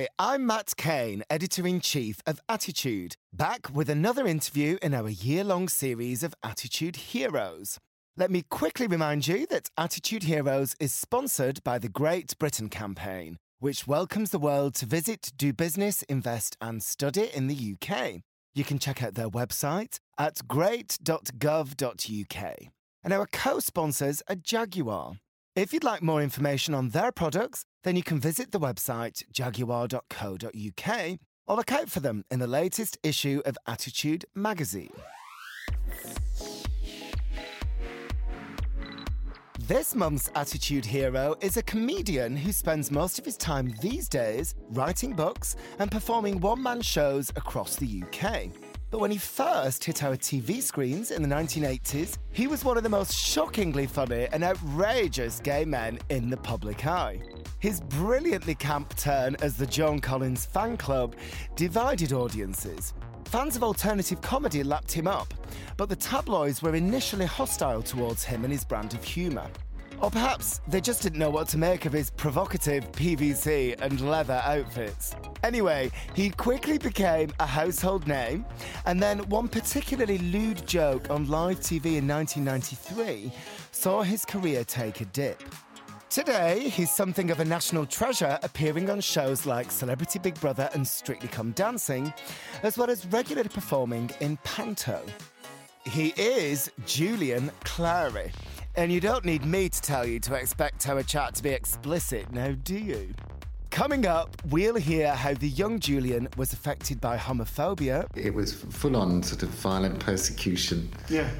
Hi, 0.00 0.08
I'm 0.18 0.46
Matt 0.46 0.72
Kane, 0.78 1.22
editor 1.28 1.66
in 1.66 1.80
chief 1.80 2.22
of 2.26 2.40
Attitude, 2.48 3.16
back 3.34 3.68
with 3.70 3.90
another 3.90 4.26
interview 4.26 4.78
in 4.80 4.94
our 4.94 5.10
year 5.10 5.44
long 5.44 5.68
series 5.68 6.22
of 6.22 6.34
Attitude 6.42 6.96
Heroes. 6.96 7.78
Let 8.16 8.30
me 8.30 8.42
quickly 8.48 8.86
remind 8.86 9.28
you 9.28 9.46
that 9.48 9.68
Attitude 9.76 10.22
Heroes 10.22 10.74
is 10.80 10.94
sponsored 10.94 11.62
by 11.64 11.78
the 11.78 11.90
Great 11.90 12.38
Britain 12.38 12.70
campaign, 12.70 13.36
which 13.58 13.86
welcomes 13.86 14.30
the 14.30 14.38
world 14.38 14.74
to 14.76 14.86
visit, 14.86 15.32
do 15.36 15.52
business, 15.52 16.02
invest, 16.04 16.56
and 16.62 16.82
study 16.82 17.28
in 17.34 17.48
the 17.48 17.74
UK. 17.74 18.22
You 18.54 18.64
can 18.64 18.78
check 18.78 19.02
out 19.02 19.16
their 19.16 19.28
website 19.28 19.98
at 20.16 20.48
great.gov.uk. 20.48 22.56
And 23.04 23.12
our 23.12 23.26
co 23.26 23.60
sponsors 23.60 24.22
are 24.30 24.36
Jaguar. 24.36 25.16
If 25.56 25.72
you'd 25.72 25.82
like 25.82 26.00
more 26.00 26.22
information 26.22 26.74
on 26.74 26.90
their 26.90 27.10
products, 27.10 27.64
then 27.82 27.96
you 27.96 28.04
can 28.04 28.20
visit 28.20 28.52
the 28.52 28.60
website 28.60 29.24
jaguar.co.uk 29.32 31.18
or 31.48 31.56
look 31.56 31.72
out 31.72 31.90
for 31.90 31.98
them 31.98 32.24
in 32.30 32.38
the 32.38 32.46
latest 32.46 32.98
issue 33.02 33.42
of 33.44 33.58
Attitude 33.66 34.24
magazine. 34.32 34.92
This 39.58 39.96
month's 39.96 40.30
Attitude 40.36 40.84
Hero 40.84 41.34
is 41.40 41.56
a 41.56 41.62
comedian 41.64 42.36
who 42.36 42.52
spends 42.52 42.92
most 42.92 43.18
of 43.18 43.24
his 43.24 43.36
time 43.36 43.74
these 43.80 44.08
days 44.08 44.54
writing 44.68 45.14
books 45.14 45.56
and 45.80 45.90
performing 45.90 46.40
one 46.40 46.62
man 46.62 46.80
shows 46.80 47.30
across 47.30 47.74
the 47.74 48.04
UK. 48.04 48.69
But 48.90 49.00
when 49.00 49.12
he 49.12 49.18
first 49.18 49.84
hit 49.84 50.02
our 50.02 50.16
TV 50.16 50.60
screens 50.60 51.12
in 51.12 51.22
the 51.22 51.28
1980s, 51.28 52.18
he 52.32 52.48
was 52.48 52.64
one 52.64 52.76
of 52.76 52.82
the 52.82 52.88
most 52.88 53.14
shockingly 53.14 53.86
funny 53.86 54.26
and 54.32 54.42
outrageous 54.42 55.38
gay 55.38 55.64
men 55.64 56.00
in 56.08 56.28
the 56.28 56.36
public 56.36 56.86
eye. 56.86 57.20
His 57.60 57.80
brilliantly 57.80 58.56
camp 58.56 58.96
turn 58.96 59.36
as 59.42 59.56
the 59.56 59.66
Joan 59.66 60.00
Collins 60.00 60.44
fan 60.44 60.76
club 60.76 61.14
divided 61.54 62.12
audiences. 62.12 62.94
Fans 63.26 63.54
of 63.54 63.62
alternative 63.62 64.20
comedy 64.22 64.64
lapped 64.64 64.90
him 64.90 65.06
up, 65.06 65.32
but 65.76 65.88
the 65.88 65.94
tabloids 65.94 66.60
were 66.60 66.74
initially 66.74 67.26
hostile 67.26 67.82
towards 67.82 68.24
him 68.24 68.42
and 68.42 68.52
his 68.52 68.64
brand 68.64 68.92
of 68.92 69.04
humour. 69.04 69.48
Or 70.00 70.10
perhaps 70.10 70.62
they 70.66 70.80
just 70.80 71.02
didn't 71.02 71.20
know 71.20 71.30
what 71.30 71.46
to 71.48 71.58
make 71.58 71.84
of 71.84 71.92
his 71.92 72.10
provocative 72.10 72.90
PVC 72.90 73.80
and 73.80 74.00
leather 74.00 74.40
outfits. 74.44 75.14
Anyway, 75.42 75.90
he 76.14 76.30
quickly 76.30 76.78
became 76.78 77.30
a 77.40 77.46
household 77.46 78.06
name, 78.06 78.44
and 78.86 79.02
then 79.02 79.20
one 79.28 79.48
particularly 79.48 80.18
lewd 80.18 80.66
joke 80.66 81.10
on 81.10 81.28
live 81.28 81.60
TV 81.60 81.96
in 81.96 82.06
1993 82.06 83.32
saw 83.72 84.02
his 84.02 84.24
career 84.24 84.64
take 84.64 85.00
a 85.00 85.04
dip. 85.06 85.42
Today, 86.10 86.68
he's 86.68 86.90
something 86.90 87.30
of 87.30 87.38
a 87.38 87.44
national 87.44 87.86
treasure, 87.86 88.36
appearing 88.42 88.90
on 88.90 89.00
shows 89.00 89.46
like 89.46 89.70
Celebrity 89.70 90.18
Big 90.18 90.38
Brother 90.40 90.68
and 90.74 90.86
Strictly 90.86 91.28
Come 91.28 91.52
Dancing, 91.52 92.12
as 92.64 92.76
well 92.76 92.90
as 92.90 93.06
regularly 93.06 93.48
performing 93.48 94.10
in 94.18 94.36
Panto. 94.38 95.00
He 95.86 96.12
is 96.16 96.70
Julian 96.84 97.50
Clary. 97.62 98.32
And 98.76 98.92
you 98.92 99.00
don't 99.00 99.24
need 99.24 99.44
me 99.44 99.68
to 99.68 99.80
tell 99.80 100.04
you 100.04 100.20
to 100.20 100.34
expect 100.34 100.88
our 100.88 101.02
chat 101.04 101.36
to 101.36 101.42
be 101.42 101.50
explicit, 101.50 102.30
now 102.32 102.56
do 102.64 102.76
you? 102.76 103.14
Coming 103.70 104.04
up, 104.04 104.36
we'll 104.50 104.74
hear 104.74 105.14
how 105.14 105.32
the 105.34 105.48
young 105.48 105.78
Julian 105.78 106.28
was 106.36 106.52
affected 106.52 107.00
by 107.00 107.16
homophobia. 107.16 108.06
It 108.16 108.34
was 108.34 108.52
full 108.52 108.96
on 108.96 109.22
sort 109.22 109.44
of 109.44 109.50
violent 109.50 110.00
persecution. 110.00 110.90
Yeah. 111.08 111.30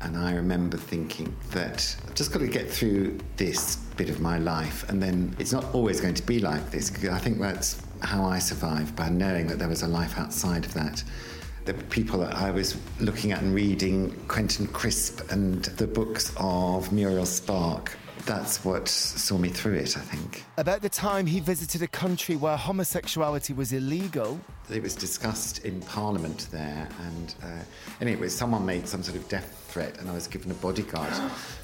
And 0.00 0.16
I 0.16 0.34
remember 0.34 0.76
thinking 0.76 1.34
that 1.52 1.96
I've 2.06 2.14
just 2.14 2.32
got 2.32 2.40
to 2.40 2.48
get 2.48 2.68
through 2.68 3.18
this 3.36 3.76
bit 3.96 4.10
of 4.10 4.20
my 4.20 4.36
life, 4.38 4.88
and 4.90 5.02
then 5.02 5.34
it's 5.38 5.52
not 5.52 5.64
always 5.74 6.00
going 6.00 6.14
to 6.14 6.26
be 6.26 6.40
like 6.40 6.70
this. 6.70 6.92
I 7.06 7.18
think 7.18 7.38
that's 7.40 7.80
how 8.02 8.24
I 8.24 8.40
survived 8.40 8.94
by 8.94 9.08
knowing 9.08 9.46
that 9.46 9.58
there 9.58 9.68
was 9.68 9.82
a 9.82 9.88
life 9.88 10.18
outside 10.18 10.64
of 10.64 10.74
that 10.74 11.02
the 11.66 11.74
people 11.74 12.20
that 12.20 12.34
I 12.36 12.52
was 12.52 12.76
looking 13.00 13.32
at 13.32 13.42
and 13.42 13.52
reading, 13.52 14.12
Quentin 14.28 14.68
Crisp 14.68 15.32
and 15.32 15.64
the 15.64 15.86
books 15.86 16.32
of 16.36 16.92
Muriel 16.92 17.26
Spark. 17.26 17.96
That's 18.26 18.64
what 18.64 18.88
saw 18.88 19.38
me 19.38 19.50
through 19.50 19.74
it, 19.74 19.96
I 19.96 20.00
think. 20.00 20.44
About 20.58 20.82
the 20.82 20.88
time 20.88 21.26
he 21.26 21.38
visited 21.38 21.80
a 21.82 21.86
country 21.86 22.34
where 22.34 22.56
homosexuality 22.56 23.52
was 23.52 23.72
illegal. 23.72 24.40
It 24.68 24.82
was 24.82 24.96
discussed 24.96 25.64
in 25.64 25.80
Parliament 25.82 26.48
there, 26.50 26.88
and 27.02 27.34
uh, 27.40 27.46
anyway, 28.00 28.28
someone 28.28 28.66
made 28.66 28.88
some 28.88 29.04
sort 29.04 29.16
of 29.16 29.28
death 29.28 29.64
threat, 29.68 29.98
and 29.98 30.10
I 30.10 30.12
was 30.12 30.26
given 30.26 30.50
a 30.50 30.54
bodyguard 30.54 31.12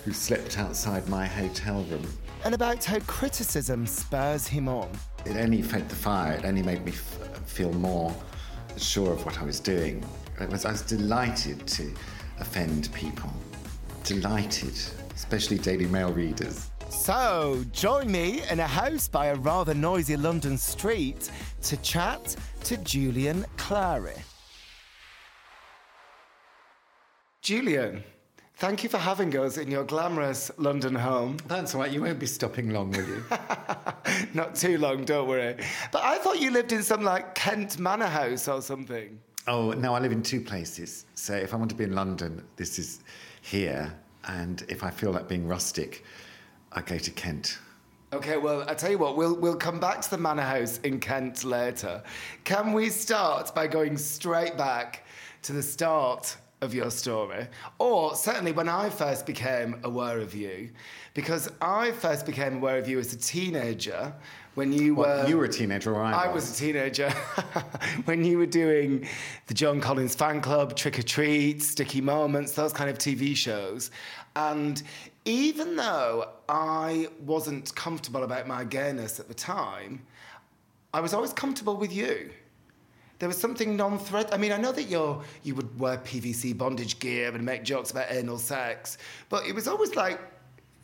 who 0.04 0.12
slept 0.12 0.56
outside 0.56 1.08
my 1.08 1.26
hotel 1.26 1.82
room. 1.90 2.06
And 2.44 2.54
about 2.54 2.84
how 2.84 3.00
criticism 3.00 3.84
spurs 3.84 4.46
him 4.46 4.68
on. 4.68 4.88
It 5.26 5.36
only 5.36 5.62
fed 5.62 5.88
the 5.88 5.96
fire, 5.96 6.34
it 6.34 6.44
only 6.44 6.62
made 6.62 6.84
me 6.84 6.92
f- 6.92 7.42
feel 7.44 7.72
more 7.72 8.14
sure 8.76 9.12
of 9.12 9.24
what 9.24 9.40
I 9.40 9.44
was 9.44 9.58
doing. 9.58 10.04
Was, 10.48 10.64
I 10.64 10.70
was 10.70 10.82
delighted 10.82 11.66
to 11.66 11.92
offend 12.38 12.92
people. 12.92 13.32
Delighted, 14.04 14.74
especially 15.22 15.56
Daily 15.56 15.86
Mail 15.86 16.12
readers. 16.12 16.70
So, 16.90 17.64
join 17.72 18.10
me 18.10 18.42
in 18.50 18.58
a 18.58 18.66
house 18.66 19.06
by 19.06 19.26
a 19.26 19.36
rather 19.36 19.72
noisy 19.72 20.16
London 20.16 20.58
street 20.58 21.30
to 21.62 21.76
chat 21.78 22.34
to 22.64 22.76
Julian 22.78 23.46
Clary. 23.56 24.16
Julian, 27.40 28.02
thank 28.56 28.82
you 28.82 28.90
for 28.90 28.98
having 28.98 29.34
us 29.38 29.58
in 29.58 29.70
your 29.70 29.84
glamorous 29.84 30.50
London 30.58 30.94
home. 30.94 31.36
That's 31.46 31.74
all 31.74 31.82
right, 31.82 31.90
you 31.92 32.02
won't 32.02 32.18
be 32.18 32.26
stopping 32.26 32.70
long, 32.70 32.90
will 32.90 33.06
you? 33.06 33.24
Not 34.34 34.56
too 34.56 34.76
long, 34.76 35.04
don't 35.04 35.28
worry. 35.28 35.56
But 35.92 36.02
I 36.02 36.18
thought 36.18 36.40
you 36.40 36.50
lived 36.50 36.72
in 36.72 36.82
some 36.82 37.04
like 37.04 37.36
Kent 37.36 37.78
Manor 37.78 38.06
House 38.06 38.48
or 38.48 38.60
something. 38.60 39.18
Oh, 39.46 39.70
no, 39.70 39.94
I 39.94 40.00
live 40.00 40.12
in 40.12 40.22
two 40.22 40.40
places. 40.40 41.06
So 41.14 41.34
if 41.34 41.54
I 41.54 41.56
want 41.56 41.70
to 41.70 41.76
be 41.76 41.84
in 41.84 41.94
London, 41.94 42.44
this 42.56 42.78
is 42.78 43.00
here. 43.40 43.92
And 44.28 44.64
if 44.68 44.84
I 44.84 44.90
feel 44.90 45.10
like 45.10 45.28
being 45.28 45.46
rustic, 45.46 46.04
I 46.72 46.80
go 46.82 46.98
to 46.98 47.10
Kent. 47.10 47.58
Okay, 48.12 48.36
well, 48.36 48.64
I 48.68 48.74
tell 48.74 48.90
you 48.90 48.98
what, 48.98 49.16
we'll 49.16 49.34
we'll 49.34 49.56
come 49.56 49.80
back 49.80 50.02
to 50.02 50.10
the 50.10 50.18
manor 50.18 50.42
house 50.42 50.78
in 50.80 51.00
Kent 51.00 51.44
later. 51.44 52.02
Can 52.44 52.74
we 52.74 52.90
start 52.90 53.54
by 53.54 53.66
going 53.66 53.96
straight 53.96 54.58
back 54.58 55.06
to 55.42 55.52
the 55.52 55.62
start 55.62 56.36
of 56.60 56.72
your 56.72 56.90
story, 56.90 57.48
or 57.78 58.14
certainly 58.14 58.52
when 58.52 58.68
I 58.68 58.88
first 58.88 59.26
became 59.26 59.80
aware 59.82 60.20
of 60.20 60.34
you, 60.34 60.70
because 61.14 61.50
I 61.60 61.90
first 61.90 62.24
became 62.24 62.56
aware 62.56 62.78
of 62.78 62.86
you 62.86 62.98
as 62.98 63.12
a 63.12 63.18
teenager 63.18 64.12
when 64.54 64.72
you 64.72 64.94
What, 64.94 65.08
were. 65.08 65.28
you 65.28 65.36
were 65.38 65.44
a 65.44 65.48
teenager, 65.48 65.94
or 65.94 66.02
I, 66.02 66.24
I 66.24 66.28
was 66.32 66.52
a 66.52 66.54
teenager 66.54 67.10
when 68.04 68.24
you 68.24 68.38
were 68.38 68.46
doing 68.46 69.06
the 69.46 69.54
Joan 69.54 69.80
Collins 69.80 70.14
fan 70.14 70.40
club, 70.40 70.76
Trick 70.76 70.98
or 70.98 71.02
Treat, 71.02 71.62
Sticky 71.62 72.00
Moments, 72.00 72.52
those 72.52 72.72
kind 72.72 72.90
of 72.90 72.98
TV 72.98 73.34
shows. 73.36 73.90
And 74.36 74.82
even 75.24 75.76
though 75.76 76.28
I 76.48 77.08
wasn't 77.20 77.74
comfortable 77.74 78.24
about 78.24 78.46
my 78.46 78.64
gayness 78.64 79.20
at 79.20 79.28
the 79.28 79.34
time, 79.34 80.02
I 80.93 81.00
was 81.00 81.14
always 81.14 81.32
comfortable 81.32 81.76
with 81.76 81.93
you. 81.93 82.31
There 83.19 83.28
was 83.28 83.38
something 83.38 83.76
non-threat. 83.76 84.34
I 84.34 84.37
mean, 84.37 84.50
I 84.50 84.56
know 84.56 84.72
that 84.72 84.84
you're 84.84 85.22
you 85.44 85.54
would 85.54 85.78
wear 85.78 85.96
PVC 85.99 86.58
bondage 86.58 86.99
gear 86.99 87.32
and 87.32 87.44
make 87.44 87.62
jokes 87.62 87.93
about 87.93 88.06
anal 88.10 88.37
sex, 88.37 88.99
but 89.28 89.46
it 89.46 89.54
was 89.54 89.69
always 89.69 89.94
like 89.94 90.20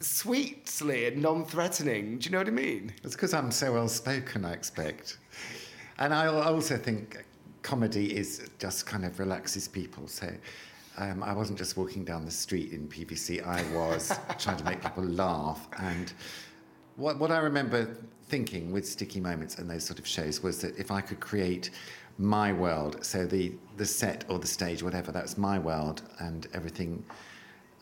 sweetly 0.00 1.06
and 1.06 1.23
non-threatening. 1.23 2.19
Do 2.19 2.27
you 2.27 2.33
know 2.33 2.39
what 2.39 2.49
I 2.49 2.53
mean? 2.53 2.93
It's 3.03 3.15
because 3.15 3.35
I'm 3.35 3.50
so 3.50 3.73
well 3.73 3.89
spoken, 3.89 4.45
I 4.45 4.53
expect. 4.53 5.19
And 5.99 6.15
I 6.15 6.27
also 6.27 6.77
think 6.77 7.25
comedy 7.62 8.17
is 8.17 8.49
just 8.59 8.87
kind 8.87 9.05
of 9.05 9.19
relaxes 9.19 9.67
people. 9.67 10.06
So 10.06 10.31
um, 10.99 11.23
I 11.23 11.33
wasn't 11.33 11.59
just 11.59 11.77
walking 11.77 12.05
down 12.05 12.25
the 12.25 12.31
street 12.31 12.73
in 12.73 12.89
PVC, 12.89 13.45
I 13.45 13.62
was 13.75 14.12
trying 14.39 14.56
to 14.56 14.65
make 14.65 14.83
people 14.83 15.05
laugh. 15.05 15.69
And 15.79 16.12
what, 16.97 17.19
what 17.19 17.31
I 17.31 17.39
remember 17.39 17.97
thinking 18.29 18.73
with 18.73 18.87
Sticky 18.87 19.21
Moments 19.21 19.59
and 19.59 19.71
those 19.71 19.85
sort 19.85 19.99
of 19.99 20.06
shows 20.06 20.43
was 20.43 20.61
that 20.61 20.77
if 20.77 20.91
I 20.91 21.01
could 21.01 21.21
create 21.21 21.71
my 22.19 22.53
world, 22.53 23.05
so 23.05 23.27
the, 23.27 23.53
the 23.77 23.87
set 23.87 24.25
or 24.29 24.39
the 24.39 24.47
stage, 24.47 24.83
whatever, 24.83 25.12
that's 25.12 25.39
my 25.39 25.59
world, 25.59 26.03
and 26.19 26.49
everything 26.53 27.05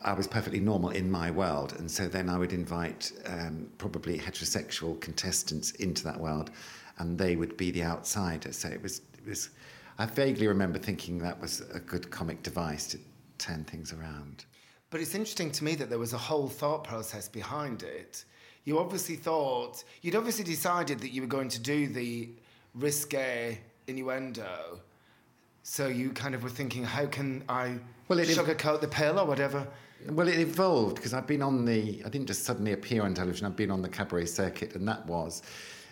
I 0.03 0.13
was 0.13 0.27
perfectly 0.27 0.61
normal 0.61 0.91
in 0.91 1.11
my 1.11 1.31
world, 1.31 1.75
and 1.79 1.91
so 1.91 2.07
then 2.09 2.29
I 2.29 2.39
would 2.39 2.53
invite 2.53 3.13
um, 3.27 3.69
probably 3.79 4.19
heterosexual 4.19 5.01
contestants 5.01 5.73
into 5.73 6.05
that 6.05 6.19
world, 6.19 6.51
and 6.99 7.19
they 7.19 7.37
would 7.37 7.57
be 7.57 7.71
the 7.71 7.83
outsiders. 7.83 8.59
So 8.59 8.69
it 8.69 8.83
was, 8.83 9.01
it 9.19 9.27
was. 9.27 9.51
I 9.99 10.07
vaguely 10.07 10.47
remember 10.47 10.79
thinking 10.79 11.19
that 11.19 11.41
was 11.41 11.63
a 11.73 11.81
good 11.81 12.11
comic 12.11 12.43
device 12.43 12.87
to 12.89 12.99
turn 13.39 13.65
things 13.65 13.93
around. 13.93 14.45
But 14.91 15.01
it's 15.01 15.15
interesting 15.15 15.51
to 15.53 15.65
me 15.65 15.75
that 15.77 15.89
there 15.89 15.99
was 15.99 16.13
a 16.13 16.19
whole 16.19 16.49
thought 16.49 16.85
process 16.85 17.29
behind 17.29 17.83
it. 17.83 18.25
You 18.65 18.79
obviously 18.79 19.17
thought 19.17 19.83
you'd 20.03 20.17
obviously 20.17 20.45
decided 20.45 21.01
that 21.01 21.11
you 21.11 21.23
were 21.23 21.29
going 21.29 21.49
to 21.49 21.61
do 21.61 21.87
the 21.87 22.29
risque 22.75 23.59
innuendo. 23.87 24.81
So 25.63 25.89
you 25.89 26.11
kind 26.11 26.35
of 26.35 26.43
were 26.43 26.51
thinking, 26.51 26.85
how 26.85 27.07
can 27.07 27.43
I 27.49 27.79
well, 28.09 28.19
sugarcoat 28.21 28.81
the 28.81 28.89
pill 28.89 29.19
or 29.19 29.27
whatever? 29.27 29.67
Well, 30.11 30.29
it 30.29 30.39
evolved 30.39 30.97
because 30.97 31.15
I've 31.15 31.27
been 31.27 31.43
on 31.43 31.65
the. 31.65 32.03
I 32.05 32.09
didn't 32.09 32.27
just 32.27 32.45
suddenly 32.45 32.73
appear 32.73 33.03
on 33.03 33.15
television. 33.15 33.47
I've 33.47 33.57
been 33.57 33.71
on 33.71 33.83
the 33.83 33.89
cabaret 33.89 34.27
circuit, 34.27 34.75
and 34.75 34.87
that 34.89 35.05
was 35.07 35.43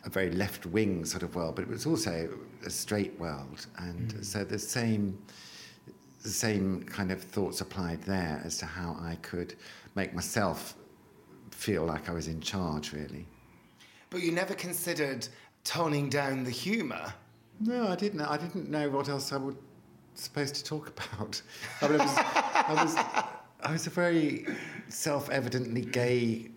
a 0.04 0.10
very 0.10 0.30
left 0.30 0.66
wing 0.66 1.04
sort 1.04 1.22
of 1.22 1.34
world, 1.34 1.56
but 1.56 1.62
it 1.62 1.68
was 1.68 1.86
also 1.86 2.28
a 2.64 2.70
straight 2.70 3.18
world, 3.18 3.66
and 3.78 4.14
mm. 4.14 4.24
so 4.24 4.44
the 4.44 4.58
same 4.58 5.18
the 6.22 6.30
same 6.30 6.82
kind 6.84 7.12
of 7.12 7.22
thoughts 7.22 7.60
applied 7.60 8.02
there 8.02 8.40
as 8.44 8.56
to 8.58 8.66
how 8.66 8.96
I 9.00 9.16
could 9.16 9.54
make 9.94 10.14
myself 10.14 10.74
feel 11.50 11.84
like 11.84 12.08
I 12.08 12.12
was 12.12 12.28
in 12.28 12.40
charge, 12.40 12.92
really. 12.92 13.26
But 14.10 14.22
you 14.22 14.32
never 14.32 14.54
considered 14.54 15.28
toning 15.64 16.08
down 16.08 16.44
the 16.44 16.50
humour. 16.50 17.12
No, 17.60 17.88
I 17.88 17.96
didn't. 17.96 18.22
I 18.22 18.36
didn't 18.36 18.70
know 18.70 18.88
what 18.88 19.08
else 19.08 19.32
I 19.32 19.36
was 19.36 19.54
supposed 20.14 20.54
to 20.56 20.64
talk 20.64 20.88
about. 20.96 21.40
I, 21.82 21.86
was, 21.86 22.00
I, 22.00 22.84
was, 22.84 22.94
I 23.64 23.72
was 23.72 23.86
a 23.86 23.90
very 23.90 24.46
self-evidently 24.88 25.80
gay 25.82 26.50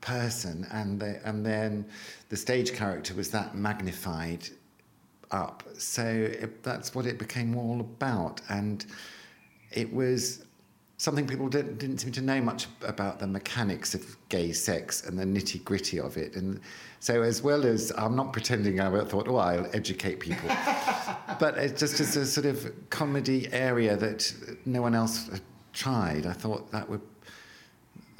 person, 0.00 0.66
and 0.72 0.98
the, 0.98 1.20
and 1.26 1.44
then 1.44 1.84
the 2.30 2.36
stage 2.36 2.72
character 2.72 3.14
was 3.14 3.30
that 3.32 3.54
magnified 3.54 4.48
up. 5.30 5.62
So 5.76 6.04
it, 6.04 6.62
that's 6.62 6.94
what 6.94 7.04
it 7.04 7.18
became 7.18 7.54
all 7.56 7.80
about, 7.80 8.40
and 8.48 8.84
it 9.72 9.92
was 9.92 10.46
something 10.96 11.26
people 11.26 11.48
didn't, 11.48 11.78
didn't 11.78 11.98
seem 11.98 12.12
to 12.12 12.22
know 12.22 12.40
much 12.40 12.66
about 12.82 13.18
the 13.18 13.26
mechanics 13.26 13.94
of 13.94 14.16
gay 14.30 14.52
sex 14.52 15.04
and 15.04 15.18
the 15.18 15.24
nitty 15.24 15.62
gritty 15.64 16.00
of 16.00 16.16
it. 16.16 16.34
And 16.36 16.60
so, 17.00 17.22
as 17.22 17.42
well 17.42 17.66
as 17.66 17.92
I'm 17.98 18.16
not 18.16 18.32
pretending 18.32 18.80
I 18.80 19.04
thought, 19.04 19.28
oh, 19.28 19.36
I'll 19.36 19.68
educate 19.74 20.18
people, 20.18 20.48
but 21.38 21.58
it's 21.58 21.78
just 21.78 22.00
as 22.00 22.16
a 22.16 22.24
sort 22.24 22.46
of 22.46 22.72
comedy 22.88 23.52
area 23.52 23.98
that 23.98 24.32
no 24.64 24.80
one 24.80 24.94
else 24.94 25.28
had 25.28 25.42
tried. 25.74 26.26
I 26.26 26.32
thought 26.32 26.70
that 26.72 26.88
would, 26.88 27.02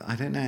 I 0.06 0.16
don't 0.16 0.32
know, 0.32 0.40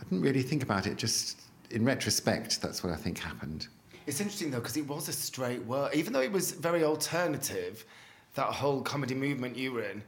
I 0.00 0.02
didn't 0.04 0.22
really 0.22 0.42
think 0.42 0.62
about 0.62 0.86
it. 0.86 0.96
Just 0.96 1.40
in 1.70 1.84
retrospect, 1.84 2.62
that's 2.62 2.82
what 2.82 2.92
I 2.92 2.96
think 2.96 3.18
happened. 3.18 3.68
It's 4.06 4.20
interesting 4.20 4.50
though, 4.50 4.58
because 4.58 4.76
it 4.76 4.86
was 4.86 5.08
a 5.08 5.12
straight 5.12 5.64
word, 5.66 5.94
even 5.94 6.12
though 6.12 6.20
it 6.20 6.32
was 6.32 6.52
very 6.52 6.84
alternative. 6.84 7.84
That 8.34 8.46
whole 8.46 8.80
comedy 8.80 9.14
movement 9.14 9.56
you 9.56 9.72
were 9.72 9.82
in, 9.82 10.02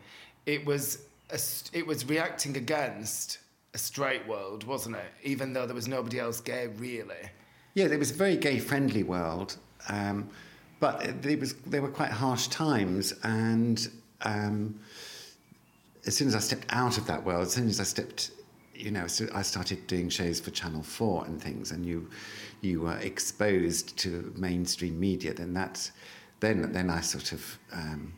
it 0.46 0.64
was 0.64 1.04
a, 1.30 1.38
it 1.76 1.86
was 1.86 2.06
reacting 2.06 2.56
against 2.56 3.38
a 3.74 3.78
straight 3.78 4.26
world, 4.26 4.64
wasn't 4.64 4.96
it? 4.96 5.12
Even 5.22 5.52
though 5.52 5.66
there 5.66 5.74
was 5.74 5.88
nobody 5.88 6.18
else 6.18 6.40
gay, 6.40 6.68
really. 6.78 7.30
Yeah, 7.74 7.86
it 7.86 7.98
was 7.98 8.12
a 8.12 8.14
very 8.14 8.36
gay-friendly 8.36 9.02
world, 9.02 9.56
um, 9.88 10.30
but 10.80 11.04
it, 11.04 11.38
was 11.40 11.54
they 11.66 11.80
were 11.80 11.88
quite 11.88 12.12
harsh 12.12 12.46
times, 12.46 13.12
and 13.24 13.90
um, 14.22 14.78
as 16.06 16.16
soon 16.16 16.28
as 16.28 16.34
I 16.34 16.40
stepped 16.40 16.66
out 16.70 16.98
of 16.98 17.06
that 17.06 17.24
world, 17.24 17.46
as 17.46 17.52
soon 17.52 17.68
as 17.68 17.80
I 17.80 17.84
stepped, 17.84 18.30
you 18.74 18.90
know, 18.90 19.06
so 19.06 19.26
I 19.34 19.42
started 19.42 19.86
doing 19.86 20.08
shows 20.08 20.40
for 20.40 20.50
Channel 20.50 20.82
Four 20.82 21.24
and 21.26 21.40
things, 21.40 21.70
and 21.70 21.84
you 21.86 22.08
you 22.60 22.82
were 22.82 22.98
exposed 22.98 23.96
to 23.98 24.32
mainstream 24.36 24.98
media. 24.98 25.34
Then 25.34 25.54
that's 25.54 25.92
then 26.40 26.72
then 26.72 26.90
I 26.90 27.00
sort 27.00 27.32
of 27.32 27.58
um, 27.72 28.12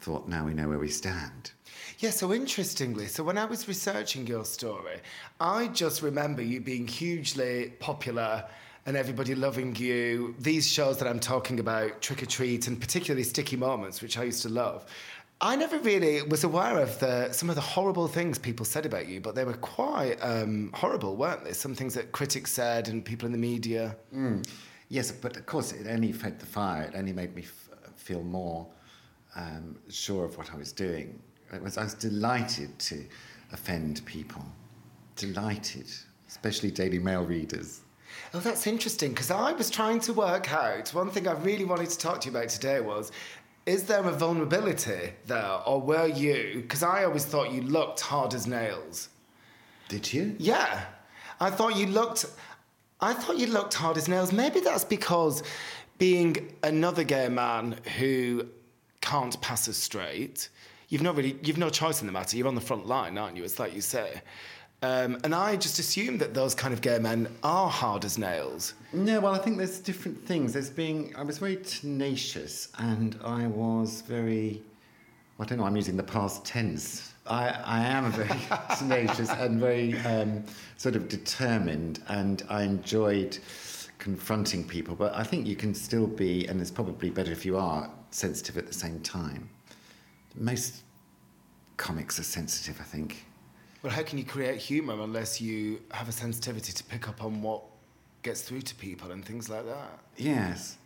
thought, 0.00 0.28
now 0.28 0.44
we 0.44 0.54
know 0.54 0.68
where 0.68 0.78
we 0.78 0.88
stand. 0.88 1.52
Yeah, 1.98 2.10
so 2.10 2.32
interestingly, 2.32 3.06
so 3.06 3.24
when 3.24 3.38
I 3.38 3.44
was 3.44 3.66
researching 3.66 4.26
your 4.26 4.44
story, 4.44 4.98
I 5.40 5.68
just 5.68 6.02
remember 6.02 6.42
you 6.42 6.60
being 6.60 6.86
hugely 6.86 7.72
popular 7.80 8.44
and 8.86 8.96
everybody 8.96 9.34
loving 9.34 9.74
you. 9.74 10.34
These 10.38 10.68
shows 10.68 10.98
that 10.98 11.08
I'm 11.08 11.18
talking 11.18 11.58
about, 11.58 12.00
Trick 12.00 12.22
or 12.22 12.26
Treat, 12.26 12.68
and 12.68 12.80
particularly 12.80 13.24
Sticky 13.24 13.56
Moments, 13.56 14.00
which 14.00 14.16
I 14.16 14.22
used 14.22 14.42
to 14.42 14.48
love. 14.48 14.86
I 15.40 15.54
never 15.54 15.78
really 15.78 16.22
was 16.22 16.44
aware 16.44 16.78
of 16.78 16.98
the, 16.98 17.30
some 17.32 17.50
of 17.50 17.56
the 17.56 17.60
horrible 17.60 18.08
things 18.08 18.38
people 18.38 18.64
said 18.64 18.86
about 18.86 19.06
you, 19.06 19.20
but 19.20 19.34
they 19.34 19.44
were 19.44 19.54
quite 19.54 20.16
um, 20.22 20.70
horrible, 20.72 21.14
weren't 21.16 21.44
they? 21.44 21.52
Some 21.52 21.74
things 21.74 21.92
that 21.94 22.12
critics 22.12 22.52
said 22.52 22.88
and 22.88 23.04
people 23.04 23.26
in 23.26 23.32
the 23.32 23.38
media. 23.38 23.96
Mm. 24.14 24.48
Yes, 24.88 25.12
but 25.12 25.36
of 25.36 25.44
course, 25.44 25.72
it 25.72 25.86
only 25.88 26.12
fed 26.12 26.38
the 26.38 26.46
fire. 26.46 26.84
It 26.84 26.94
only 26.96 27.12
made 27.12 27.34
me 27.34 27.42
f- 27.42 27.68
feel 27.96 28.22
more 28.22 28.66
um, 29.34 29.76
sure 29.90 30.24
of 30.24 30.38
what 30.38 30.52
I 30.54 30.56
was 30.56 30.72
doing. 30.72 31.20
I 31.52 31.58
was, 31.58 31.76
I 31.76 31.84
was 31.84 31.94
delighted 31.94 32.78
to 32.78 33.04
offend 33.52 34.04
people. 34.06 34.44
Delighted, 35.16 35.86
especially 36.28 36.70
Daily 36.70 36.98
Mail 36.98 37.24
readers. 37.24 37.82
Oh, 38.34 38.40
that's 38.40 38.66
interesting 38.66 39.10
because 39.10 39.30
I 39.30 39.52
was 39.52 39.70
trying 39.70 40.00
to 40.00 40.12
work 40.12 40.52
out. 40.52 40.88
One 40.94 41.10
thing 41.10 41.28
I 41.28 41.32
really 41.32 41.64
wanted 41.64 41.90
to 41.90 41.98
talk 41.98 42.20
to 42.22 42.30
you 42.30 42.36
about 42.36 42.48
today 42.48 42.80
was 42.80 43.12
is 43.66 43.82
there 43.84 44.04
a 44.04 44.12
vulnerability 44.12 45.12
there, 45.26 45.60
or 45.66 45.80
were 45.80 46.06
you? 46.06 46.60
Because 46.62 46.84
I 46.84 47.04
always 47.04 47.24
thought 47.24 47.50
you 47.50 47.62
looked 47.62 48.00
hard 48.00 48.32
as 48.32 48.46
nails. 48.46 49.08
Did 49.88 50.12
you? 50.12 50.36
Yeah. 50.38 50.84
I 51.40 51.50
thought 51.50 51.76
you 51.76 51.86
looked. 51.86 52.26
I 53.00 53.12
thought 53.12 53.36
you 53.36 53.48
looked 53.48 53.74
hard 53.74 53.96
as 53.96 54.08
nails. 54.08 54.32
Maybe 54.32 54.60
that's 54.60 54.84
because 54.84 55.42
being 55.98 56.54
another 56.62 57.04
gay 57.04 57.28
man 57.28 57.76
who 57.98 58.46
can't 59.00 59.38
pass 59.40 59.68
as 59.68 59.76
straight, 59.76 60.48
you've 60.88 61.02
not 61.02 61.16
really 61.16 61.36
you've 61.42 61.58
no 61.58 61.68
choice 61.68 62.00
in 62.00 62.06
the 62.06 62.12
matter. 62.12 62.36
You're 62.36 62.48
on 62.48 62.54
the 62.54 62.60
front 62.60 62.86
line, 62.86 63.18
aren't 63.18 63.36
you? 63.36 63.44
It's 63.44 63.58
like 63.58 63.74
you 63.74 63.80
say. 63.80 64.22
Um, 64.86 65.18
and 65.24 65.34
I 65.34 65.56
just 65.56 65.78
assumed 65.78 66.20
that 66.20 66.34
those 66.34 66.54
kind 66.54 66.72
of 66.72 66.80
gay 66.80 66.98
men 66.98 67.28
are 67.42 67.68
hard 67.68 68.04
as 68.04 68.18
nails. 68.18 68.74
No, 68.92 69.20
well, 69.20 69.34
I 69.34 69.38
think 69.38 69.58
there's 69.58 69.78
different 69.78 70.24
things. 70.26 70.52
There's 70.52 70.70
being, 70.70 71.14
I 71.16 71.22
was 71.22 71.38
very 71.38 71.56
tenacious 71.56 72.68
and 72.78 73.18
I 73.24 73.46
was 73.46 74.02
very, 74.02 74.62
I 75.40 75.44
don't 75.44 75.58
know, 75.58 75.64
I'm 75.64 75.76
using 75.76 75.96
the 75.96 76.02
past 76.02 76.44
tense. 76.44 77.12
I, 77.26 77.48
I 77.64 77.80
am 77.80 78.12
very 78.12 78.40
tenacious 78.78 79.30
and 79.30 79.58
very 79.58 79.98
um, 80.00 80.44
sort 80.76 80.94
of 80.94 81.08
determined, 81.08 82.00
and 82.08 82.44
I 82.48 82.62
enjoyed 82.62 83.38
confronting 83.98 84.62
people. 84.66 84.94
But 84.94 85.14
I 85.14 85.24
think 85.24 85.46
you 85.46 85.56
can 85.56 85.74
still 85.74 86.06
be, 86.06 86.46
and 86.46 86.60
it's 86.60 86.70
probably 86.70 87.10
better 87.10 87.32
if 87.32 87.44
you 87.44 87.56
are, 87.56 87.90
sensitive 88.10 88.56
at 88.56 88.66
the 88.66 88.74
same 88.74 89.00
time 89.00 89.48
most 90.38 90.82
comics 91.76 92.18
are 92.18 92.24
sensitive, 92.24 92.78
I 92.80 92.84
think. 92.84 93.26
Well, 93.86 93.94
how 93.94 94.02
can 94.02 94.18
you 94.18 94.24
create 94.24 94.58
humour 94.58 95.00
unless 95.00 95.40
you 95.40 95.80
have 95.92 96.08
a 96.08 96.12
sensitivity 96.12 96.72
to 96.72 96.82
pick 96.82 97.08
up 97.08 97.22
on 97.22 97.40
what 97.40 97.62
gets 98.24 98.42
through 98.42 98.62
to 98.62 98.74
people 98.74 99.12
and 99.12 99.24
things 99.24 99.48
like 99.48 99.64
that? 99.64 100.00
Yes. 100.16 100.76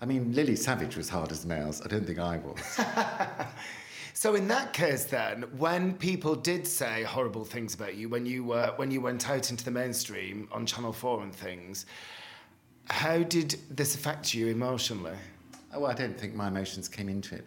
I 0.00 0.04
mean, 0.04 0.34
Lily 0.34 0.56
Savage 0.56 0.96
was 0.96 1.08
hard 1.08 1.30
as 1.30 1.46
nails. 1.46 1.80
I 1.80 1.86
don't 1.86 2.04
think 2.04 2.18
I 2.18 2.38
was. 2.38 2.80
so 4.14 4.34
in 4.34 4.48
that 4.48 4.72
case, 4.72 5.04
then, 5.04 5.42
when 5.58 5.94
people 5.94 6.34
did 6.34 6.66
say 6.66 7.04
horrible 7.04 7.44
things 7.44 7.74
about 7.74 7.94
you, 7.94 8.08
when 8.08 8.26
you 8.26 8.42
were 8.42 8.72
when 8.74 8.90
you 8.90 9.00
went 9.00 9.30
out 9.30 9.52
into 9.52 9.64
the 9.64 9.70
mainstream 9.70 10.48
on 10.50 10.66
Channel 10.66 10.92
Four 10.92 11.22
and 11.22 11.32
things, 11.32 11.86
how 12.86 13.18
did 13.22 13.60
this 13.70 13.94
affect 13.94 14.34
you 14.34 14.48
emotionally? 14.48 15.14
Oh, 15.72 15.84
I 15.84 15.94
don't 15.94 16.18
think 16.18 16.34
my 16.34 16.48
emotions 16.48 16.88
came 16.88 17.08
into 17.08 17.36
it 17.36 17.46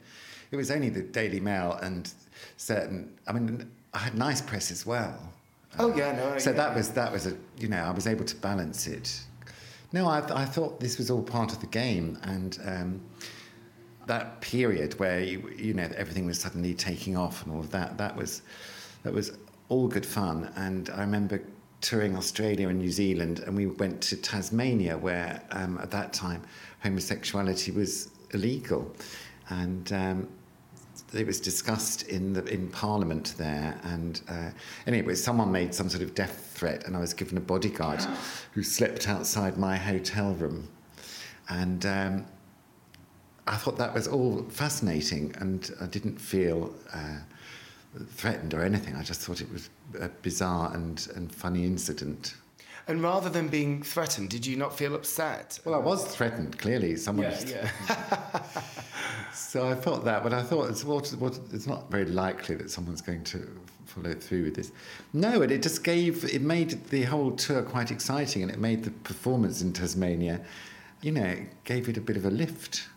it 0.54 0.56
was 0.56 0.70
only 0.70 0.90
the 0.90 1.02
Daily 1.02 1.40
Mail 1.40 1.80
and 1.82 2.14
certain. 2.58 3.12
I 3.26 3.34
mean, 3.34 3.72
I 3.94 4.00
had 4.00 4.16
nice 4.16 4.42
press 4.42 4.72
as 4.72 4.86
well. 4.86 5.18
Oh 5.80 5.96
yeah, 5.96 6.12
no. 6.14 6.38
So 6.38 6.52
yeah. 6.52 6.58
that 6.58 6.76
was 6.76 6.90
that 6.92 7.12
was 7.12 7.28
a 7.28 7.36
you 7.58 7.68
know 7.68 7.84
I 7.84 7.92
was 7.92 8.08
able 8.08 8.26
to 8.26 8.36
balance 8.36 8.88
it. 8.88 9.22
No, 9.92 10.08
I, 10.08 10.20
I 10.42 10.46
thought 10.46 10.80
this 10.80 10.98
was 10.98 11.12
all 11.12 11.22
part 11.22 11.52
of 11.52 11.60
the 11.60 11.68
game, 11.68 12.18
and 12.24 12.60
um, 12.66 13.02
that 14.08 14.42
period 14.42 15.00
where 15.00 15.20
you, 15.20 15.52
you 15.56 15.74
know 15.74 15.90
everything 15.96 16.26
was 16.26 16.40
suddenly 16.40 16.74
taking 16.74 17.16
off 17.16 17.44
and 17.44 17.54
all 17.54 17.60
of 17.60 17.72
that 17.72 17.98
that 17.98 18.16
was 18.16 18.42
that 19.04 19.14
was 19.14 19.38
all 19.70 19.88
good 19.88 20.06
fun. 20.06 20.52
And 20.56 20.90
I 20.92 21.02
remember 21.02 21.42
touring 21.82 22.16
Australia 22.16 22.70
and 22.70 22.80
New 22.80 22.92
Zealand, 22.92 23.40
and 23.40 23.56
we 23.56 23.68
went 23.68 24.02
to 24.02 24.16
Tasmania, 24.16 24.98
where 24.98 25.42
um, 25.52 25.78
at 25.80 25.92
that 25.92 26.14
time 26.14 26.42
homosexuality 26.82 27.72
was 27.72 28.10
illegal, 28.34 28.96
and 29.50 29.92
um, 29.94 30.28
it 31.14 31.28
was 31.28 31.40
discussed 31.40 32.04
in 32.04 32.34
the 32.34 32.44
in 32.46 32.70
Parliament 32.70 33.36
there, 33.38 33.80
and 33.84 34.22
uh, 34.30 34.50
anyway, 34.88 35.16
someone 35.16 35.52
made 35.52 35.74
some 35.74 35.90
sort 35.90 36.04
of 36.04 36.16
death 36.16 36.52
threat, 36.54 36.86
and 36.86 36.96
I 36.96 37.00
was 37.00 37.14
given 37.14 37.38
a 37.38 37.42
bodyguard 37.42 38.04
who 38.52 38.64
slept 38.64 39.08
outside 39.08 39.58
my 39.58 39.78
hotel 39.78 40.34
room, 40.34 40.68
and 41.50 41.86
um, 41.86 42.26
I 43.48 43.56
thought 43.58 43.78
that 43.78 43.94
was 43.94 44.08
all 44.08 44.44
fascinating, 44.50 45.36
and 45.40 45.70
I 45.82 45.86
didn't 45.86 46.20
feel 46.20 46.74
uh, 46.94 47.20
threatened 48.08 48.54
or 48.54 48.64
anything. 48.64 48.96
I 48.96 49.04
just 49.04 49.22
thought 49.22 49.42
it 49.42 49.52
was 49.52 49.70
a 50.00 50.10
bizarre 50.10 50.74
and, 50.74 51.08
and 51.16 51.34
funny 51.34 51.66
incident. 51.66 52.36
And 52.88 53.02
rather 53.02 53.30
than 53.30 53.48
being 53.48 53.82
threatened, 53.82 54.30
did 54.30 54.46
you 54.46 54.58
not 54.58 54.78
feel 54.78 54.94
upset? 54.94 55.60
Well, 55.64 55.76
I 55.76 55.78
was 55.78 56.06
threatened, 56.06 56.58
clearly. 56.58 56.98
Someone. 56.98 57.32
Yeah, 57.46 57.70
yeah. 57.88 58.62
so 59.34 59.68
I 59.68 59.76
felt 59.76 60.06
that, 60.06 60.24
but 60.24 60.34
I 60.34 60.44
thought 60.44 60.70
it's, 60.70 60.84
what, 60.84 61.10
what, 61.20 61.40
it's 61.52 61.68
not 61.68 61.90
very 61.90 62.06
likely 62.06 62.56
that 62.56 62.70
someone's 62.70 63.02
going 63.02 63.24
to 63.26 63.48
follow 63.86 64.14
through 64.14 64.46
with 64.46 64.56
this. 64.56 64.72
No, 65.14 65.42
and 65.42 65.52
it 65.52 65.62
just 65.62 65.84
gave, 65.84 66.24
it 66.26 66.42
made 66.42 66.84
the 66.90 67.04
whole 67.04 67.32
tour 67.32 67.62
quite 67.62 67.92
exciting 67.92 68.44
and 68.44 68.52
it 68.52 68.60
made 68.60 68.84
the 68.84 68.92
performance 68.92 69.62
in 69.62 69.74
Tasmania, 69.74 70.42
you 71.02 71.12
know, 71.12 71.24
it 71.24 71.64
gave 71.64 71.90
it 71.90 71.98
a 71.98 72.02
bit 72.02 72.18
of 72.18 72.26
a 72.26 72.30
lift. 72.30 72.88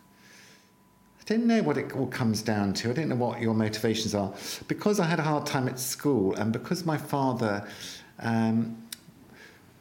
I 1.19 1.23
don't 1.25 1.45
know 1.45 1.61
what 1.61 1.77
it 1.77 1.93
all 1.93 2.07
comes 2.07 2.41
down 2.41 2.73
to. 2.75 2.89
I 2.89 2.93
don't 2.93 3.09
know 3.09 3.15
what 3.15 3.41
your 3.41 3.53
motivations 3.53 4.15
are. 4.15 4.33
Because 4.67 4.99
I 4.99 5.05
had 5.05 5.19
a 5.19 5.23
hard 5.23 5.45
time 5.45 5.67
at 5.67 5.77
school 5.77 6.33
and 6.35 6.53
because 6.53 6.85
my 6.85 6.97
father 6.97 7.67
um, 8.19 8.81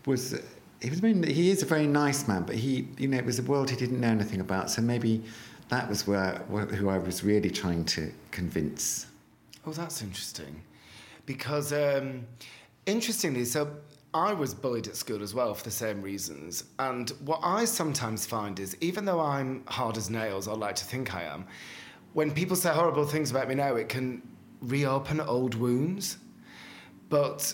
was 0.06 0.40
he 0.80 0.90
was 0.90 1.00
he 1.00 1.50
is 1.50 1.62
a 1.62 1.66
very 1.66 1.86
nice 1.86 2.28
man, 2.28 2.42
but 2.42 2.56
he 2.56 2.88
you 2.98 3.08
know 3.08 3.16
it 3.16 3.24
was 3.24 3.38
a 3.38 3.42
world 3.42 3.70
he 3.70 3.76
didn't 3.76 4.00
know 4.00 4.08
anything 4.08 4.40
about. 4.40 4.70
So 4.70 4.82
maybe 4.82 5.22
that 5.68 5.88
was 5.88 6.06
where, 6.06 6.34
who 6.48 6.88
I 6.88 6.98
was 6.98 7.24
really 7.24 7.50
trying 7.50 7.84
to 7.86 8.12
convince. 8.30 9.06
Oh, 9.66 9.72
that's 9.72 10.02
interesting, 10.02 10.62
because 11.24 11.72
um, 11.72 12.26
interestingly, 12.86 13.44
so 13.44 13.76
I 14.14 14.32
was 14.32 14.54
bullied 14.54 14.86
at 14.86 14.96
school 14.96 15.22
as 15.22 15.34
well 15.34 15.54
for 15.54 15.64
the 15.64 15.70
same 15.70 16.00
reasons. 16.00 16.64
And 16.78 17.10
what 17.24 17.40
I 17.42 17.64
sometimes 17.64 18.24
find 18.24 18.58
is, 18.58 18.76
even 18.80 19.04
though 19.04 19.20
I'm 19.20 19.64
hard 19.66 19.96
as 19.96 20.08
nails, 20.08 20.48
I 20.48 20.52
like 20.52 20.76
to 20.76 20.84
think 20.84 21.14
I 21.14 21.24
am, 21.24 21.46
when 22.12 22.30
people 22.30 22.56
say 22.56 22.70
horrible 22.70 23.04
things 23.04 23.30
about 23.30 23.48
me 23.48 23.56
now, 23.56 23.74
it 23.74 23.88
can 23.88 24.22
reopen 24.60 25.20
old 25.20 25.54
wounds. 25.54 26.16
But 27.10 27.52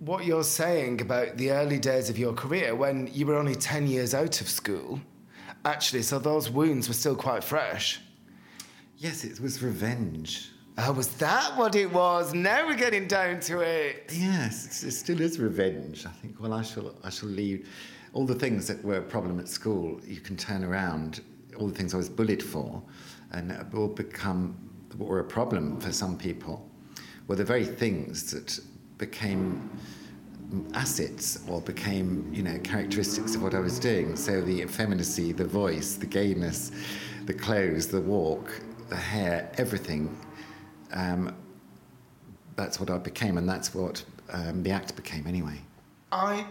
what 0.00 0.24
you're 0.24 0.42
saying 0.42 1.00
about 1.00 1.36
the 1.36 1.52
early 1.52 1.78
days 1.78 2.10
of 2.10 2.18
your 2.18 2.32
career 2.32 2.74
when 2.74 3.08
you 3.12 3.26
were 3.26 3.36
only 3.36 3.54
10 3.54 3.86
years 3.86 4.12
out 4.12 4.40
of 4.40 4.48
school, 4.48 5.00
actually, 5.66 6.02
so 6.02 6.18
those 6.18 6.48
wounds 6.50 6.88
were 6.88 6.94
still 6.94 7.16
quite 7.16 7.44
fresh. 7.44 8.00
Yes, 8.98 9.24
it 9.24 9.40
was 9.40 9.62
revenge. 9.62 10.52
Oh, 10.78 10.92
was 10.92 11.08
that 11.16 11.56
what 11.56 11.74
it 11.74 11.90
was? 11.90 12.34
Now 12.34 12.66
we're 12.66 12.76
getting 12.76 13.06
down 13.06 13.40
to 13.40 13.60
it. 13.60 14.10
Yes, 14.14 14.82
it 14.82 14.92
still 14.92 15.20
is 15.20 15.38
revenge. 15.38 16.06
I 16.06 16.10
think, 16.10 16.40
well, 16.40 16.52
I 16.52 16.62
shall, 16.62 16.94
I 17.02 17.10
shall 17.10 17.28
leave 17.30 17.68
all 18.12 18.24
the 18.24 18.34
things 18.34 18.66
that 18.66 18.82
were 18.82 18.96
a 18.96 19.02
problem 19.02 19.38
at 19.38 19.48
school, 19.48 20.00
you 20.06 20.20
can 20.20 20.38
turn 20.38 20.64
around, 20.64 21.20
all 21.58 21.68
the 21.68 21.74
things 21.74 21.92
I 21.92 21.98
was 21.98 22.08
bullied 22.08 22.42
for, 22.42 22.82
and 23.32 23.54
will 23.72 23.88
become 23.88 24.56
what 24.96 25.08
were 25.08 25.20
a 25.20 25.24
problem 25.24 25.78
for 25.80 25.92
some 25.92 26.16
people, 26.16 26.66
were 27.26 27.36
the 27.36 27.44
very 27.44 27.66
things 27.66 28.30
that 28.32 28.58
became 28.96 29.68
assets 30.74 31.40
or 31.48 31.60
became 31.60 32.30
you 32.32 32.42
know 32.42 32.58
characteristics 32.58 33.34
of 33.34 33.42
what 33.42 33.54
I 33.54 33.60
was 33.60 33.78
doing. 33.78 34.16
So 34.16 34.40
the 34.40 34.62
effeminacy, 34.62 35.32
the 35.32 35.44
voice, 35.44 35.94
the 35.94 36.06
gayness, 36.06 36.72
the 37.24 37.34
clothes, 37.34 37.88
the 37.88 38.00
walk, 38.00 38.60
the 38.88 38.96
hair, 38.96 39.50
everything. 39.58 40.16
Um, 40.92 41.34
that's 42.54 42.80
what 42.80 42.90
I 42.90 42.98
became, 42.98 43.38
and 43.38 43.48
that's 43.48 43.74
what 43.74 44.02
um, 44.32 44.62
the 44.62 44.70
act 44.70 44.96
became 44.96 45.26
anyway. 45.26 45.60
I 46.12 46.46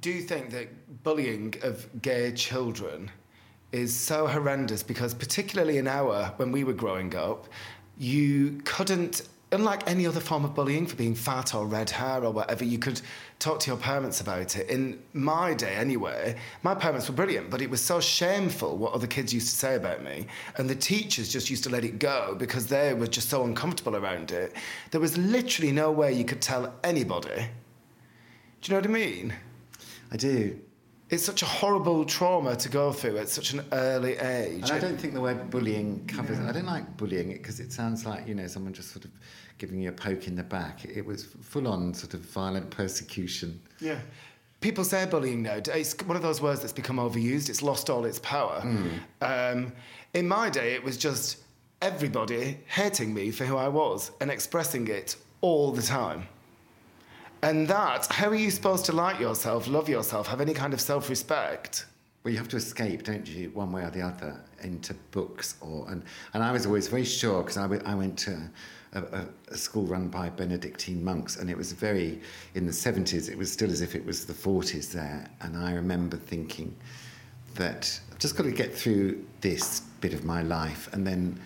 do 0.00 0.20
think 0.20 0.50
that 0.50 1.02
bullying 1.02 1.54
of 1.62 1.88
gay 2.02 2.32
children 2.32 3.10
is 3.72 3.94
so 3.94 4.26
horrendous 4.26 4.82
because, 4.82 5.14
particularly 5.14 5.78
in 5.78 5.86
our 5.86 6.26
when 6.36 6.52
we 6.52 6.64
were 6.64 6.72
growing 6.72 7.14
up, 7.14 7.48
you 7.98 8.60
couldn't 8.64 9.22
unlike 9.54 9.88
any 9.88 10.06
other 10.06 10.20
form 10.20 10.44
of 10.44 10.54
bullying 10.54 10.86
for 10.86 10.96
being 10.96 11.14
fat 11.14 11.54
or 11.54 11.66
red 11.66 11.88
hair 11.88 12.24
or 12.24 12.30
whatever, 12.32 12.64
you 12.64 12.78
could 12.78 13.00
talk 13.38 13.60
to 13.60 13.70
your 13.70 13.78
parents 13.78 14.20
about 14.20 14.56
it. 14.56 14.68
In 14.68 15.00
my 15.12 15.54
day, 15.54 15.74
anyway, 15.76 16.36
my 16.62 16.74
parents 16.74 17.08
were 17.08 17.14
brilliant, 17.14 17.50
but 17.50 17.62
it 17.62 17.70
was 17.70 17.80
so 17.80 18.00
shameful 18.00 18.76
what 18.76 18.92
other 18.92 19.06
kids 19.06 19.32
used 19.32 19.48
to 19.48 19.54
say 19.54 19.76
about 19.76 20.02
me. 20.02 20.26
And 20.58 20.68
the 20.68 20.74
teachers 20.74 21.28
just 21.28 21.48
used 21.48 21.64
to 21.64 21.70
let 21.70 21.84
it 21.84 21.98
go 21.98 22.34
because 22.38 22.66
they 22.66 22.92
were 22.94 23.06
just 23.06 23.30
so 23.30 23.44
uncomfortable 23.44 23.96
around 23.96 24.32
it. 24.32 24.54
There 24.90 25.00
was 25.00 25.16
literally 25.16 25.72
no 25.72 25.90
way 25.92 26.12
you 26.12 26.24
could 26.24 26.42
tell 26.42 26.74
anybody. 26.82 27.46
Do 28.60 28.72
you 28.72 28.74
know 28.74 28.80
what 28.80 28.86
I 28.86 28.92
mean? 28.92 29.34
I 30.10 30.16
do. 30.16 30.58
It's 31.10 31.24
such 31.24 31.42
a 31.42 31.46
horrible 31.46 32.04
trauma 32.04 32.56
to 32.56 32.68
go 32.68 32.90
through 32.90 33.18
at 33.18 33.28
such 33.28 33.52
an 33.52 33.62
early 33.72 34.16
age. 34.16 34.62
And 34.62 34.72
I 34.72 34.78
don't 34.80 34.96
think 34.96 35.12
the 35.12 35.20
word 35.20 35.50
bullying 35.50 36.04
covers. 36.06 36.38
Yeah. 36.38 36.48
I 36.48 36.52
don't 36.52 36.66
like 36.66 36.96
bullying 36.96 37.30
it 37.30 37.38
because 37.42 37.60
it 37.60 37.72
sounds 37.72 38.06
like 38.06 38.26
you 38.26 38.34
know 38.34 38.46
someone 38.46 38.72
just 38.72 38.90
sort 38.90 39.04
of 39.04 39.10
giving 39.58 39.80
you 39.80 39.88
a 39.88 39.92
poke 39.92 40.26
in 40.26 40.36
the 40.36 40.42
back. 40.42 40.84
It 40.84 41.04
was 41.04 41.24
full 41.24 41.68
on 41.68 41.94
sort 41.94 42.14
of 42.14 42.20
violent 42.20 42.70
persecution. 42.70 43.60
Yeah. 43.80 43.98
People 44.60 44.84
say 44.84 45.04
bullying 45.06 45.42
now. 45.42 45.60
It's 45.66 45.94
one 46.06 46.16
of 46.16 46.22
those 46.22 46.40
words 46.40 46.60
that's 46.60 46.72
become 46.72 46.96
overused. 46.96 47.48
It's 47.50 47.62
lost 47.62 47.90
all 47.90 48.04
its 48.04 48.18
power. 48.20 48.62
Mm. 48.62 48.98
Um, 49.20 49.72
in 50.14 50.26
my 50.26 50.48
day, 50.48 50.74
it 50.74 50.82
was 50.82 50.96
just 50.96 51.38
everybody 51.82 52.58
hating 52.66 53.12
me 53.12 53.30
for 53.30 53.44
who 53.44 53.56
I 53.56 53.68
was 53.68 54.10
and 54.20 54.30
expressing 54.30 54.88
it 54.88 55.16
all 55.42 55.70
the 55.70 55.82
time. 55.82 56.26
And 57.42 57.68
that, 57.68 58.06
how 58.06 58.28
are 58.28 58.34
you 58.34 58.50
supposed 58.50 58.86
to 58.86 58.92
like 58.92 59.20
yourself, 59.20 59.68
love 59.68 59.86
yourself, 59.86 60.28
have 60.28 60.40
any 60.40 60.54
kind 60.54 60.72
of 60.72 60.80
self 60.80 61.10
respect? 61.10 61.84
Well, 62.22 62.32
you 62.32 62.38
have 62.38 62.48
to 62.48 62.56
escape, 62.56 63.02
don't 63.02 63.28
you, 63.28 63.50
one 63.50 63.70
way 63.70 63.82
or 63.82 63.90
the 63.90 64.00
other, 64.00 64.40
into 64.62 64.94
books 65.10 65.56
or 65.60 65.86
and 65.90 66.02
and 66.32 66.42
I 66.42 66.52
was 66.52 66.64
always 66.64 66.88
very 66.88 67.04
sure 67.04 67.42
because 67.42 67.58
I, 67.58 67.62
w- 67.62 67.82
I 67.84 67.94
went 67.94 68.18
to 68.20 68.48
a, 68.94 69.26
a, 69.48 69.56
school 69.56 69.84
run 69.86 70.08
by 70.08 70.28
Benedictine 70.28 71.02
monks 71.02 71.36
and 71.36 71.50
it 71.50 71.56
was 71.56 71.72
very 71.72 72.20
in 72.54 72.66
the 72.66 72.72
70s 72.72 73.28
it 73.28 73.36
was 73.36 73.52
still 73.52 73.70
as 73.70 73.80
if 73.80 73.94
it 73.94 74.04
was 74.04 74.24
the 74.24 74.32
40s 74.32 74.92
there. 74.92 75.28
And 75.40 75.56
I 75.56 75.72
remember 75.72 76.16
thinking 76.16 76.74
that 77.54 78.00
I've 78.12 78.18
just 78.18 78.36
got 78.36 78.44
to 78.44 78.52
get 78.52 78.74
through 78.74 79.24
this 79.40 79.80
bit 80.00 80.14
of 80.14 80.24
my 80.24 80.42
life 80.42 80.88
and 80.92 81.06
then 81.06 81.40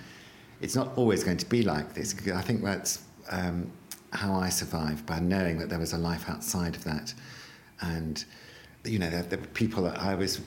it's 0.61 0.75
not 0.75 0.97
always 0.97 1.23
going 1.23 1.37
to 1.39 1.47
be 1.47 1.63
like 1.63 1.95
this. 1.95 2.15
I 2.35 2.43
think 2.43 2.63
that's 2.63 3.03
um, 3.31 3.71
how 4.13 4.35
I 4.35 4.49
survived 4.49 5.07
by 5.07 5.21
knowing 5.21 5.59
that 5.59 5.69
there 5.69 5.79
was 5.79 5.93
a 5.93 5.99
life 5.99 6.29
outside 6.29 6.75
of 6.75 6.85
that. 6.85 7.15
And 7.81 8.25
you 8.85 8.99
know 8.99 9.11
the, 9.11 9.37
the 9.37 9.39
people 9.49 9.83
that 9.85 9.99
I 9.99 10.15
was 10.15 10.41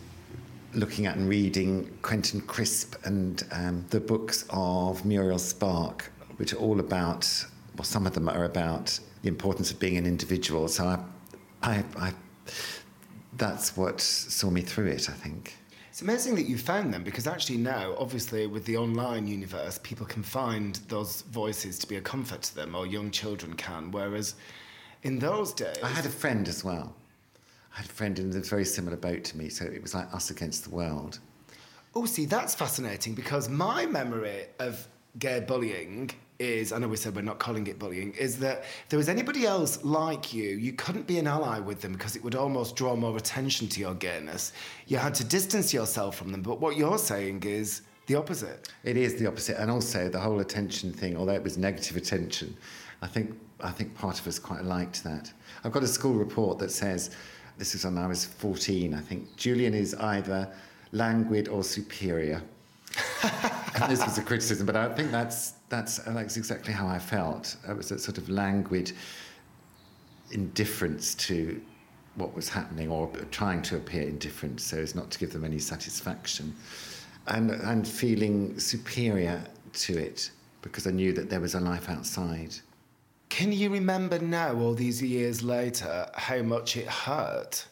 looking 0.73 1.05
at 1.05 1.15
and 1.15 1.27
reading 1.27 1.91
Quentin 2.01 2.41
Crisp 2.41 2.95
and 3.05 3.43
um, 3.51 3.85
the 3.89 3.99
books 3.99 4.45
of 4.49 5.03
Muriel 5.05 5.37
Spark, 5.37 6.11
which 6.37 6.53
are 6.53 6.57
all 6.57 6.79
about, 6.79 7.27
well, 7.77 7.83
some 7.83 8.05
of 8.07 8.13
them 8.13 8.29
are 8.29 8.43
about 8.43 8.99
the 9.21 9.27
importance 9.27 9.71
of 9.71 9.79
being 9.79 9.97
an 9.97 10.05
individual. 10.05 10.67
So 10.67 10.85
I, 10.85 10.99
I, 11.61 11.83
I, 11.97 12.13
that's 13.37 13.77
what 13.77 14.01
saw 14.01 14.49
me 14.49 14.61
through 14.61 14.87
it, 14.87 15.09
I 15.09 15.13
think. 15.13 15.55
It's 15.89 16.01
amazing 16.01 16.35
that 16.35 16.47
you 16.47 16.57
found 16.57 16.93
them 16.93 17.03
because 17.03 17.27
actually 17.27 17.57
now, 17.57 17.95
obviously, 17.97 18.47
with 18.47 18.65
the 18.65 18.77
online 18.77 19.27
universe, 19.27 19.79
people 19.83 20.05
can 20.05 20.23
find 20.23 20.75
those 20.87 21.23
voices 21.23 21.77
to 21.79 21.87
be 21.87 21.97
a 21.97 22.01
comfort 22.01 22.41
to 22.43 22.55
them, 22.55 22.75
or 22.75 22.87
young 22.87 23.11
children 23.11 23.53
can. 23.55 23.91
Whereas 23.91 24.35
in 25.03 25.19
those 25.19 25.53
days. 25.53 25.77
I 25.83 25.89
had 25.89 26.05
a 26.05 26.09
friend 26.09 26.47
as 26.47 26.63
well 26.63 26.95
I 27.73 27.77
had 27.77 27.85
a 27.85 27.89
friend 27.89 28.19
in 28.19 28.35
a 28.35 28.39
very 28.41 28.65
similar 28.65 28.97
boat 28.97 29.23
to 29.25 29.37
me, 29.37 29.49
so 29.49 29.65
it 29.65 29.81
was 29.81 29.93
like 29.93 30.13
us 30.13 30.29
against 30.29 30.65
the 30.65 30.71
world. 30.71 31.19
Oh, 31.95 32.05
see, 32.05 32.25
that's 32.25 32.55
fascinating 32.55 33.15
because 33.15 33.49
my 33.49 33.85
memory 33.85 34.45
of 34.59 34.87
gay 35.19 35.39
bullying 35.39 36.11
is, 36.39 36.71
I 36.71 36.79
know 36.79 36.87
we 36.87 36.97
said 36.97 37.15
we're 37.15 37.21
not 37.21 37.39
calling 37.39 37.67
it 37.67 37.77
bullying, 37.77 38.13
is 38.13 38.39
that 38.39 38.59
if 38.59 38.89
there 38.89 38.97
was 38.97 39.09
anybody 39.09 39.45
else 39.45 39.83
like 39.83 40.33
you, 40.33 40.49
you 40.49 40.73
couldn't 40.73 41.05
be 41.05 41.19
an 41.19 41.27
ally 41.27 41.59
with 41.59 41.81
them 41.81 41.93
because 41.93 42.15
it 42.15 42.23
would 42.23 42.35
almost 42.35 42.75
draw 42.75 42.95
more 42.95 43.15
attention 43.15 43.67
to 43.69 43.79
your 43.79 43.93
gayness. 43.93 44.53
You 44.87 44.97
had 44.97 45.13
to 45.15 45.23
distance 45.23 45.73
yourself 45.73 46.15
from 46.15 46.31
them. 46.31 46.41
But 46.41 46.59
what 46.59 46.77
you're 46.77 46.97
saying 46.97 47.43
is 47.43 47.83
the 48.07 48.15
opposite. 48.15 48.69
It 48.83 48.97
is 48.97 49.15
the 49.15 49.27
opposite. 49.27 49.61
And 49.61 49.69
also 49.69 50.09
the 50.09 50.19
whole 50.19 50.39
attention 50.39 50.91
thing, 50.91 51.15
although 51.15 51.33
it 51.33 51.43
was 51.43 51.57
negative 51.57 51.95
attention, 51.95 52.57
I 53.01 53.07
think, 53.07 53.37
I 53.59 53.71
think 53.71 53.95
part 53.95 54.19
of 54.19 54.27
us 54.27 54.39
quite 54.39 54.63
liked 54.63 55.03
that. 55.03 55.31
I've 55.63 55.71
got 55.71 55.83
a 55.83 55.87
school 55.87 56.13
report 56.13 56.57
that 56.59 56.71
says 56.71 57.11
this 57.57 57.75
is 57.75 57.85
when 57.85 57.97
I 57.97 58.07
was 58.07 58.25
14, 58.25 58.93
I 58.93 59.01
think. 59.01 59.35
Julian 59.35 59.73
is 59.73 59.93
either 59.95 60.51
languid 60.91 61.47
or 61.47 61.63
superior. 61.63 62.41
And 63.23 63.91
this 63.91 64.03
was 64.05 64.17
a 64.17 64.21
criticism, 64.21 64.65
but 64.65 64.75
I 64.75 64.89
think 64.93 65.11
that's, 65.11 65.51
that's, 65.69 66.05
uh, 66.05 66.11
that's 66.13 66.37
exactly 66.37 66.73
how 66.73 66.87
I 66.87 66.99
felt. 66.99 67.55
It 67.67 67.75
was 67.75 67.91
a 67.91 67.99
sort 67.99 68.17
of 68.17 68.29
languid 68.29 68.91
indifference 70.31 71.15
to 71.15 71.61
what 72.15 72.35
was 72.35 72.49
happening 72.49 72.89
or 72.89 73.09
trying 73.31 73.61
to 73.63 73.77
appear 73.77 74.03
indifferent 74.03 74.59
so 74.59 74.77
as 74.77 74.95
not 74.95 75.11
to 75.11 75.19
give 75.19 75.31
them 75.31 75.45
any 75.45 75.59
satisfaction. 75.59 76.53
And, 77.27 77.51
and 77.51 77.87
feeling 77.87 78.59
superior 78.59 79.43
to 79.73 79.97
it 79.97 80.31
because 80.61 80.87
I 80.87 80.91
knew 80.91 81.13
that 81.13 81.29
there 81.29 81.39
was 81.39 81.55
a 81.55 81.59
life 81.59 81.89
outside. 81.89 82.55
Can 83.29 83.51
you 83.51 83.69
remember 83.69 84.19
now, 84.19 84.55
all 84.55 84.73
these 84.73 85.01
years 85.01 85.41
later, 85.41 86.09
how 86.15 86.41
much 86.41 86.75
it 86.75 86.87
hurt? 86.87 87.65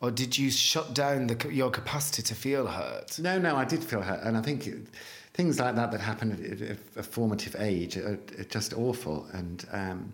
Or 0.00 0.10
did 0.10 0.38
you 0.38 0.50
shut 0.50 0.94
down 0.94 1.26
the, 1.26 1.52
your 1.52 1.70
capacity 1.70 2.22
to 2.22 2.34
feel 2.34 2.66
hurt? 2.66 3.18
No, 3.18 3.38
no, 3.38 3.56
I 3.56 3.64
did 3.64 3.82
feel 3.82 4.00
hurt. 4.00 4.22
And 4.22 4.36
I 4.36 4.42
think 4.42 4.66
it, 4.66 4.86
things 5.34 5.58
like 5.58 5.74
that 5.74 5.90
that 5.90 6.00
happen 6.00 6.32
at 6.32 6.78
a 6.96 7.02
formative 7.02 7.56
age 7.58 7.96
are, 7.96 8.18
are 8.38 8.44
just 8.44 8.74
awful. 8.74 9.26
And 9.32 9.66
um, 9.72 10.12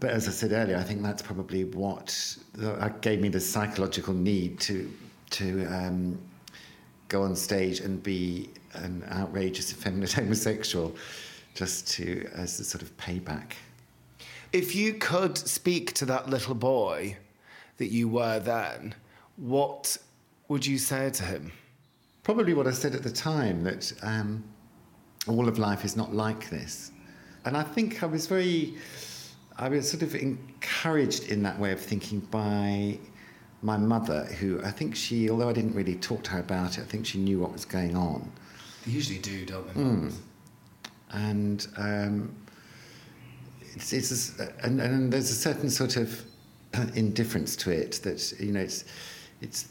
but 0.00 0.10
as 0.10 0.28
I 0.28 0.30
said 0.30 0.52
earlier, 0.52 0.76
I 0.76 0.82
think 0.82 1.02
that's 1.02 1.22
probably 1.22 1.64
what 1.64 2.36
gave 3.00 3.20
me 3.20 3.28
the 3.28 3.40
psychological 3.40 4.14
need 4.14 4.60
to 4.60 4.90
to 5.30 5.64
um, 5.66 6.18
go 7.08 7.22
on 7.22 7.34
stage 7.34 7.80
and 7.80 8.02
be 8.02 8.48
an 8.74 9.04
outrageous, 9.10 9.72
effeminate 9.72 10.12
homosexual, 10.20 10.94
just 11.54 11.88
to 11.92 12.28
as 12.34 12.58
a 12.60 12.64
sort 12.64 12.82
of 12.82 12.96
payback. 12.96 13.52
If 14.52 14.74
you 14.74 14.94
could 14.94 15.36
speak 15.36 15.94
to 15.94 16.04
that 16.06 16.28
little 16.28 16.54
boy 16.54 17.16
that 17.78 17.88
you 17.88 18.08
were 18.08 18.38
then, 18.38 18.94
what 19.36 19.96
would 20.48 20.64
you 20.64 20.78
say 20.78 21.10
to 21.10 21.24
him? 21.24 21.52
Probably 22.22 22.54
what 22.54 22.66
I 22.66 22.70
said 22.70 22.94
at 22.94 23.02
the 23.02 23.10
time 23.10 23.64
that 23.64 23.92
um, 24.02 24.44
all 25.26 25.48
of 25.48 25.58
life 25.58 25.84
is 25.84 25.96
not 25.96 26.14
like 26.14 26.50
this. 26.50 26.90
And 27.44 27.56
I 27.56 27.62
think 27.62 28.02
I 28.02 28.06
was 28.06 28.26
very, 28.26 28.74
I 29.58 29.68
was 29.68 29.90
sort 29.90 30.02
of 30.02 30.14
encouraged 30.14 31.24
in 31.24 31.42
that 31.42 31.58
way 31.58 31.72
of 31.72 31.80
thinking 31.80 32.20
by 32.20 32.98
my 33.62 33.76
mother, 33.76 34.24
who 34.24 34.62
I 34.62 34.70
think 34.70 34.94
she, 34.94 35.30
although 35.30 35.48
I 35.48 35.52
didn't 35.52 35.74
really 35.74 35.96
talk 35.96 36.22
to 36.24 36.30
her 36.32 36.40
about 36.40 36.78
it, 36.78 36.82
I 36.82 36.84
think 36.84 37.06
she 37.06 37.18
knew 37.18 37.38
what 37.40 37.52
was 37.52 37.64
going 37.64 37.96
on. 37.96 38.30
They 38.84 38.92
usually 38.92 39.18
do, 39.18 39.44
don't 39.46 39.66
they? 39.74 39.80
Mm. 39.80 40.12
And 41.12 41.66
um, 41.76 42.34
it's, 43.74 43.92
it's 43.92 44.38
a, 44.38 44.52
and, 44.62 44.80
and 44.80 45.12
there's 45.12 45.30
a 45.30 45.34
certain 45.34 45.70
sort 45.70 45.96
of 45.96 46.22
indifference 46.94 47.56
to 47.56 47.70
it 47.70 48.00
that 48.02 48.32
you 48.40 48.52
know 48.52 48.60
it's 48.60 48.84
it's 49.40 49.68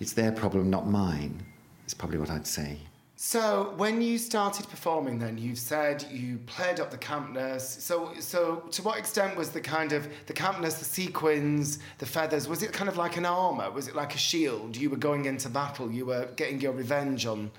it's 0.00 0.12
their 0.12 0.32
problem, 0.32 0.70
not 0.70 0.86
mine. 0.88 1.44
Is 1.86 1.94
probably 1.94 2.18
what 2.18 2.30
I'd 2.30 2.46
say. 2.46 2.78
So 3.20 3.74
when 3.76 4.00
you 4.00 4.16
started 4.16 4.68
performing, 4.68 5.18
then 5.18 5.38
you've 5.38 5.58
said 5.58 6.06
you 6.08 6.38
played 6.46 6.78
up 6.78 6.92
the 6.92 6.98
campness. 6.98 7.62
So 7.62 8.12
so 8.20 8.62
to 8.70 8.82
what 8.82 8.98
extent 8.98 9.36
was 9.36 9.50
the 9.50 9.60
kind 9.60 9.92
of 9.92 10.06
the 10.26 10.32
campness, 10.32 10.78
the 10.78 10.84
sequins, 10.84 11.80
the 11.98 12.06
feathers? 12.06 12.46
Was 12.46 12.62
it 12.62 12.72
kind 12.72 12.88
of 12.88 12.96
like 12.96 13.16
an 13.16 13.26
armor? 13.26 13.70
Was 13.70 13.88
it 13.88 13.96
like 13.96 14.14
a 14.14 14.18
shield? 14.18 14.76
You 14.76 14.90
were 14.90 14.96
going 14.96 15.24
into 15.24 15.48
battle. 15.48 15.90
You 15.90 16.06
were 16.06 16.26
getting 16.36 16.60
your 16.60 16.72
revenge 16.72 17.26
on 17.26 17.50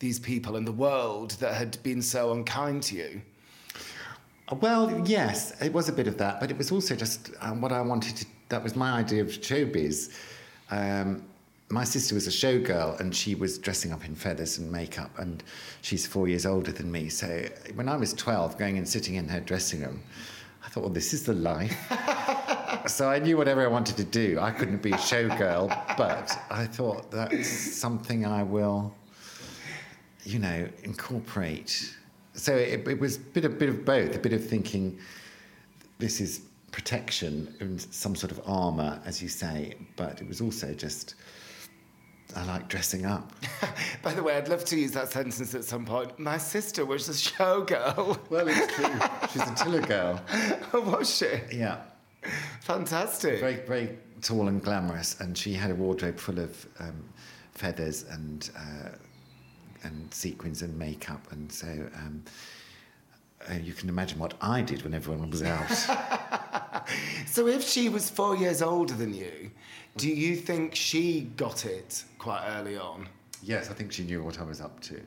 these 0.00 0.18
people 0.18 0.56
and 0.56 0.66
the 0.66 0.72
world 0.72 1.30
that 1.40 1.54
had 1.54 1.82
been 1.82 2.02
so 2.02 2.32
unkind 2.32 2.82
to 2.84 2.96
you. 2.96 3.22
Well, 4.52 5.02
yes, 5.04 5.60
it 5.60 5.72
was 5.72 5.88
a 5.88 5.92
bit 5.92 6.06
of 6.06 6.18
that, 6.18 6.38
but 6.38 6.50
it 6.50 6.58
was 6.58 6.70
also 6.70 6.94
just 6.94 7.30
um, 7.40 7.60
what 7.60 7.72
I 7.72 7.80
wanted 7.80 8.16
to. 8.16 8.26
That 8.48 8.62
was 8.62 8.76
my 8.76 8.92
idea 8.92 9.22
of 9.22 9.28
showbiz. 9.28 10.14
Um, 10.70 11.24
my 11.68 11.82
sister 11.82 12.14
was 12.14 12.28
a 12.28 12.30
showgirl 12.30 13.00
and 13.00 13.14
she 13.14 13.34
was 13.34 13.58
dressing 13.58 13.92
up 13.92 14.04
in 14.04 14.14
feathers 14.14 14.58
and 14.58 14.70
makeup 14.70 15.10
and 15.18 15.42
she's 15.82 16.06
four 16.06 16.28
years 16.28 16.46
older 16.46 16.70
than 16.70 16.90
me 16.90 17.08
so 17.08 17.44
when 17.74 17.88
i 17.88 17.96
was 17.96 18.12
12 18.14 18.56
going 18.56 18.78
and 18.78 18.88
sitting 18.88 19.16
in 19.16 19.28
her 19.28 19.40
dressing 19.40 19.80
room 19.80 20.00
i 20.64 20.68
thought 20.68 20.82
well 20.82 20.92
this 20.92 21.12
is 21.12 21.24
the 21.24 21.32
life 21.32 21.76
so 22.86 23.10
i 23.10 23.18
knew 23.18 23.36
whatever 23.36 23.64
i 23.64 23.66
wanted 23.66 23.96
to 23.96 24.04
do 24.04 24.38
i 24.40 24.50
couldn't 24.50 24.80
be 24.80 24.92
a 24.92 24.96
showgirl 24.96 25.68
but 25.98 26.38
i 26.50 26.64
thought 26.64 27.10
that's 27.10 27.48
something 27.48 28.24
i 28.24 28.44
will 28.44 28.94
you 30.22 30.38
know 30.38 30.68
incorporate 30.84 31.96
so 32.36 32.54
it, 32.54 32.86
it 32.86 33.00
was 33.00 33.16
a 33.16 33.20
bit, 33.20 33.44
a 33.44 33.48
bit 33.48 33.68
of 33.68 33.84
both 33.84 34.14
a 34.14 34.18
bit 34.18 34.32
of 34.32 34.44
thinking 34.44 34.98
this 35.98 36.20
is 36.20 36.42
protection 36.72 37.54
and 37.60 37.80
some 37.80 38.14
sort 38.14 38.30
of 38.30 38.40
armor 38.46 39.00
as 39.04 39.22
you 39.22 39.28
say 39.28 39.74
but 39.96 40.20
it 40.20 40.28
was 40.28 40.40
also 40.40 40.74
just 40.74 41.14
I 42.34 42.44
like 42.44 42.68
dressing 42.68 43.06
up. 43.06 43.32
By 44.02 44.12
the 44.12 44.22
way, 44.22 44.36
I'd 44.36 44.48
love 44.48 44.64
to 44.66 44.78
use 44.78 44.90
that 44.92 45.12
sentence 45.12 45.54
at 45.54 45.64
some 45.64 45.84
point. 45.84 46.18
My 46.18 46.38
sister 46.38 46.84
was 46.84 47.08
a 47.08 47.12
showgirl. 47.12 48.18
Well, 48.30 48.48
it's 48.48 48.74
true. 48.74 48.94
She's 49.32 49.48
a 49.48 49.54
tiller 49.54 49.80
girl. 49.80 50.20
Oh, 50.72 50.80
was 50.80 51.16
she? 51.16 51.30
Yeah. 51.56 51.82
Fantastic. 52.60 53.40
Very, 53.40 53.64
very 53.66 53.98
tall 54.20 54.48
and 54.48 54.62
glamorous, 54.62 55.20
and 55.20 55.38
she 55.38 55.54
had 55.54 55.70
a 55.70 55.74
wardrobe 55.74 56.18
full 56.18 56.40
of 56.40 56.66
um, 56.80 57.04
feathers 57.52 58.02
and 58.10 58.50
uh, 58.58 58.88
and 59.86 60.12
sequins 60.12 60.62
and 60.62 60.76
makeup, 60.78 61.26
and 61.32 61.50
so 61.50 61.66
um, 61.96 62.22
uh, 63.48 63.54
you 63.54 63.72
can 63.72 63.88
imagine 63.88 64.18
what 64.18 64.34
I 64.40 64.62
did 64.62 64.82
when 64.82 64.94
everyone 64.94 65.30
was 65.30 65.42
out. 65.42 65.70
so, 67.26 67.46
if 67.46 67.62
she 67.62 67.88
was 67.88 68.10
four 68.10 68.36
years 68.36 68.62
older 68.62 68.94
than 68.94 69.14
you, 69.14 69.50
do 69.96 70.08
you 70.08 70.36
think 70.36 70.74
she 70.74 71.22
got 71.36 71.64
it 71.64 72.04
quite 72.18 72.44
early 72.58 72.76
on? 72.76 73.08
Yes, 73.42 73.70
I 73.70 73.74
think 73.74 73.92
she 73.92 74.04
knew 74.04 74.22
what 74.22 74.40
I 74.40 74.42
was 74.42 74.60
up 74.60 74.80
to. 74.80 75.00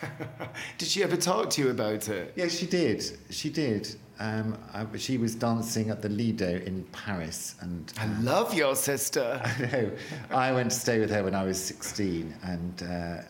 did 0.78 0.88
she 0.88 1.02
ever 1.02 1.16
talk 1.16 1.50
to 1.50 1.62
you 1.62 1.70
about 1.70 2.08
it? 2.08 2.32
Yes, 2.36 2.56
she 2.56 2.66
did. 2.66 3.18
She 3.30 3.50
did. 3.50 3.94
Um, 4.18 4.58
I, 4.72 4.86
she 4.96 5.18
was 5.18 5.34
dancing 5.34 5.90
at 5.90 6.00
the 6.00 6.08
Lido 6.08 6.58
in 6.60 6.84
Paris, 6.92 7.54
and 7.60 7.92
uh, 7.98 8.02
I 8.02 8.06
love 8.20 8.54
your 8.54 8.74
sister. 8.74 9.40
I 9.44 9.62
know. 9.66 9.90
I 10.30 10.52
went 10.52 10.70
to 10.70 10.76
stay 10.76 10.98
with 10.98 11.10
her 11.10 11.22
when 11.22 11.34
I 11.34 11.44
was 11.44 11.62
sixteen, 11.62 12.34
and 12.42 12.82
uh, 12.82 13.22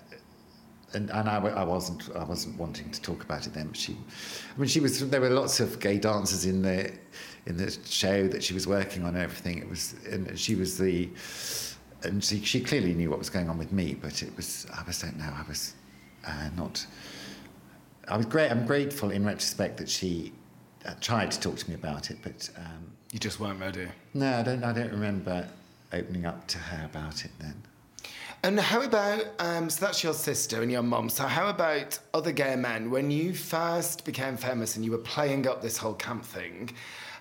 and, 0.92 1.11
and 1.11 1.29
I, 1.29 1.37
I, 1.37 1.64
wasn't 1.64 2.09
I 2.14 2.25
wasn't 2.25 2.59
wanting 2.59 2.90
to 2.90 3.01
talk 3.03 3.22
about 3.22 3.46
it 3.46 3.55
then. 3.55 3.68
But 3.68 3.77
she, 3.77 3.92
I 3.92 4.59
mean, 4.59 4.68
she 4.68 4.81
was. 4.81 5.09
There 5.09 5.20
were 5.20 5.31
lots 5.31 5.61
of 5.61 5.81
gay 5.81 5.99
dancers 5.99 6.46
in 6.46 6.62
the 6.62 6.92
in 7.46 7.57
the 7.57 7.70
show 7.85 8.29
that 8.29 8.42
she 8.42 8.55
was 8.55 8.66
working 8.66 9.05
on 9.05 9.16
everything. 9.16 9.59
It 9.59 9.68
was, 9.68 9.94
and 10.11 10.38
she 10.38 10.55
was 10.55 10.77
the, 10.77 11.09
and 12.03 12.22
she, 12.22 12.40
she 12.40 12.61
clearly 12.61 12.92
knew 12.92 13.09
what 13.09 13.18
was 13.18 13.31
going 13.31 13.49
on 13.49 13.57
with 13.57 13.72
me, 13.72 13.94
but 13.94 14.22
it 14.22 14.35
was, 14.37 14.66
I 14.77 14.83
was, 14.85 15.01
don't 15.01 15.16
know, 15.16 15.33
I 15.33 15.44
was 15.49 15.75
uh, 16.27 16.51
not, 16.57 16.85
I 18.09 18.16
was 18.16 18.27
great, 18.27 18.51
I'm 18.51 18.66
grateful 18.66 19.11
in 19.11 19.25
retrospect 19.25 19.77
that 19.79 19.88
she 19.88 20.33
uh, 20.85 20.94
tried 21.01 21.31
to 21.31 21.40
talk 21.40 21.57
to 21.57 21.68
me 21.68 21.75
about 21.75 22.11
it, 22.11 22.18
but. 22.22 22.51
Um, 22.57 22.92
you 23.12 23.20
just 23.20 23.38
weren't 23.38 23.61
ready? 23.61 23.87
No, 24.14 24.40
I 24.40 24.42
don't, 24.42 24.64
I 24.64 24.72
don't 24.72 24.90
remember 24.90 25.49
opening 25.92 26.27
up 26.27 26.46
to 26.49 26.59
her 26.59 26.85
about 26.85 27.25
it 27.25 27.31
then. 27.38 27.55
And 28.42 28.61
how 28.61 28.83
about, 28.83 29.25
um, 29.38 29.68
so 29.70 29.85
that's 29.85 30.05
your 30.05 30.14
sister 30.14 30.62
and 30.62 30.70
your 30.70 30.83
mum. 30.83 31.09
So, 31.09 31.25
how 31.25 31.49
about 31.49 31.99
other 32.14 32.33
gay 32.33 32.55
men? 32.57 32.90
When 32.90 33.11
you 33.11 33.35
first 33.35 34.05
became 34.05 34.37
famous 34.37 34.77
and 34.77 34.85
you 34.85 34.92
were 34.92 34.99
playing 34.99 35.46
up 35.49 35.62
this 35.62 35.77
whole 35.77 35.94
camp 35.94 36.25
thing, 36.25 36.70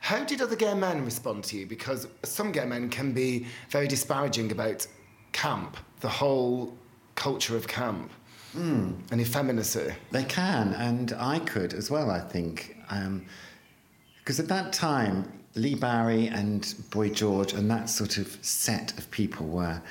how 0.01 0.23
did 0.23 0.41
other 0.41 0.55
gay 0.55 0.73
men 0.73 1.03
respond 1.03 1.43
to 1.45 1.57
you? 1.57 1.65
Because 1.65 2.07
some 2.23 2.51
gay 2.51 2.65
men 2.65 2.89
can 2.89 3.11
be 3.11 3.47
very 3.69 3.87
disparaging 3.87 4.51
about 4.51 4.85
camp, 5.31 5.77
the 6.01 6.09
whole 6.09 6.77
culture 7.15 7.55
of 7.55 7.67
camp. 7.67 8.11
Mm. 8.55 8.95
and 9.11 9.19
effeminacy. 9.19 9.93
They 10.11 10.23
can, 10.23 10.73
and 10.75 11.11
I 11.19 11.39
could 11.39 11.73
as 11.73 11.91
well, 11.91 12.09
I 12.09 12.21
think. 12.21 12.77
Because 12.87 14.39
um, 14.39 14.45
at 14.45 14.47
that 14.47 14.71
time, 14.71 15.29
Leigh 15.55 15.75
Bowery 15.75 16.27
and 16.27 16.73
Boy 16.89 17.09
George 17.09 17.51
and 17.51 17.69
that 17.69 17.89
sort 17.89 18.17
of 18.17 18.37
set 18.41 18.97
of 18.97 19.11
people 19.11 19.45
were 19.45 19.81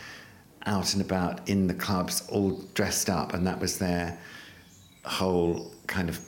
out 0.66 0.94
and 0.94 1.03
about 1.03 1.48
in 1.48 1.66
the 1.66 1.74
clubs, 1.74 2.27
all 2.29 2.62
dressed 2.74 3.11
up, 3.11 3.35
and 3.35 3.46
that 3.46 3.61
was 3.61 3.79
their 3.79 4.18
whole 5.05 5.70
kind 5.87 6.09
of 6.09 6.18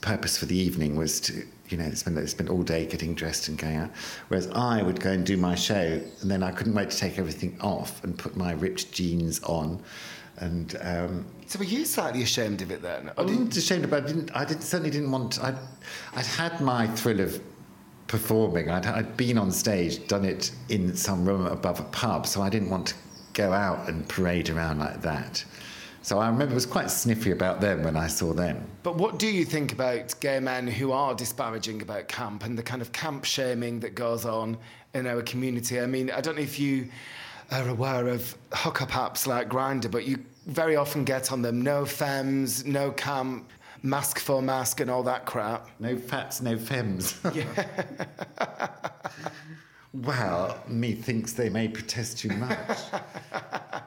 purpose 0.00 0.36
for 0.36 0.46
the 0.46 0.56
evening 0.56 0.96
was 0.96 1.20
to 1.20 1.44
you 1.68 1.78
know, 1.78 1.90
spend, 1.92 2.28
spend 2.28 2.48
all 2.48 2.62
day 2.62 2.86
getting 2.86 3.14
dressed 3.14 3.48
and 3.48 3.58
going 3.58 3.76
out. 3.76 3.90
Whereas 4.28 4.48
I 4.48 4.82
would 4.82 5.00
go 5.00 5.10
and 5.10 5.24
do 5.24 5.36
my 5.36 5.54
show, 5.54 6.00
and 6.20 6.30
then 6.30 6.42
I 6.42 6.50
couldn't 6.50 6.74
wait 6.74 6.90
to 6.90 6.96
take 6.96 7.18
everything 7.18 7.56
off 7.60 8.02
and 8.04 8.16
put 8.18 8.36
my 8.36 8.52
ripped 8.52 8.92
jeans 8.92 9.42
on. 9.44 9.82
And 10.38 10.76
um, 10.82 11.26
so, 11.46 11.58
were 11.58 11.64
you 11.64 11.84
slightly 11.84 12.22
ashamed 12.22 12.60
of 12.60 12.70
it 12.70 12.82
then? 12.82 13.10
I 13.16 13.22
wasn't 13.22 13.56
ashamed, 13.56 13.88
but 13.88 14.04
I 14.04 14.06
didn't. 14.06 14.36
I 14.36 14.44
didn't, 14.44 14.62
certainly 14.62 14.90
didn't 14.90 15.10
want. 15.10 15.42
I'd, 15.42 15.56
I'd 16.14 16.26
had 16.26 16.60
my 16.60 16.86
thrill 16.88 17.20
of 17.20 17.40
performing. 18.08 18.68
I'd, 18.68 18.84
I'd 18.84 19.16
been 19.16 19.38
on 19.38 19.52
stage, 19.52 20.06
done 20.08 20.24
it 20.24 20.50
in 20.68 20.96
some 20.96 21.24
room 21.24 21.46
above 21.46 21.78
a 21.78 21.84
pub, 21.84 22.26
so 22.26 22.42
I 22.42 22.50
didn't 22.50 22.68
want 22.68 22.88
to 22.88 22.94
go 23.34 23.52
out 23.52 23.88
and 23.88 24.08
parade 24.08 24.48
around 24.48 24.78
like 24.78 25.02
that. 25.02 25.44
So 26.02 26.18
I 26.18 26.28
remember 26.28 26.52
it 26.52 26.54
was 26.54 26.66
quite 26.66 26.90
sniffy 26.90 27.30
about 27.30 27.62
them 27.62 27.82
when 27.82 27.96
I 27.96 28.08
saw 28.08 28.34
them. 28.34 28.66
But 28.82 28.96
what 28.96 29.18
do 29.18 29.26
you 29.26 29.44
think 29.44 29.72
about 29.72 30.14
gay 30.20 30.38
men 30.38 30.66
who 30.66 30.92
are 30.92 31.14
disparaging 31.14 31.80
about 31.80 32.08
camp 32.08 32.44
and 32.44 32.58
the 32.58 32.62
kind 32.62 32.82
of 32.82 32.92
camp 32.92 33.24
shaming 33.24 33.80
that 33.80 33.94
goes 33.94 34.26
on 34.26 34.58
in 34.92 35.06
our 35.06 35.22
community? 35.22 35.80
I 35.80 35.86
mean, 35.86 36.10
I 36.10 36.20
don't 36.20 36.36
know 36.36 36.42
if 36.42 36.58
you 36.58 36.88
are 37.50 37.66
aware 37.68 38.08
of 38.08 38.36
hookup 38.52 38.90
apps 38.90 39.26
like 39.26 39.48
Grindr, 39.48 39.90
but 39.90 40.06
you 40.06 40.18
very 40.46 40.76
often 40.76 41.04
get 41.04 41.32
on 41.32 41.40
them 41.40 41.62
no 41.62 41.86
femmes, 41.86 42.66
no 42.66 42.90
camp, 42.90 43.48
masc 43.82 44.18
for 44.18 44.42
masc, 44.42 44.80
and 44.80 44.90
all 44.90 45.02
that 45.04 45.24
crap. 45.24 45.68
No 45.78 45.96
fats, 45.96 46.42
no 46.42 46.58
femmes. 46.58 47.18
Yeah. 47.34 47.66
well, 49.94 50.62
methinks 50.68 51.32
they 51.32 51.48
may 51.48 51.68
protest 51.68 52.18
too 52.18 52.30
much. 52.30 52.78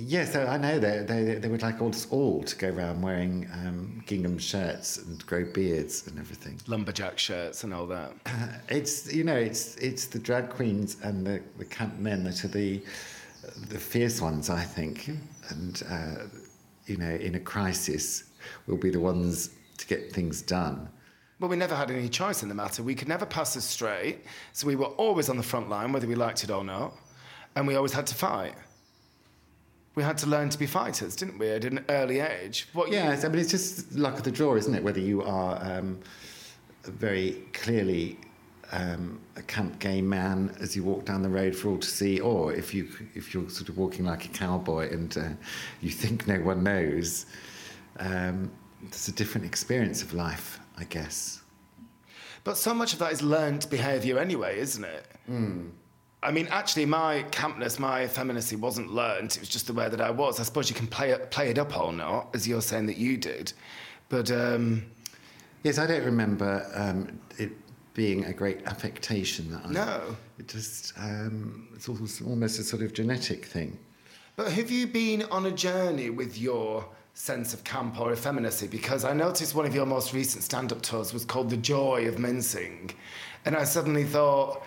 Yes, 0.00 0.36
I 0.36 0.56
know. 0.58 0.78
They, 0.78 0.98
they, 0.98 1.34
they 1.34 1.48
would 1.48 1.62
like 1.62 1.82
us 1.82 2.06
all 2.10 2.44
to 2.44 2.56
go 2.56 2.68
around 2.68 3.02
wearing 3.02 3.48
um, 3.52 4.00
gingham 4.06 4.38
shirts 4.38 4.96
and 4.96 5.26
grow 5.26 5.44
beards 5.44 6.06
and 6.06 6.20
everything. 6.20 6.60
Lumberjack 6.68 7.18
shirts 7.18 7.64
and 7.64 7.74
all 7.74 7.86
that. 7.88 8.12
Uh, 8.24 8.46
it's 8.68 9.12
you 9.12 9.24
know 9.24 9.34
it's 9.34 9.74
it's 9.76 10.06
the 10.06 10.20
drag 10.20 10.50
queens 10.50 10.98
and 11.02 11.26
the, 11.26 11.42
the 11.58 11.64
camp 11.64 11.98
men 11.98 12.22
that 12.24 12.44
are 12.44 12.48
the 12.48 12.80
the 13.68 13.78
fierce 13.78 14.20
ones, 14.20 14.50
I 14.50 14.62
think. 14.62 15.10
And 15.48 15.82
uh, 15.90 16.26
you 16.86 16.96
know, 16.96 17.10
in 17.10 17.34
a 17.34 17.40
crisis, 17.40 18.30
will 18.68 18.76
be 18.76 18.90
the 18.90 19.00
ones 19.00 19.50
to 19.78 19.86
get 19.88 20.12
things 20.12 20.42
done. 20.42 20.88
Well, 21.40 21.48
we 21.48 21.56
never 21.56 21.76
had 21.76 21.90
any 21.90 22.08
choice 22.08 22.42
in 22.42 22.48
the 22.48 22.54
matter. 22.54 22.82
We 22.82 22.94
could 22.94 23.08
never 23.08 23.24
pass 23.24 23.56
us 23.56 23.64
straight, 23.64 24.24
so 24.52 24.66
we 24.66 24.74
were 24.74 24.86
always 24.86 25.28
on 25.28 25.36
the 25.36 25.42
front 25.42 25.68
line, 25.68 25.92
whether 25.92 26.06
we 26.06 26.16
liked 26.16 26.42
it 26.42 26.50
or 26.50 26.64
not, 26.64 26.94
and 27.54 27.66
we 27.66 27.76
always 27.76 27.92
had 27.92 28.06
to 28.08 28.14
fight. 28.14 28.54
We 29.94 30.02
had 30.02 30.18
to 30.18 30.26
learn 30.26 30.48
to 30.50 30.58
be 30.58 30.66
fighters, 30.66 31.14
didn't 31.14 31.38
we, 31.38 31.48
at 31.50 31.64
an 31.64 31.84
early 31.88 32.20
age? 32.20 32.68
What 32.72 32.90
yeah, 32.90 33.16
you... 33.16 33.26
I 33.26 33.28
mean, 33.28 33.40
it's 33.40 33.50
just 33.50 33.94
luck 33.94 34.18
of 34.18 34.24
the 34.24 34.30
draw, 34.32 34.56
isn't 34.56 34.74
it? 34.74 34.82
Whether 34.82 35.00
you 35.00 35.22
are 35.22 35.58
um, 35.62 36.00
very 36.84 37.42
clearly 37.52 38.18
um, 38.72 39.20
a 39.36 39.42
camp 39.42 39.78
gay 39.78 40.00
man 40.02 40.56
as 40.60 40.76
you 40.76 40.84
walk 40.84 41.04
down 41.04 41.22
the 41.22 41.28
road 41.28 41.54
for 41.54 41.68
all 41.68 41.78
to 41.78 41.88
see, 41.88 42.20
or 42.20 42.52
if 42.52 42.74
you 42.74 42.88
if 43.14 43.32
you're 43.32 43.48
sort 43.48 43.68
of 43.68 43.78
walking 43.78 44.04
like 44.04 44.24
a 44.24 44.28
cowboy 44.28 44.92
and 44.92 45.16
uh, 45.16 45.28
you 45.80 45.90
think 45.90 46.26
no 46.26 46.40
one 46.40 46.62
knows, 46.62 47.26
um, 47.98 48.50
it's 48.82 49.08
a 49.08 49.12
different 49.12 49.46
experience 49.46 50.02
of 50.02 50.12
life, 50.14 50.60
I 50.78 50.84
guess. 50.84 51.42
But 52.44 52.56
so 52.56 52.72
much 52.72 52.92
of 52.92 52.98
that 53.00 53.12
is 53.12 53.22
learned 53.22 53.66
behaviour 53.68 54.18
anyway, 54.18 54.58
isn't 54.58 54.84
it? 54.84 55.06
Mm. 55.28 55.70
I 56.22 56.30
mean, 56.32 56.48
actually, 56.50 56.86
my 56.86 57.24
campness, 57.30 57.78
my 57.78 58.04
effeminacy 58.04 58.56
wasn't 58.56 58.92
learned. 58.92 59.32
It 59.32 59.40
was 59.40 59.48
just 59.48 59.66
the 59.66 59.72
way 59.72 59.88
that 59.88 60.00
I 60.00 60.10
was. 60.10 60.40
I 60.40 60.42
suppose 60.42 60.68
you 60.68 60.74
can 60.74 60.86
play 60.86 61.10
it, 61.10 61.30
play 61.30 61.50
it 61.50 61.58
up 61.58 61.78
or 61.78 61.92
not, 61.92 62.28
as 62.34 62.48
you're 62.48 62.62
saying 62.62 62.86
that 62.86 62.96
you 62.96 63.16
did. 63.16 63.52
But. 64.08 64.30
Um, 64.30 64.84
yes, 65.62 65.78
I 65.78 65.86
don't 65.86 66.04
remember 66.04 66.68
um, 66.74 67.20
it 67.38 67.52
being 67.94 68.24
a 68.24 68.32
great 68.32 68.64
affectation 68.66 69.50
that 69.52 69.66
I. 69.66 69.70
No. 69.70 70.16
It 70.38 70.48
just. 70.48 70.98
Um, 70.98 71.68
it's 71.74 71.88
almost 71.88 72.58
a 72.58 72.64
sort 72.64 72.82
of 72.82 72.92
genetic 72.92 73.44
thing. 73.44 73.78
But 74.34 74.52
have 74.52 74.70
you 74.70 74.86
been 74.86 75.24
on 75.24 75.46
a 75.46 75.52
journey 75.52 76.10
with 76.10 76.38
your 76.38 76.88
sense 77.18 77.52
of 77.52 77.64
camp 77.64 78.00
or 78.00 78.12
effeminacy? 78.12 78.68
Because 78.68 79.04
I 79.04 79.12
noticed 79.12 79.54
one 79.54 79.66
of 79.66 79.74
your 79.74 79.86
most 79.86 80.14
recent 80.14 80.44
stand 80.44 80.72
up 80.72 80.82
tours 80.82 81.12
was 81.12 81.24
called 81.24 81.50
The 81.50 81.56
Joy 81.56 82.06
of 82.06 82.18
Mincing. 82.18 82.90
And 83.44 83.56
I 83.56 83.64
suddenly 83.64 84.04
thought 84.04 84.62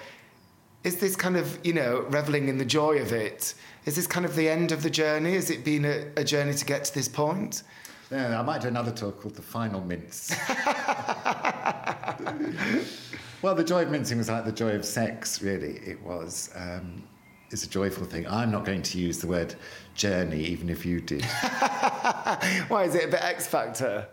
is 0.84 0.98
this 0.98 1.16
kind 1.16 1.38
of, 1.38 1.60
you 1.64 1.74
know, 1.74 2.08
reveling 2.10 2.48
in 2.48 2.58
the 2.58 2.66
joy 2.66 2.98
of 2.98 3.14
it? 3.14 3.54
Is 3.86 3.96
this 3.96 4.08
kind 4.08 4.26
of 4.26 4.36
the 4.36 4.50
end 4.50 4.72
of 4.72 4.82
the 4.82 4.90
journey? 4.90 5.36
Has 5.36 5.52
it 5.52 5.64
been 5.64 5.86
a, 5.86 6.08
a 6.18 6.24
journey 6.24 6.56
to 6.56 6.66
get 6.66 6.86
to 6.86 6.94
this 6.94 7.08
point? 7.08 7.62
Yeah, 8.10 8.40
I 8.40 8.42
might 8.42 8.62
do 8.62 8.68
another 8.68 8.92
talk 8.92 9.22
called 9.22 9.36
The 9.36 9.44
Final 9.44 9.82
Mince. 9.82 10.32
well, 13.44 13.54
the 13.54 13.64
joy 13.64 13.84
of 13.84 13.92
mincing 13.92 14.18
was 14.18 14.28
like 14.28 14.44
the 14.44 14.52
joy 14.52 14.72
of 14.72 14.84
sex, 14.84 15.42
really. 15.42 15.78
It 15.86 16.02
was. 16.02 16.50
Um, 16.56 17.04
it's 17.52 17.64
a 17.64 17.70
joyful 17.70 18.06
thing. 18.06 18.28
I'm 18.28 18.52
not 18.52 18.66
going 18.66 18.82
to 18.82 18.98
use 18.98 19.20
the 19.20 19.28
word 19.28 19.56
journey, 19.94 20.42
even 20.44 20.70
if 20.70 20.86
you 20.86 21.02
did. 21.02 21.26
Why 22.68 22.86
is 22.86 22.96
it 22.96 23.06
a 23.06 23.08
bit 23.08 23.22
X 23.22 23.48
Factor? 23.48 24.08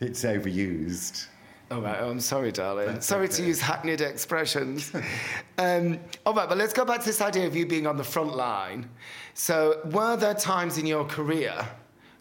It's 0.00 0.24
overused. 0.24 1.26
Oh, 1.70 1.80
right. 1.80 1.96
Oh, 2.00 2.10
I'm 2.10 2.20
sorry, 2.20 2.52
darling. 2.52 2.86
That's 2.88 3.06
sorry 3.06 3.24
okay. 3.24 3.36
to 3.36 3.46
use 3.46 3.60
hackneyed 3.60 4.02
expressions. 4.02 4.92
um, 5.58 5.98
all 6.26 6.34
right, 6.34 6.48
but 6.48 6.58
let's 6.58 6.74
go 6.74 6.84
back 6.84 7.00
to 7.00 7.06
this 7.06 7.20
idea 7.20 7.46
of 7.46 7.56
you 7.56 7.64
being 7.66 7.86
on 7.86 7.96
the 7.96 8.04
front 8.04 8.36
line. 8.36 8.88
So, 9.32 9.80
were 9.86 10.16
there 10.16 10.34
times 10.34 10.76
in 10.76 10.86
your 10.86 11.04
career 11.06 11.66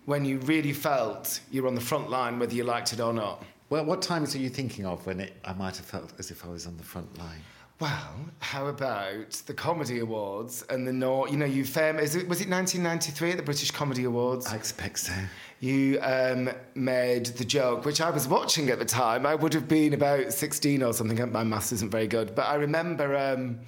when 0.06 0.24
you 0.24 0.40
really 0.40 0.74
felt 0.74 1.42
you 1.52 1.64
were 1.64 1.68
on 1.68 1.76
the 1.76 1.82
front 1.82 2.10
line, 2.10 2.40
whether 2.40 2.56
you 2.56 2.64
liked 2.64 2.94
it 2.94 3.02
or 3.02 3.14
not? 3.14 3.44
Well, 3.70 3.86
what 3.86 4.02
times 4.02 4.36
are 4.36 4.40
you 4.40 4.50
thinking 4.50 4.86
of 4.86 5.06
when 5.06 5.20
it, 5.20 5.36
I 5.44 5.54
might 5.54 5.76
have 5.78 5.86
felt 5.86 6.14
as 6.20 6.32
if 6.32 6.46
I 6.46 6.48
was 6.48 6.66
on 6.66 6.78
the 6.78 6.84
front 6.84 7.18
line? 7.18 7.42
Well, 7.84 8.30
how 8.40 8.68
about 8.68 9.32
the 9.46 9.54
Comedy 9.54 10.00
Awards 10.00 10.64
and 10.70 10.88
the 10.88 10.94
Nor? 10.94 11.28
You 11.28 11.36
know, 11.36 11.46
you 11.46 11.66
famous. 11.66 12.16
Was 12.16 12.40
it 12.40 12.48
1993 12.50 13.32
at 13.32 13.36
the 13.36 13.44
British 13.44 13.72
Comedy 13.72 14.06
Awards? 14.06 14.48
I 14.48 14.56
expect 14.56 15.00
so. 15.00 15.14
You 15.60 16.00
um, 16.02 16.50
made 16.76 17.26
the 17.26 17.44
joke, 17.44 17.84
which 17.84 18.00
I 18.00 18.10
was 18.10 18.26
watching 18.26 18.70
at 18.70 18.80
the 18.80 18.86
time. 18.86 19.26
I 19.26 19.36
would 19.36 19.54
have 19.54 19.68
been 19.68 19.94
about 19.94 20.32
16 20.32 20.82
or 20.82 20.94
something. 20.94 21.30
My 21.30 21.44
maths 21.44 21.74
isn't 21.74 21.92
very 21.92 22.08
good, 22.08 22.34
but 22.36 22.44
I 22.44 22.56
remember. 22.56 23.18
Um, 23.18 23.60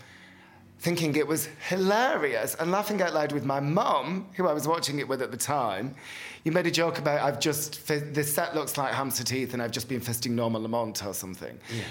thinking 0.80 1.15
it 1.15 1.28
was 1.28 1.49
hilarious 1.67 2.56
and 2.56 2.69
laughing 2.69 3.01
out 3.01 3.13
loud 3.13 3.32
with 3.32 3.43
my 3.43 3.60
mum, 3.60 4.28
who 4.36 4.47
I 4.47 4.54
was 4.54 4.67
watching 4.67 4.99
it 4.99 5.08
with 5.08 5.21
at 5.21 5.32
the 5.32 5.38
time. 5.38 5.95
You 6.43 6.51
made 6.54 6.67
a 6.67 6.71
joke 6.71 6.99
about 6.99 7.21
I've 7.21 7.39
just 7.39 7.86
this 7.88 8.34
set 8.34 8.56
looks 8.56 8.78
like 8.78 8.93
hamster 8.93 9.25
teeth 9.25 9.54
and 9.54 9.62
I've 9.62 9.71
just 9.71 9.89
been 9.89 10.01
fisting 10.01 10.32
Norman 10.32 10.62
Lamont 10.62 11.06
or 11.06 11.13
something, 11.13 11.60
yeah. 11.75 11.84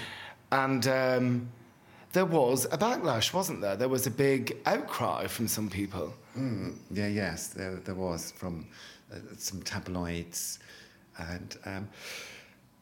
and. 0.51 0.87
Um, 0.87 1.49
there 2.15 2.25
was 2.25 2.63
a 2.65 2.77
backlash, 2.77 3.33
wasn't 3.33 3.59
there? 3.59 3.75
There 3.75 3.89
was 3.89 4.07
a 4.07 4.11
big 4.11 4.57
outcry 4.65 5.27
from 5.27 5.47
some 5.49 5.69
people. 5.69 6.13
Mm, 6.37 6.77
yeah, 6.89 7.07
yes, 7.07 7.47
there, 7.47 7.75
there 7.75 7.93
was 7.93 8.31
from 8.31 8.65
uh, 9.13 9.17
some 9.37 9.61
tabloids, 9.61 10.59
and 11.17 11.57
um, 11.65 11.89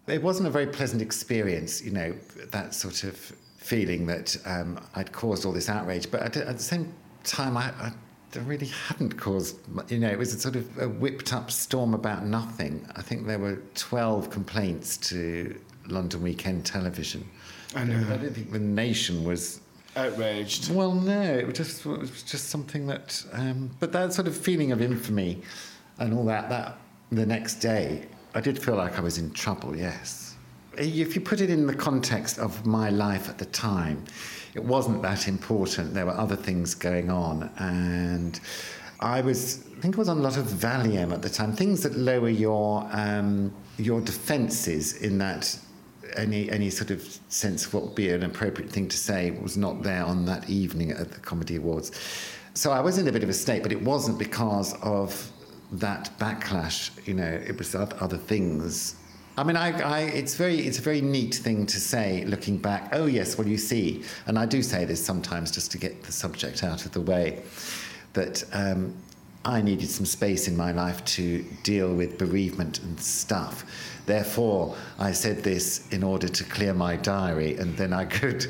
it 0.07 0.21
wasn't 0.21 0.47
a 0.47 0.51
very 0.51 0.67
pleasant 0.67 1.01
experience. 1.01 1.81
You 1.81 1.91
know, 1.91 2.13
that 2.51 2.75
sort 2.75 3.03
of 3.03 3.17
feeling 3.57 4.05
that 4.05 4.37
um, 4.45 4.79
I'd 4.93 5.11
caused 5.11 5.45
all 5.45 5.51
this 5.51 5.67
outrage, 5.67 6.11
but 6.11 6.21
at, 6.21 6.37
at 6.37 6.57
the 6.57 6.63
same 6.63 6.93
time, 7.23 7.57
I, 7.57 7.71
I 7.81 7.91
really 8.45 8.67
hadn't 8.67 9.17
caused, 9.17 9.57
you 9.89 9.97
know, 9.97 10.09
it 10.09 10.19
was 10.19 10.33
a 10.35 10.39
sort 10.39 10.55
of 10.55 10.77
a 10.77 10.87
whipped 10.87 11.33
up 11.33 11.49
storm 11.49 11.95
about 11.95 12.23
nothing. 12.23 12.87
I 12.95 13.01
think 13.01 13.25
there 13.25 13.39
were 13.39 13.61
12 13.73 14.29
complaints 14.29 14.97
to 15.09 15.59
London 15.87 16.21
Weekend 16.21 16.65
Television. 16.65 17.27
I 17.75 17.83
know. 17.83 18.13
I 18.13 18.17
don't 18.17 18.33
think 18.33 18.51
the 18.51 18.59
nation 18.59 19.23
was 19.23 19.61
outraged. 19.95 20.71
Well, 20.71 20.93
no, 20.93 21.21
it 21.21 21.45
was 21.45 21.57
just 21.57 21.85
it 21.85 21.99
was 21.99 22.23
just 22.23 22.49
something 22.49 22.87
that. 22.87 23.23
Um, 23.31 23.71
but 23.79 23.91
that 23.91 24.13
sort 24.13 24.27
of 24.27 24.35
feeling 24.35 24.71
of 24.71 24.81
infamy 24.81 25.41
and 25.99 26.13
all 26.13 26.25
that. 26.25 26.49
That 26.49 26.77
the 27.11 27.25
next 27.25 27.55
day, 27.55 28.07
I 28.33 28.41
did 28.41 28.61
feel 28.61 28.75
like 28.75 28.97
I 28.97 29.01
was 29.01 29.17
in 29.17 29.31
trouble. 29.31 29.75
Yes. 29.75 30.35
If 30.77 31.13
you 31.15 31.21
put 31.21 31.39
it 31.41 31.49
in 31.51 31.67
the 31.67 31.75
context 31.75 32.39
of 32.39 32.65
my 32.65 32.89
life 32.89 33.29
at 33.29 33.37
the 33.37 33.45
time, 33.45 34.03
it 34.55 34.63
wasn't 34.63 35.03
that 35.03 35.27
important. 35.27 35.93
There 35.93 36.07
were 36.07 36.17
other 36.17 36.35
things 36.35 36.73
going 36.73 37.11
on, 37.11 37.51
and 37.59 38.39
I 38.99 39.21
was. 39.21 39.65
I 39.77 39.79
think 39.83 39.95
I 39.95 39.99
was 39.99 40.09
on 40.09 40.19
a 40.19 40.21
lot 40.21 40.37
of 40.37 40.45
Valium 40.45 41.11
at 41.11 41.21
the 41.21 41.29
time. 41.29 41.53
Things 41.53 41.83
that 41.83 41.95
lower 41.95 42.29
your 42.29 42.87
um, 42.91 43.53
your 43.77 44.01
defences 44.01 44.93
in 45.01 45.17
that 45.17 45.57
any 46.15 46.49
any 46.49 46.69
sort 46.69 46.91
of 46.91 47.01
sense 47.29 47.65
of 47.65 47.73
what 47.73 47.83
would 47.83 47.95
be 47.95 48.09
an 48.09 48.23
appropriate 48.23 48.69
thing 48.71 48.87
to 48.89 48.97
say 48.97 49.31
was 49.31 49.57
not 49.57 49.83
there 49.83 50.03
on 50.03 50.25
that 50.25 50.49
evening 50.49 50.91
at 50.91 51.11
the 51.11 51.19
Comedy 51.19 51.55
Awards. 51.55 51.91
So 52.53 52.71
I 52.71 52.81
was 52.81 52.97
in 52.97 53.07
a 53.07 53.11
bit 53.11 53.23
of 53.23 53.29
a 53.29 53.33
state, 53.33 53.63
but 53.63 53.71
it 53.71 53.81
wasn't 53.81 54.19
because 54.19 54.75
of 54.81 55.31
that 55.71 56.11
backlash. 56.19 56.91
You 57.07 57.15
know, 57.15 57.41
it 57.47 57.57
was 57.57 57.73
other 57.75 58.17
things. 58.17 58.95
I 59.35 59.43
mean, 59.43 59.57
I, 59.57 59.71
I, 59.81 59.99
it's 60.01 60.35
very, 60.35 60.59
it's 60.59 60.77
a 60.77 60.81
very 60.81 61.01
neat 61.01 61.33
thing 61.33 61.65
to 61.65 61.79
say, 61.79 62.23
looking 62.25 62.57
back. 62.57 62.89
Oh 62.91 63.07
yes, 63.07 63.35
well 63.37 63.47
you 63.47 63.57
see, 63.57 64.03
and 64.27 64.37
I 64.37 64.45
do 64.45 64.61
say 64.61 64.85
this 64.85 65.03
sometimes 65.03 65.49
just 65.49 65.71
to 65.71 65.79
get 65.79 66.03
the 66.03 66.11
subject 66.11 66.63
out 66.63 66.85
of 66.85 66.91
the 66.91 67.01
way, 67.01 67.41
that 68.13 68.43
um, 68.53 68.95
I 69.45 69.61
needed 69.61 69.89
some 69.89 70.05
space 70.05 70.47
in 70.47 70.55
my 70.55 70.71
life 70.71 71.03
to 71.05 71.43
deal 71.63 71.93
with 71.93 72.17
bereavement 72.17 72.79
and 72.79 72.99
stuff. 72.99 73.65
Therefore, 74.05 74.75
I 74.99 75.11
said 75.11 75.43
this 75.43 75.87
in 75.89 76.01
order 76.01 76.29
to 76.29 76.43
clear 76.45 76.73
my 76.73 76.95
diary 76.95 77.57
and 77.57 77.75
then 77.75 77.91
I 77.91 78.05
could 78.19 78.47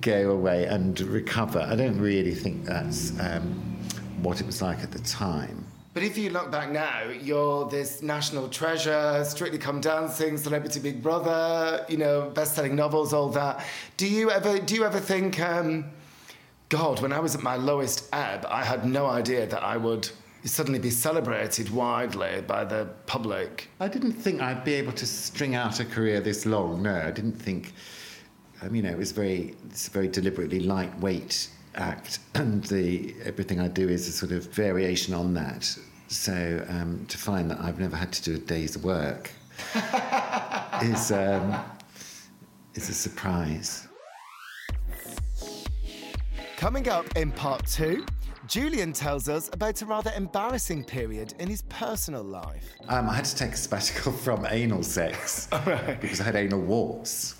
go 0.00 0.30
away 0.30 0.66
and 0.66 0.98
recover. 1.00 1.60
I 1.60 1.74
don't 1.74 1.98
really 1.98 2.34
think 2.34 2.64
that's 2.64 3.18
um, 3.18 3.78
what 4.22 4.40
it 4.40 4.46
was 4.46 4.62
like 4.62 4.80
at 4.84 4.92
the 4.92 5.00
time. 5.00 5.66
But 5.92 6.04
if 6.04 6.16
you 6.16 6.30
look 6.30 6.52
back 6.52 6.70
now, 6.70 7.08
you're 7.08 7.68
this 7.68 8.00
national 8.00 8.48
treasure, 8.48 9.24
Strictly 9.24 9.58
Come 9.58 9.80
Dancing, 9.80 10.36
Celebrity 10.36 10.78
Big 10.78 11.02
Brother, 11.02 11.84
you 11.88 11.96
know, 11.96 12.30
best-selling 12.30 12.76
novels, 12.76 13.12
all 13.12 13.28
that. 13.30 13.64
Do 13.96 14.06
you 14.06 14.30
ever, 14.30 14.60
do 14.60 14.76
you 14.76 14.84
ever 14.84 15.00
think, 15.00 15.40
um, 15.40 15.90
God, 16.70 17.02
when 17.02 17.12
I 17.12 17.18
was 17.18 17.34
at 17.34 17.42
my 17.42 17.56
lowest 17.56 18.08
ebb, 18.12 18.46
I 18.48 18.64
had 18.64 18.86
no 18.86 19.06
idea 19.06 19.44
that 19.44 19.64
I 19.64 19.76
would 19.76 20.08
suddenly 20.44 20.78
be 20.78 20.88
celebrated 20.90 21.68
widely 21.70 22.42
by 22.42 22.64
the 22.64 22.88
public. 23.06 23.68
I 23.80 23.88
didn't 23.88 24.12
think 24.12 24.40
I'd 24.40 24.62
be 24.62 24.74
able 24.74 24.92
to 24.92 25.04
string 25.04 25.56
out 25.56 25.80
a 25.80 25.84
career 25.84 26.20
this 26.20 26.46
long. 26.46 26.80
No, 26.80 26.94
I 26.94 27.10
didn't 27.10 27.32
think. 27.32 27.72
I 28.62 28.68
mean, 28.68 28.84
it 28.84 28.96
was 28.96 29.10
very, 29.10 29.56
it's 29.68 29.88
a 29.88 29.90
very 29.90 30.06
deliberately 30.06 30.60
lightweight 30.60 31.50
act, 31.74 32.20
and 32.34 32.62
the 32.64 33.16
everything 33.24 33.58
I 33.58 33.66
do 33.66 33.88
is 33.88 34.06
a 34.06 34.12
sort 34.12 34.30
of 34.30 34.46
variation 34.54 35.12
on 35.12 35.34
that. 35.34 35.76
So 36.06 36.64
um, 36.68 37.04
to 37.08 37.18
find 37.18 37.50
that 37.50 37.58
I've 37.60 37.80
never 37.80 37.96
had 37.96 38.12
to 38.12 38.22
do 38.22 38.34
a 38.36 38.38
day's 38.38 38.78
work 38.78 39.32
is 40.82 41.10
um, 41.10 41.64
is 42.76 42.88
a 42.88 42.94
surprise. 42.94 43.88
Coming 46.60 46.90
up 46.90 47.16
in 47.16 47.32
part 47.32 47.66
two. 47.66 48.04
Julian 48.46 48.92
tells 48.92 49.30
us 49.30 49.48
about 49.54 49.80
a 49.80 49.86
rather 49.86 50.12
embarrassing 50.14 50.84
period 50.84 51.32
in 51.38 51.48
his 51.48 51.62
personal 51.62 52.22
life. 52.22 52.74
Um, 52.86 53.08
I 53.08 53.14
had 53.14 53.24
to 53.24 53.34
take 53.34 53.52
a 53.52 53.56
sabbatical 53.56 54.12
from 54.24 54.46
anal 54.50 54.82
sex 54.82 55.46
because 56.02 56.20
I 56.20 56.24
had 56.24 56.36
anal 56.36 56.60
warts. 56.60 57.36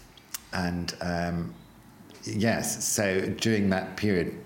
And 0.55 0.95
um, 1.03 1.55
yes, 2.25 2.83
so 2.83 3.21
during 3.21 3.69
that 3.69 3.95
period, 3.99 4.43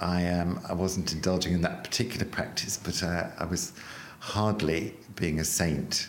I, 0.00 0.26
um, 0.28 0.58
I 0.66 0.72
wasn't 0.72 1.12
indulging 1.12 1.52
in 1.52 1.60
that 1.60 1.84
particular 1.84 2.24
practice, 2.24 2.78
but 2.82 3.02
uh, 3.02 3.26
I 3.38 3.44
was 3.44 3.74
hardly 4.20 4.94
being 5.16 5.38
a 5.38 5.44
saint. 5.44 6.08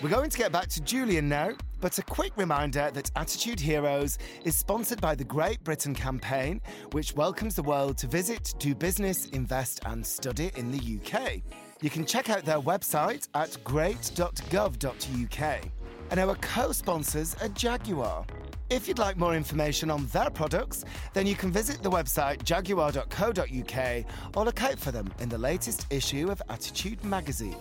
We're 0.00 0.10
going 0.10 0.30
to 0.30 0.38
get 0.38 0.52
back 0.52 0.68
to 0.68 0.80
Julian 0.80 1.28
now, 1.28 1.54
but 1.80 1.98
a 1.98 2.02
quick 2.02 2.36
reminder 2.36 2.88
that 2.94 3.10
Attitude 3.16 3.58
Heroes 3.58 4.16
is 4.44 4.54
sponsored 4.54 5.00
by 5.00 5.16
the 5.16 5.24
Great 5.24 5.64
Britain 5.64 5.92
campaign, 5.92 6.60
which 6.92 7.16
welcomes 7.16 7.56
the 7.56 7.64
world 7.64 7.98
to 7.98 8.06
visit, 8.06 8.54
do 8.60 8.76
business, 8.76 9.26
invest, 9.30 9.80
and 9.86 10.06
study 10.06 10.52
in 10.54 10.70
the 10.70 10.78
UK. 10.78 11.42
You 11.80 11.90
can 11.90 12.06
check 12.06 12.30
out 12.30 12.44
their 12.44 12.60
website 12.60 13.26
at 13.34 13.58
great.gov.uk. 13.64 15.64
And 16.10 16.20
our 16.20 16.36
co 16.36 16.70
sponsors 16.70 17.34
are 17.42 17.48
Jaguar. 17.48 18.24
If 18.70 18.86
you'd 18.86 19.00
like 19.00 19.16
more 19.16 19.34
information 19.34 19.90
on 19.90 20.06
their 20.06 20.30
products, 20.30 20.84
then 21.12 21.26
you 21.26 21.34
can 21.34 21.50
visit 21.50 21.82
the 21.82 21.90
website 21.90 22.44
jaguar.co.uk 22.44 24.04
or 24.36 24.44
look 24.44 24.62
out 24.62 24.78
for 24.78 24.92
them 24.92 25.12
in 25.18 25.28
the 25.28 25.38
latest 25.38 25.88
issue 25.90 26.30
of 26.30 26.40
Attitude 26.48 27.04
magazine. 27.04 27.56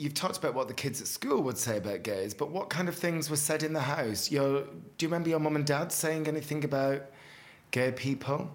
You've 0.00 0.14
talked 0.14 0.38
about 0.38 0.54
what 0.54 0.66
the 0.66 0.72
kids 0.72 1.02
at 1.02 1.06
school 1.06 1.42
would 1.42 1.58
say 1.58 1.76
about 1.76 2.04
gays, 2.04 2.32
but 2.32 2.50
what 2.50 2.70
kind 2.70 2.88
of 2.88 2.94
things 2.94 3.28
were 3.28 3.36
said 3.36 3.62
in 3.62 3.74
the 3.74 3.82
house? 3.82 4.30
Your, 4.30 4.62
do 4.62 5.04
you 5.04 5.08
remember 5.08 5.28
your 5.28 5.40
mum 5.40 5.56
and 5.56 5.66
dad 5.66 5.92
saying 5.92 6.26
anything 6.26 6.64
about 6.64 7.02
gay 7.70 7.92
people? 7.92 8.50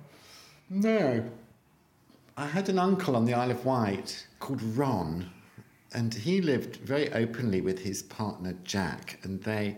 No. 0.71 1.23
I 2.35 2.47
had 2.47 2.67
an 2.67 2.79
uncle 2.79 3.15
on 3.15 3.25
the 3.25 3.35
Isle 3.35 3.51
of 3.51 3.63
Wight 3.63 4.25
called 4.39 4.59
Ron, 4.75 5.29
and 5.93 6.15
he 6.15 6.41
lived 6.41 6.77
very 6.77 7.13
openly 7.13 7.61
with 7.61 7.77
his 7.77 8.01
partner 8.01 8.55
Jack, 8.63 9.19
and 9.21 9.39
they 9.43 9.77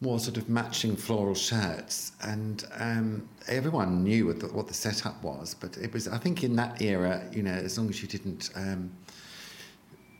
wore 0.00 0.20
sort 0.20 0.36
of 0.36 0.48
matching 0.48 0.94
floral 0.94 1.34
shirts, 1.34 2.12
and 2.22 2.64
um, 2.78 3.28
everyone 3.48 4.04
knew 4.04 4.28
what 4.28 4.38
the, 4.38 4.46
what 4.46 4.68
the, 4.68 4.74
setup 4.74 5.20
was. 5.20 5.52
But 5.52 5.78
it 5.78 5.92
was, 5.92 6.06
I 6.06 6.18
think, 6.18 6.44
in 6.44 6.54
that 6.54 6.80
era, 6.80 7.28
you 7.32 7.42
know, 7.42 7.50
as 7.50 7.76
long 7.76 7.88
as 7.88 8.00
you 8.00 8.06
didn't. 8.06 8.50
Um, 8.54 8.92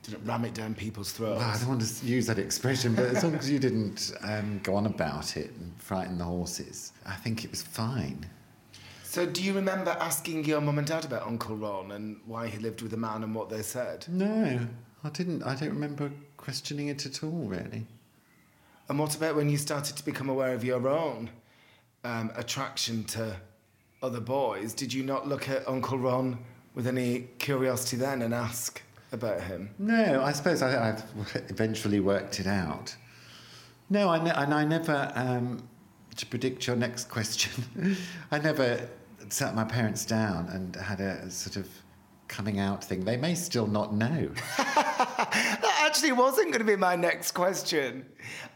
didn't 0.05 0.25
ram 0.27 0.45
it 0.45 0.55
down 0.55 0.75
people's 0.75 1.12
throats. 1.12 1.40
Well, 1.40 1.51
I 1.51 1.59
don't 1.59 1.69
want 1.69 1.81
to 1.81 2.07
use 2.07 2.27
that 2.27 2.38
expression, 2.38 2.95
but 2.95 3.07
as 3.07 3.25
long 3.25 3.35
as 3.35 3.51
you 3.51 3.59
didn't 3.59 4.12
um, 4.23 4.61
go 4.62 4.75
on 4.75 4.87
about 4.87 5.37
it 5.37 5.51
and 5.53 5.73
frighten 5.79 6.19
the 6.19 6.25
horses, 6.25 6.93
I 7.07 7.14
think 7.14 7.45
it 7.45 7.51
was 7.51 7.62
fine. 7.62 8.27
So, 9.03 9.25
do 9.25 9.43
you 9.43 9.53
remember 9.53 9.97
asking 10.01 10.45
your 10.45 10.61
mum 10.61 10.79
and 10.79 10.87
dad 10.87 11.05
about 11.05 11.27
Uncle 11.27 11.57
Ron 11.57 11.93
and 11.93 12.21
why 12.27 12.49
he 12.49 12.59
lived 12.59 12.83
with 12.83 12.93
a 12.95 12.97
man 12.97 13.23
and 13.23 13.35
what 13.35 13.49
they 13.49 13.62
said? 13.62 14.05
No, 14.09 14.61
I 15.03 15.09
didn't. 15.11 15.43
I 15.45 15.55
don't 15.55 15.71
remember 15.71 16.11
questioning 16.37 16.88
it 16.88 17.07
at 17.07 17.23
all, 17.23 17.47
really. 17.47 17.87
And 18.88 18.99
what 18.99 19.14
about 19.17 19.37
when 19.37 19.49
you 19.49 19.57
started 19.57 19.97
to 19.97 20.05
become 20.05 20.29
aware 20.29 20.53
of 20.53 20.64
your 20.64 20.87
own 20.88 21.31
um, 22.03 22.31
attraction 22.37 23.05
to 23.05 23.37
other 24.03 24.21
boys? 24.21 24.75
Did 24.75 24.93
you 24.93 25.03
not 25.03 25.27
look 25.27 25.49
at 25.49 25.67
Uncle 25.67 25.97
Ron 25.97 26.38
with 26.75 26.87
any 26.87 27.29
curiosity 27.38 27.97
then 27.97 28.21
and 28.21 28.35
ask 28.35 28.83
about 29.14 29.40
him? 29.40 29.70
No, 29.79 30.22
I 30.22 30.33
suppose 30.33 30.62
I, 30.62 30.70
have 30.70 31.05
eventually 31.48 32.00
worked 32.00 32.40
it 32.40 32.46
out. 32.46 32.94
No, 33.90 34.11
I 34.11 34.22
ne- 34.22 34.31
and 34.31 34.53
I 34.53 34.64
never. 34.64 35.12
Um, 35.14 35.68
to 36.16 36.27
predict 36.27 36.66
your 36.66 36.77
next 36.77 37.09
question, 37.09 37.96
I 38.31 38.38
never 38.38 38.88
sat 39.31 39.55
my 39.55 39.64
parents 39.64 40.05
down 40.05 40.48
and 40.48 40.77
had 40.77 41.00
a, 41.00 41.29
sort 41.29 41.57
of 41.57 41.68
coming 42.29 42.61
out 42.61 42.85
thing. 42.85 43.05
They 43.05 43.16
may 43.16 43.35
still 43.35 43.66
not 43.66 43.94
know. 43.94 44.31
that 44.57 45.83
actually 45.85 46.12
wasn't 46.12 46.48
going 46.48 46.61
to 46.61 46.64
be 46.64 46.77
my 46.77 46.96
next 46.96 47.33
question. 47.33 48.07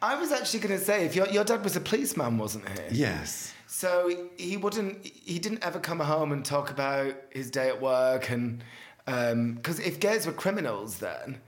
I 0.00 0.14
was 0.14 0.32
actually 0.32 0.60
going 0.60 0.78
to 0.78 0.84
say 0.84 1.04
if 1.04 1.16
your, 1.16 1.28
your 1.28 1.44
dad 1.44 1.64
was 1.64 1.76
a 1.76 1.80
policeman, 1.80 2.38
wasn't 2.38 2.68
he? 2.68 3.00
Yes. 3.00 3.54
So 3.66 4.28
he 4.36 4.56
wouldn't. 4.56 5.04
He 5.04 5.38
didn't 5.38 5.64
ever 5.64 5.78
come 5.78 6.00
home 6.00 6.32
and 6.32 6.44
talk 6.44 6.70
about 6.70 7.14
his 7.30 7.50
day 7.50 7.68
at 7.68 7.80
work, 7.80 8.30
and 8.30 8.64
because 9.08 9.78
um, 9.78 9.84
if 9.86 10.00
gays 10.00 10.26
were 10.26 10.32
criminals, 10.32 10.98
then 10.98 11.38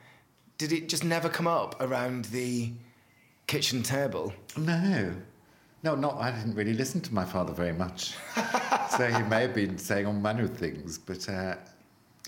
did 0.56 0.72
it 0.72 0.88
just 0.88 1.04
never 1.04 1.28
come 1.28 1.46
up 1.46 1.76
around 1.80 2.26
the 2.26 2.72
kitchen 3.46 3.82
table? 3.82 4.32
No. 4.56 5.12
No, 5.82 5.94
not. 5.94 6.16
I 6.16 6.30
didn't 6.30 6.54
really 6.54 6.72
listen 6.72 7.00
to 7.02 7.14
my 7.14 7.24
father 7.24 7.52
very 7.52 7.72
much, 7.72 8.14
so 8.96 9.06
he 9.06 9.22
may 9.24 9.42
have 9.42 9.54
been 9.54 9.78
saying 9.78 10.06
all 10.06 10.12
manner 10.12 10.44
of 10.44 10.56
things, 10.56 10.98
but 10.98 11.26
uh, 11.28 11.56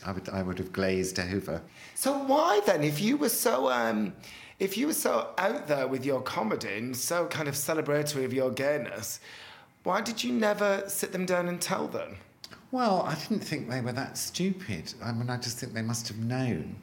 I 0.04 0.12
would 0.12 0.28
I 0.30 0.42
would 0.42 0.58
have 0.58 0.72
glazed 0.72 1.18
over. 1.18 1.62
So 1.94 2.16
why 2.24 2.60
then, 2.66 2.82
if 2.82 3.00
you 3.00 3.18
were 3.18 3.28
so 3.28 3.70
um, 3.70 4.14
if 4.58 4.78
you 4.78 4.86
were 4.86 4.94
so 4.94 5.30
out 5.36 5.66
there 5.66 5.86
with 5.86 6.04
your 6.04 6.22
comedy 6.22 6.78
and 6.78 6.96
so 6.96 7.26
kind 7.26 7.48
of 7.48 7.54
celebratory 7.54 8.24
of 8.24 8.32
your 8.32 8.50
gayness, 8.50 9.20
why 9.82 10.00
did 10.00 10.24
you 10.24 10.32
never 10.32 10.84
sit 10.86 11.12
them 11.12 11.26
down 11.26 11.48
and 11.48 11.60
tell 11.60 11.88
them? 11.88 12.16
Well, 12.72 13.02
I 13.02 13.14
didn't 13.14 13.44
think 13.44 13.68
they 13.68 13.82
were 13.82 13.92
that 13.92 14.16
stupid. 14.16 14.94
I 15.04 15.12
mean, 15.12 15.28
I 15.28 15.36
just 15.36 15.58
think 15.58 15.74
they 15.74 15.82
must 15.82 16.08
have 16.08 16.16
known. 16.16 16.76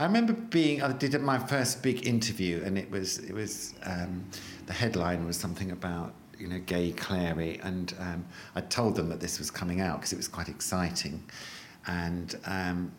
I 0.00 0.04
remember 0.06 0.32
being. 0.32 0.82
I 0.82 0.90
did 0.92 1.18
my 1.22 1.38
first 1.38 1.84
big 1.84 2.04
interview, 2.04 2.60
and 2.64 2.76
it 2.76 2.90
was 2.90 3.18
it 3.18 3.32
was 3.32 3.74
um, 3.84 4.24
the 4.66 4.72
headline 4.72 5.24
was 5.24 5.36
something 5.36 5.70
about 5.70 6.14
you 6.36 6.48
know 6.48 6.58
gay 6.66 6.90
Clary, 6.90 7.60
and 7.62 7.94
um, 8.00 8.24
I 8.56 8.60
told 8.62 8.96
them 8.96 9.08
that 9.08 9.20
this 9.20 9.38
was 9.38 9.52
coming 9.52 9.80
out 9.80 10.00
because 10.00 10.12
it 10.12 10.16
was 10.16 10.26
quite 10.26 10.48
exciting, 10.48 11.22
and 11.86 12.34
um, 12.46 12.90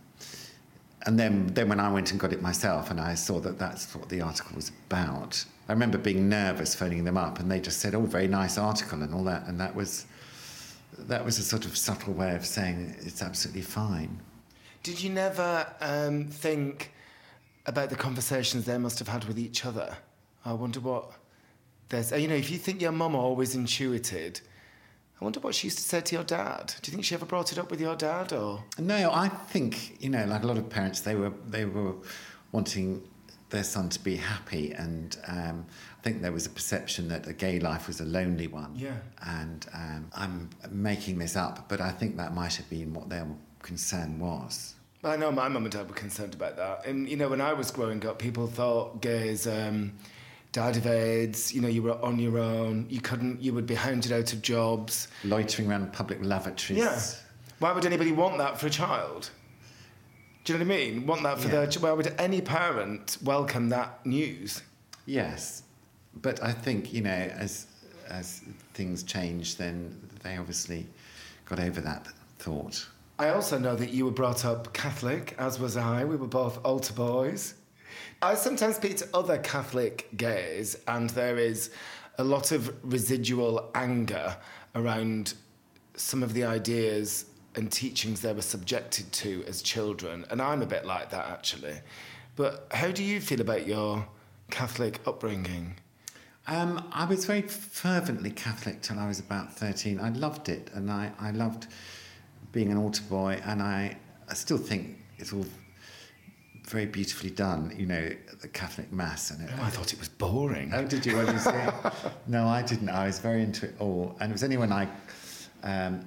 and 1.05 1.19
then, 1.19 1.47
then 1.47 1.69
when 1.69 1.79
I 1.79 1.91
went 1.91 2.11
and 2.11 2.19
got 2.19 2.33
it 2.33 2.41
myself 2.41 2.89
and 2.89 2.99
I 2.99 3.13
saw 3.13 3.39
that 3.41 3.59
that's 3.59 3.93
what 3.93 4.09
the 4.09 4.21
article 4.21 4.55
was 4.55 4.71
about, 4.87 5.45
I 5.69 5.73
remember 5.73 5.99
being 5.99 6.27
nervous 6.27 6.73
phoning 6.73 7.03
them 7.03 7.17
up 7.17 7.39
and 7.39 7.51
they 7.51 7.59
just 7.59 7.79
said, 7.79 7.93
oh, 7.93 8.01
very 8.01 8.27
nice 8.27 8.57
article 8.57 9.03
and 9.03 9.13
all 9.13 9.23
that. 9.25 9.45
And 9.45 9.59
that 9.59 9.75
was, 9.75 10.07
that 10.97 11.23
was 11.23 11.37
a 11.39 11.43
sort 11.43 11.65
of 11.65 11.77
subtle 11.77 12.13
way 12.13 12.35
of 12.35 12.45
saying 12.45 12.95
it's 12.99 13.21
absolutely 13.21 13.61
fine. 13.61 14.19
Did 14.83 15.01
you 15.01 15.09
never 15.09 15.67
um, 15.81 16.25
think 16.25 16.91
about 17.65 17.89
the 17.89 17.95
conversations 17.95 18.65
they 18.65 18.77
must 18.77 18.99
have 18.99 19.07
had 19.07 19.25
with 19.25 19.39
each 19.39 19.65
other? 19.65 19.97
I 20.45 20.53
wonder 20.53 20.79
what 20.79 21.11
there's. 21.89 22.11
You 22.11 22.27
know, 22.27 22.35
if 22.35 22.51
you 22.51 22.57
think 22.57 22.81
your 22.81 22.91
mum 22.91 23.15
always 23.15 23.55
intuited, 23.55 24.41
I 25.19 25.23
wonder 25.23 25.39
what 25.39 25.55
she 25.55 25.67
used 25.67 25.79
to 25.79 25.83
say 25.83 26.01
to 26.01 26.15
your 26.15 26.23
dad. 26.23 26.73
Do 26.81 26.91
you 26.91 26.93
think 26.93 27.05
she 27.05 27.15
ever 27.15 27.25
brought 27.25 27.51
it 27.51 27.57
up 27.57 27.71
with 27.71 27.81
your 27.81 27.95
dad, 27.95 28.31
or? 28.31 28.63
No, 28.77 29.11
I 29.11 29.27
think 29.27 30.01
you 30.01 30.09
know, 30.09 30.25
like 30.25 30.43
a 30.43 30.47
lot 30.47 30.57
of 30.57 30.69
parents, 30.69 31.01
they 31.01 31.15
were 31.15 31.33
they 31.49 31.65
were 31.65 31.95
wanting 32.51 33.01
their 33.55 33.63
son 33.63 33.89
to 33.89 33.99
be 34.03 34.15
happy, 34.15 34.73
and 34.73 35.17
um, 35.27 35.65
I 35.99 36.01
think 36.03 36.21
there 36.21 36.31
was 36.31 36.45
a 36.45 36.49
perception 36.49 37.07
that 37.09 37.27
a 37.27 37.33
gay 37.33 37.59
life 37.59 37.87
was 37.87 37.99
a 37.99 38.05
lonely 38.05 38.47
one. 38.47 38.73
Yeah. 38.75 38.97
And 39.25 39.65
um, 39.73 40.09
I'm 40.13 40.49
making 40.69 41.17
this 41.17 41.35
up, 41.35 41.67
but 41.67 41.81
I 41.81 41.91
think 41.91 42.17
that 42.17 42.35
might 42.35 42.55
have 42.55 42.69
been 42.69 42.93
what 42.93 43.09
their 43.09 43.27
concern 43.63 44.19
was. 44.19 44.75
I 45.03 45.17
know 45.17 45.31
my 45.31 45.47
mum 45.47 45.65
and 45.65 45.71
dad 45.71 45.87
were 45.87 45.95
concerned 45.95 46.33
about 46.33 46.57
that. 46.57 46.85
And, 46.85 47.07
you 47.07 47.15
know, 47.15 47.29
when 47.29 47.41
I 47.41 47.53
was 47.53 47.69
growing 47.71 48.05
up, 48.05 48.17
people 48.17 48.47
thought 48.47 49.01
gays 49.01 49.45
um, 49.45 49.93
died 50.51 50.77
of 50.77 50.87
AIDS, 50.87 51.53
you 51.53 51.61
know, 51.61 51.67
you 51.67 51.83
were 51.83 51.99
on 52.01 52.17
your 52.17 52.39
own, 52.39 52.87
you 52.89 53.01
couldn't, 53.01 53.41
you 53.41 53.53
would 53.53 53.67
be 53.67 53.75
hounded 53.75 54.11
out 54.11 54.33
of 54.33 54.41
jobs. 54.41 55.07
Loitering 55.23 55.69
around 55.69 55.93
public 55.93 56.19
lavatories. 56.23 56.79
Yeah. 56.79 56.99
Why 57.59 57.71
would 57.71 57.85
anybody 57.85 58.11
want 58.11 58.37
that 58.39 58.59
for 58.59 58.67
a 58.67 58.69
child? 58.69 59.29
Do 60.45 60.53
you 60.53 60.59
know 60.59 60.65
what 60.65 60.73
I 60.73 60.77
mean? 60.77 61.07
Want 61.07 61.23
that 61.23 61.39
for 61.39 61.47
Yeah. 61.47 61.65
their 61.65 61.79
Why 61.81 61.91
would 61.91 62.13
any 62.19 62.39
parent 62.39 63.17
welcome 63.23 63.69
that 63.69 64.05
news? 64.05 64.61
Yes, 65.07 65.63
but 66.21 66.41
I 66.41 66.51
think 66.51 66.93
you 66.93 67.01
know, 67.01 67.09
as 67.11 67.65
as 68.07 68.41
things 68.75 69.01
change, 69.01 69.57
then 69.57 69.99
they 70.21 70.37
obviously 70.37 70.85
got 71.45 71.59
over 71.59 71.81
that 71.81 72.07
thought. 72.37 72.87
I 73.17 73.29
also 73.29 73.57
know 73.57 73.75
that 73.75 73.89
you 73.89 74.05
were 74.05 74.11
brought 74.11 74.45
up 74.45 74.71
Catholic, 74.73 75.33
as 75.39 75.59
was 75.59 75.75
I. 75.77 76.05
We 76.05 76.15
were 76.15 76.27
both 76.27 76.63
altar 76.63 76.93
boys. 76.93 77.55
I 78.21 78.35
sometimes 78.35 78.75
speak 78.75 78.97
to 78.97 79.07
other 79.15 79.39
Catholic 79.39 80.09
gays, 80.15 80.77
and 80.87 81.09
there 81.11 81.37
is 81.39 81.71
a 82.19 82.23
lot 82.23 82.51
of 82.51 82.71
residual 82.83 83.71
anger 83.73 84.37
around 84.75 85.33
some 85.95 86.21
of 86.21 86.33
the 86.33 86.43
ideas 86.43 87.25
and 87.55 87.71
teachings 87.71 88.21
they 88.21 88.33
were 88.33 88.41
subjected 88.41 89.11
to 89.11 89.43
as 89.47 89.61
children. 89.61 90.25
And 90.29 90.41
I'm 90.41 90.61
a 90.61 90.65
bit 90.65 90.85
like 90.85 91.09
that, 91.11 91.27
actually. 91.29 91.75
But 92.35 92.67
how 92.71 92.91
do 92.91 93.03
you 93.03 93.21
feel 93.21 93.41
about 93.41 93.65
your 93.65 94.07
Catholic 94.49 94.99
upbringing? 95.07 95.75
Um, 96.47 96.87
I 96.91 97.05
was 97.05 97.25
very 97.25 97.41
fervently 97.41 98.29
Catholic 98.29 98.81
till 98.81 98.99
I 98.99 99.07
was 99.07 99.19
about 99.19 99.53
13. 99.53 99.99
I 99.99 100.09
loved 100.09 100.49
it 100.49 100.69
and 100.73 100.91
I, 100.91 101.11
I 101.19 101.31
loved 101.31 101.67
being 102.51 102.71
an 102.71 102.77
altar 102.77 103.03
boy 103.09 103.41
and 103.45 103.61
I, 103.61 103.97
I 104.29 104.33
still 104.33 104.57
think 104.57 104.97
it's 105.17 105.33
all 105.33 105.45
very 106.67 106.85
beautifully 106.85 107.29
done, 107.29 107.73
you 107.77 107.85
know, 107.85 108.09
the 108.41 108.47
Catholic 108.47 108.91
Mass 108.91 109.31
and 109.31 109.47
it. 109.47 109.53
I 109.59 109.69
thought 109.69 109.93
it 109.93 109.99
was 109.99 110.09
boring. 110.09 110.71
Oh, 110.73 110.83
did 110.83 111.05
you? 111.05 111.15
What 111.15 111.27
did 111.27 111.35
you 111.35 111.91
no, 112.27 112.47
I 112.47 112.61
didn't. 112.61 112.89
I 112.89 113.05
was 113.05 113.19
very 113.19 113.41
into 113.41 113.67
it 113.67 113.75
all. 113.79 114.15
And 114.19 114.31
it 114.31 114.33
was 114.33 114.43
only 114.43 114.57
when 114.57 114.71
I 114.71 114.87
um, 115.63 116.05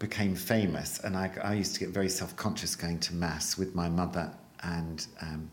became 0.00 0.34
famous 0.34 0.98
and 0.98 1.16
I, 1.16 1.30
I 1.44 1.54
used 1.54 1.74
to 1.74 1.80
get 1.80 1.90
very 1.90 2.08
self-conscious 2.08 2.74
going 2.74 2.98
to 3.00 3.14
Mass 3.14 3.56
with 3.56 3.74
my 3.76 3.88
mother 3.88 4.32
and... 4.62 5.06
Um, 5.22 5.52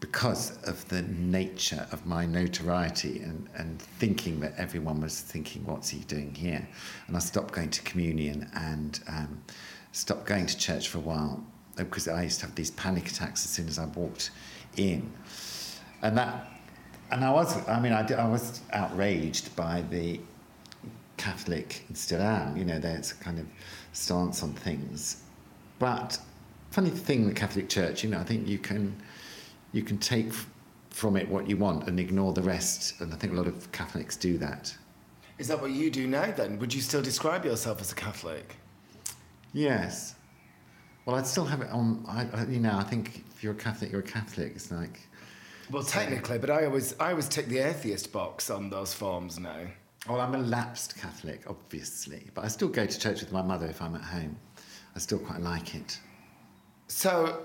because 0.00 0.62
of 0.62 0.86
the 0.88 1.02
nature 1.02 1.86
of 1.90 2.06
my 2.06 2.24
notoriety 2.24 3.20
and, 3.20 3.48
and 3.56 3.82
thinking 3.82 4.38
that 4.40 4.54
everyone 4.56 5.00
was 5.00 5.20
thinking, 5.20 5.64
what's 5.66 5.88
he 5.88 5.98
doing 6.00 6.34
here? 6.34 6.66
And 7.06 7.16
I 7.16 7.18
stopped 7.18 7.52
going 7.52 7.70
to 7.70 7.82
communion 7.82 8.48
and 8.54 9.00
um, 9.08 9.42
stopped 9.92 10.26
going 10.26 10.46
to 10.46 10.56
church 10.56 10.88
for 10.88 10.98
a 10.98 11.00
while 11.00 11.44
because 11.76 12.06
I 12.06 12.22
used 12.22 12.40
to 12.40 12.46
have 12.46 12.54
these 12.54 12.70
panic 12.72 13.08
attacks 13.08 13.44
as 13.44 13.50
soon 13.50 13.68
as 13.68 13.78
I 13.78 13.86
walked 13.86 14.30
in. 14.76 15.12
And 16.02 16.16
that, 16.16 16.48
and 17.10 17.24
I 17.24 17.32
was, 17.32 17.68
I 17.68 17.80
mean, 17.80 17.92
I, 17.92 18.06
I 18.14 18.28
was 18.28 18.60
outraged 18.72 19.54
by 19.56 19.82
the 19.90 20.20
Catholic, 21.18 21.84
and 21.88 21.96
still 21.96 22.22
am, 22.22 22.56
you 22.56 22.64
know, 22.64 22.78
there's 22.78 23.12
a 23.12 23.16
kind 23.16 23.38
of 23.38 23.46
stance 23.92 24.42
on 24.42 24.54
things. 24.54 25.22
But 25.78 26.18
funny 26.70 26.90
thing, 26.90 27.26
the 27.26 27.34
Catholic 27.34 27.68
Church, 27.68 28.02
you 28.02 28.10
know, 28.10 28.18
I 28.18 28.24
think 28.24 28.48
you 28.48 28.58
can 28.58 28.96
you 29.72 29.82
can 29.82 29.98
take 29.98 30.32
from 30.90 31.16
it 31.16 31.28
what 31.28 31.48
you 31.48 31.56
want 31.56 31.86
and 31.88 32.00
ignore 32.00 32.32
the 32.32 32.42
rest. 32.42 33.00
And 33.00 33.12
I 33.12 33.16
think 33.16 33.32
a 33.32 33.36
lot 33.36 33.46
of 33.46 33.70
Catholics 33.72 34.16
do 34.16 34.38
that. 34.38 34.74
Is 35.38 35.48
that 35.48 35.60
what 35.60 35.70
you 35.70 35.90
do 35.90 36.06
now 36.06 36.30
then? 36.32 36.58
Would 36.58 36.74
you 36.74 36.80
still 36.80 37.02
describe 37.02 37.44
yourself 37.44 37.80
as 37.80 37.92
a 37.92 37.94
Catholic? 37.94 38.56
Yes. 39.52 40.14
Well, 41.04 41.16
I'd 41.16 41.26
still 41.26 41.44
have 41.44 41.60
it 41.60 41.70
on. 41.70 42.04
I, 42.08 42.44
you 42.44 42.58
know, 42.60 42.76
I 42.76 42.82
think 42.82 43.24
if 43.34 43.42
you're 43.42 43.52
a 43.52 43.56
Catholic, 43.56 43.92
you're 43.92 44.00
a 44.00 44.04
Catholic. 44.04 44.52
It's 44.56 44.70
like, 44.72 45.00
Well, 45.70 45.84
technically, 45.84 46.38
but 46.38 46.50
I 46.50 46.64
always 46.64 46.94
I 46.98 47.10
always 47.10 47.28
tick 47.28 47.46
the 47.46 47.58
atheist 47.58 48.12
box 48.12 48.50
on 48.50 48.68
those 48.68 48.92
forms 48.92 49.38
now. 49.38 49.68
Well, 50.06 50.20
I'm 50.20 50.34
a 50.34 50.38
lapsed 50.38 50.96
Catholic, 50.96 51.42
obviously, 51.48 52.30
but 52.34 52.44
I 52.44 52.48
still 52.48 52.68
go 52.68 52.86
to 52.86 52.98
church 52.98 53.20
with 53.20 53.32
my 53.32 53.42
mother 53.42 53.66
if 53.66 53.82
I'm 53.82 53.94
at 53.94 54.02
home. 54.02 54.38
I 54.94 54.98
still 54.98 55.18
quite 55.18 55.40
like 55.40 55.74
it. 55.74 55.98
So 56.86 57.42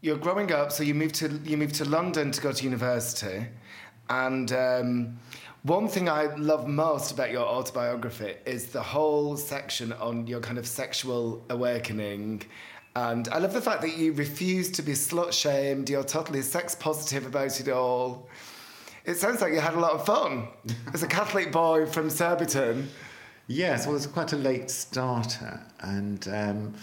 you're 0.00 0.16
growing 0.16 0.52
up, 0.52 0.72
so 0.72 0.82
you 0.82 0.94
moved 0.94 1.14
to 1.16 1.28
you 1.44 1.56
moved 1.56 1.74
to 1.76 1.84
London 1.84 2.30
to 2.30 2.40
go 2.40 2.52
to 2.52 2.64
university, 2.64 3.46
and 4.08 4.52
um, 4.52 5.18
one 5.62 5.88
thing 5.88 6.08
I 6.08 6.34
love 6.36 6.66
most 6.66 7.12
about 7.12 7.30
your 7.30 7.44
autobiography 7.44 8.36
is 8.46 8.68
the 8.68 8.82
whole 8.82 9.36
section 9.36 9.92
on 9.92 10.26
your 10.26 10.40
kind 10.40 10.56
of 10.56 10.66
sexual 10.66 11.44
awakening. 11.50 12.42
And 12.96 13.28
I 13.28 13.38
love 13.38 13.52
the 13.52 13.60
fact 13.60 13.82
that 13.82 13.96
you 13.96 14.12
refuse 14.14 14.70
to 14.72 14.82
be 14.82 14.92
slut 14.92 15.32
shamed, 15.32 15.90
you're 15.90 16.02
totally 16.02 16.42
sex 16.42 16.74
positive 16.74 17.26
about 17.26 17.60
it 17.60 17.68
all. 17.68 18.28
It 19.04 19.16
sounds 19.16 19.40
like 19.40 19.52
you 19.52 19.60
had 19.60 19.74
a 19.74 19.80
lot 19.80 19.92
of 19.92 20.04
fun 20.04 20.48
as 20.92 21.02
a 21.02 21.06
Catholic 21.06 21.50
boy 21.50 21.86
from 21.86 22.10
Surbiton. 22.10 22.88
Yes, 23.46 23.86
well, 23.86 23.96
it's 23.96 24.06
quite 24.06 24.32
a 24.32 24.36
late 24.36 24.70
starter, 24.70 25.60
and 25.80 26.28
um, 26.28 26.74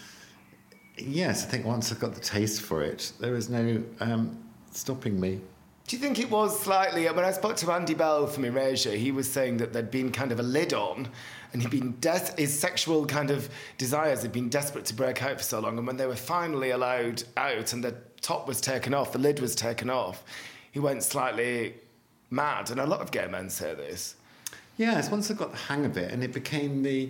yes, 0.98 1.46
I 1.46 1.48
think 1.48 1.66
once 1.66 1.92
I 1.94 1.96
got 1.96 2.14
the 2.14 2.20
taste 2.20 2.62
for 2.62 2.84
it, 2.84 3.14
there 3.20 3.32
was 3.32 3.50
no 3.50 3.82
um, 4.02 4.38
stopping 4.72 5.20
me. 5.20 5.40
Do 5.88 5.96
you 5.96 6.02
think 6.02 6.20
it 6.20 6.30
was 6.30 6.60
slightly 6.60 7.06
when 7.06 7.24
I 7.24 7.32
spoke 7.32 7.56
to 7.58 7.72
Andy 7.72 7.94
Bell 7.94 8.28
from 8.28 8.44
Erasure? 8.44 8.92
He 8.92 9.14
was 9.14 9.32
saying 9.32 9.58
that 9.58 9.72
there'd 9.72 9.90
been 9.90 10.12
kind 10.12 10.34
of 10.34 10.42
a 10.42 10.44
lid 10.44 10.74
on, 10.74 11.08
and 11.54 11.62
he'd 11.62 11.72
been 11.72 11.96
des- 12.02 12.36
his 12.38 12.58
sexual 12.60 13.06
kind 13.06 13.32
of 13.32 13.50
desires 13.78 14.22
had 14.22 14.34
been 14.34 14.50
desperate 14.50 14.84
to 14.86 14.94
break 14.94 15.24
out 15.24 15.38
for 15.38 15.44
so 15.44 15.60
long, 15.62 15.78
and 15.78 15.88
when 15.88 15.96
they 15.96 16.08
were 16.08 16.18
finally 16.18 16.72
allowed 16.72 17.24
out 17.38 17.72
and 17.72 17.82
the 17.82 17.96
top 18.20 18.46
was 18.46 18.60
taken 18.60 18.94
off, 18.94 19.14
the 19.14 19.20
lid 19.20 19.40
was 19.40 19.56
taken 19.56 19.90
off, 19.90 20.26
he 20.74 20.80
went 20.80 21.04
slightly 21.04 21.76
mad. 22.30 22.72
And 22.72 22.80
a 22.80 22.86
lot 22.86 23.02
of 23.02 23.12
gay 23.12 23.28
men 23.28 23.50
say 23.50 23.74
this. 23.74 24.16
Yes, 24.78 25.10
once 25.10 25.32
I 25.32 25.34
got 25.34 25.52
the 25.52 25.58
hang 25.58 25.86
of 25.86 25.98
it, 25.98 26.12
and 26.12 26.24
it 26.24 26.34
became 26.34 26.84
the 26.84 27.10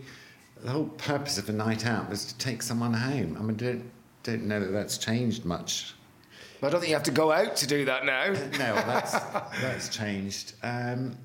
the 0.63 0.71
whole 0.71 0.86
purpose 0.86 1.38
of 1.38 1.49
a 1.49 1.51
night 1.51 1.86
out 1.86 2.10
was 2.10 2.25
to 2.25 2.38
take 2.39 2.63
someone 2.63 2.93
home. 2.93 3.38
I 3.39 3.43
mean, 3.43 3.58
don't 3.58 3.91
don't 4.23 4.45
know 4.45 4.60
that 4.60 4.71
that's 4.71 4.97
changed 4.97 5.45
much. 5.45 5.93
But 6.60 6.67
I 6.67 6.69
don't 6.71 6.80
think 6.82 6.89
you 6.89 6.95
have 6.95 7.03
to 7.03 7.12
go 7.12 7.32
out 7.32 7.56
to 7.58 7.67
do 7.67 7.86
that 7.86 8.06
now. 8.06 8.34
No, 8.58 8.73
well, 8.73 8.86
that's 8.88 9.12
that's 9.62 9.89
changed. 9.89 10.53
Um, 10.63 11.17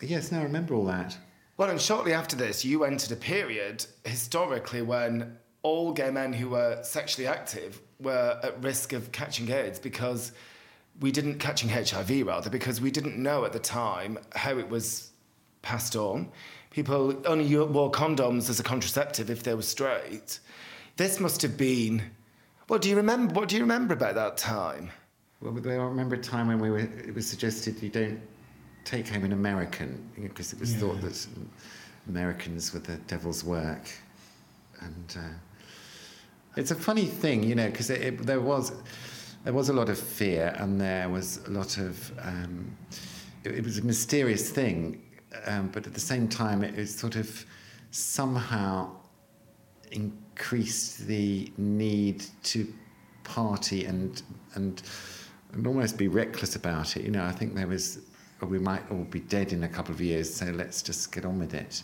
yes, 0.00 0.32
now 0.32 0.40
I 0.40 0.44
remember 0.44 0.74
all 0.74 0.86
that. 0.86 1.16
Well, 1.56 1.70
and 1.70 1.80
shortly 1.80 2.12
after 2.12 2.36
this, 2.36 2.64
you 2.64 2.84
entered 2.84 3.12
a 3.12 3.16
period 3.16 3.84
historically 4.04 4.82
when 4.82 5.36
all 5.62 5.92
gay 5.92 6.10
men 6.10 6.32
who 6.32 6.50
were 6.50 6.80
sexually 6.82 7.26
active 7.26 7.80
were 8.00 8.38
at 8.42 8.62
risk 8.62 8.92
of 8.92 9.10
catching 9.10 9.50
AIDS 9.50 9.78
because 9.78 10.32
we 11.00 11.12
didn't 11.12 11.38
catching 11.38 11.68
HIV 11.68 12.26
rather 12.26 12.50
because 12.50 12.80
we 12.80 12.90
didn't 12.90 13.16
know 13.16 13.44
at 13.44 13.52
the 13.52 13.58
time 13.58 14.18
how 14.34 14.58
it 14.58 14.68
was 14.68 15.10
passed 15.62 15.96
on. 15.96 16.28
People 16.70 17.20
only 17.26 17.56
wore 17.56 17.90
condoms 17.90 18.50
as 18.50 18.60
a 18.60 18.62
contraceptive 18.62 19.30
if 19.30 19.42
they 19.42 19.54
were 19.54 19.62
straight. 19.62 20.40
This 20.96 21.20
must 21.20 21.42
have 21.42 21.56
been. 21.56 22.02
What 22.66 22.82
do 22.82 22.90
you 22.90 22.96
remember? 22.96 23.34
What 23.34 23.48
do 23.48 23.56
you 23.56 23.62
remember 23.62 23.94
about 23.94 24.14
that 24.16 24.36
time? 24.36 24.90
Well, 25.40 25.56
I 25.56 25.74
remember 25.74 26.16
a 26.16 26.18
time 26.18 26.48
when 26.48 26.58
we 26.58 26.70
were. 26.70 26.78
It 26.78 27.14
was 27.14 27.26
suggested 27.26 27.82
you 27.82 27.88
don't 27.88 28.20
take 28.84 29.08
home 29.08 29.24
an 29.24 29.32
American 29.32 30.10
because 30.20 30.52
it 30.52 30.60
was 30.60 30.74
thought 30.74 31.00
that 31.00 31.26
Americans 32.08 32.74
were 32.74 32.80
the 32.80 32.96
devil's 33.06 33.44
work, 33.44 33.88
and 34.80 35.16
uh, 35.16 35.22
it's 36.56 36.72
a 36.72 36.74
funny 36.74 37.06
thing, 37.06 37.42
you 37.42 37.54
know, 37.54 37.70
because 37.70 37.88
there 37.88 38.40
was 38.40 38.72
there 39.48 39.54
was 39.54 39.70
a 39.70 39.72
lot 39.72 39.88
of 39.88 39.98
fear 39.98 40.54
and 40.58 40.78
there 40.78 41.08
was 41.08 41.40
a 41.46 41.50
lot 41.50 41.78
of 41.78 42.12
um, 42.20 42.76
it, 43.44 43.54
it 43.54 43.64
was 43.64 43.78
a 43.78 43.82
mysterious 43.82 44.50
thing, 44.50 45.00
um, 45.46 45.68
but 45.68 45.86
at 45.86 45.94
the 45.94 46.00
same 46.00 46.28
time, 46.28 46.62
it, 46.62 46.78
it 46.78 46.86
sort 46.86 47.16
of 47.16 47.46
somehow 47.90 48.90
increased 49.90 51.06
the 51.06 51.50
need 51.56 52.26
to 52.42 52.70
party 53.24 53.86
and 53.86 54.20
and 54.54 54.82
and 55.54 55.66
almost 55.66 55.96
be 55.96 56.08
reckless 56.08 56.54
about 56.54 56.98
it. 56.98 57.04
You 57.04 57.10
know, 57.10 57.24
I 57.24 57.32
think 57.32 57.54
there 57.54 57.68
was 57.68 58.00
we 58.42 58.58
might 58.58 58.82
all 58.90 59.04
be 59.04 59.20
dead 59.20 59.54
in 59.54 59.64
a 59.64 59.68
couple 59.68 59.94
of 59.94 60.00
years, 60.02 60.28
so 60.34 60.44
let's 60.44 60.82
just 60.82 61.10
get 61.10 61.24
on 61.24 61.38
with 61.38 61.54
it. 61.54 61.82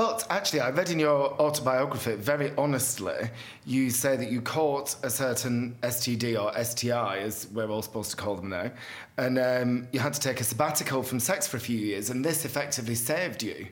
But 0.00 0.26
actually, 0.30 0.60
I 0.60 0.70
read 0.70 0.88
in 0.88 0.98
your 0.98 1.38
autobiography, 1.38 2.14
very 2.14 2.54
honestly, 2.56 3.28
you 3.66 3.90
say 3.90 4.16
that 4.16 4.30
you 4.30 4.40
caught 4.40 4.96
a 5.02 5.10
certain 5.10 5.76
STD 5.82 6.42
or 6.42 6.58
STI, 6.64 7.18
as 7.18 7.48
we're 7.52 7.68
all 7.68 7.82
supposed 7.82 8.12
to 8.12 8.16
call 8.16 8.34
them 8.34 8.48
now, 8.48 8.70
and 9.18 9.38
um, 9.38 9.88
you 9.92 10.00
had 10.00 10.14
to 10.14 10.20
take 10.20 10.40
a 10.40 10.44
sabbatical 10.44 11.02
from 11.02 11.20
sex 11.20 11.46
for 11.46 11.58
a 11.58 11.60
few 11.60 11.76
years, 11.76 12.08
and 12.08 12.24
this 12.24 12.46
effectively 12.46 12.94
saved 12.94 13.42
you. 13.42 13.66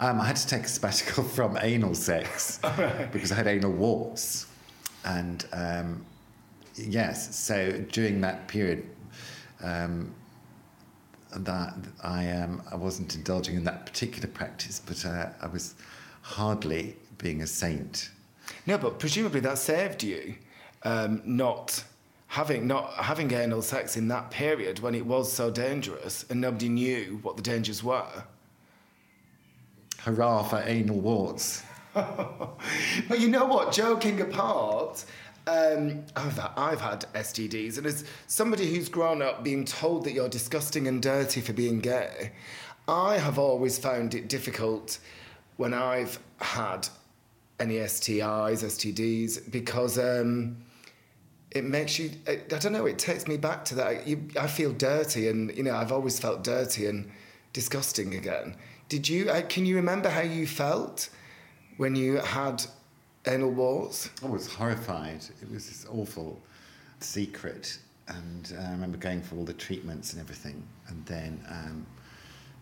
Um, 0.00 0.20
I 0.20 0.26
had 0.26 0.36
to 0.36 0.46
take 0.46 0.64
a 0.64 0.68
sabbatical 0.68 1.24
from 1.36 1.56
anal 1.62 1.94
sex 1.94 2.58
because 3.10 3.32
I 3.32 3.36
had 3.36 3.46
anal 3.46 3.72
warts. 3.72 4.48
And 5.06 5.46
um, 5.54 6.04
yes, 6.74 7.34
so 7.34 7.72
during 7.90 8.20
that 8.20 8.48
period, 8.48 8.86
um, 9.62 10.12
that 11.36 11.74
I 12.02 12.30
um, 12.30 12.62
I 12.70 12.76
wasn't 12.76 13.14
indulging 13.14 13.56
in 13.56 13.64
that 13.64 13.86
particular 13.86 14.28
practice, 14.28 14.80
but 14.84 15.04
uh, 15.04 15.30
I 15.40 15.46
was 15.46 15.74
hardly 16.22 16.96
being 17.18 17.42
a 17.42 17.46
saint. 17.46 18.10
No, 18.66 18.78
but 18.78 18.98
presumably 18.98 19.40
that 19.40 19.58
saved 19.58 20.02
you, 20.02 20.34
um, 20.84 21.22
not 21.24 21.84
having 22.28 22.66
not 22.66 22.92
having 22.94 23.32
anal 23.32 23.62
sex 23.62 23.96
in 23.96 24.08
that 24.08 24.30
period 24.30 24.80
when 24.80 24.94
it 24.94 25.04
was 25.04 25.32
so 25.32 25.50
dangerous 25.50 26.24
and 26.30 26.40
nobody 26.40 26.68
knew 26.68 27.18
what 27.22 27.36
the 27.36 27.42
dangers 27.42 27.82
were. 27.82 28.24
Hurrah 29.98 30.44
for 30.44 30.62
anal 30.64 31.00
warts! 31.00 31.62
but 31.94 33.18
you 33.18 33.28
know 33.28 33.46
what? 33.46 33.72
Joking 33.72 34.20
apart, 34.20 35.04
um, 35.48 36.04
I've, 36.14 36.38
I've 36.56 36.80
had 36.80 37.06
STDs, 37.14 37.78
and 37.78 37.86
as 37.86 38.04
somebody 38.26 38.74
who's 38.74 38.88
grown 38.88 39.22
up 39.22 39.42
being 39.42 39.64
told 39.64 40.04
that 40.04 40.12
you're 40.12 40.28
disgusting 40.28 40.86
and 40.86 41.02
dirty 41.02 41.40
for 41.40 41.54
being 41.54 41.80
gay, 41.80 42.32
I 42.86 43.16
have 43.16 43.38
always 43.38 43.78
found 43.78 44.14
it 44.14 44.28
difficult 44.28 44.98
when 45.56 45.72
I've 45.72 46.18
had 46.40 46.88
any 47.58 47.76
STIs, 47.76 48.62
STDs, 48.62 49.50
because 49.50 49.98
um, 49.98 50.58
it 51.50 51.64
makes 51.64 51.98
you, 51.98 52.10
I, 52.26 52.32
I, 52.32 52.58
don't 52.58 52.72
know, 52.72 52.86
it 52.86 52.98
takes 52.98 53.26
me 53.26 53.38
back 53.38 53.64
to 53.66 53.74
that. 53.76 54.06
You, 54.06 54.28
I 54.38 54.46
feel 54.48 54.72
dirty, 54.72 55.28
and, 55.28 55.56
you 55.56 55.62
know, 55.62 55.74
I've 55.74 55.92
always 55.92 56.20
felt 56.20 56.44
dirty 56.44 56.86
and 56.86 57.10
disgusting 57.54 58.14
again. 58.14 58.54
Did 58.90 59.08
you, 59.08 59.30
uh, 59.30 59.42
can 59.48 59.64
you 59.64 59.76
remember 59.76 60.10
how 60.10 60.20
you 60.20 60.46
felt 60.46 61.08
when 61.78 61.96
you 61.96 62.16
had 62.16 62.64
anal? 63.26 63.92
I 64.22 64.26
was 64.26 64.46
horrified. 64.46 65.24
It 65.42 65.50
was 65.50 65.68
this 65.68 65.86
awful 65.90 66.40
secret. 67.00 67.78
And 68.08 68.54
uh, 68.56 68.62
I 68.62 68.70
remember 68.70 68.96
going 68.96 69.22
for 69.22 69.36
all 69.36 69.44
the 69.44 69.52
treatments 69.52 70.12
and 70.12 70.22
everything, 70.22 70.62
and 70.88 71.04
then 71.04 71.44
um, 71.50 71.86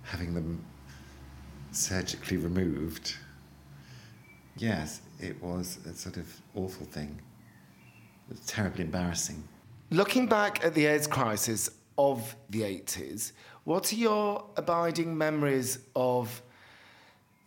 having 0.03 0.35
them 0.35 0.65
surgically 1.71 2.37
removed. 2.37 3.15
Yes, 4.57 5.03
it 5.21 5.41
was 5.43 5.79
a 5.87 5.93
sort 5.93 6.17
of 6.17 6.41
awful 6.55 6.87
thing. 6.87 7.21
It 8.29 8.33
was 8.33 8.41
terribly 8.47 8.85
embarrassing. 8.85 9.45
Looking 9.91 10.27
back 10.27 10.65
at 10.65 10.75
the 10.75 10.87
AIDS 10.87 11.07
crisis 11.07 11.71
of 11.97 12.35
the 12.51 12.63
80s, 12.63 13.33
what 13.65 13.93
are 13.93 13.97
your 13.97 14.45
abiding 14.57 15.17
memories 15.17 15.79
of 15.95 16.43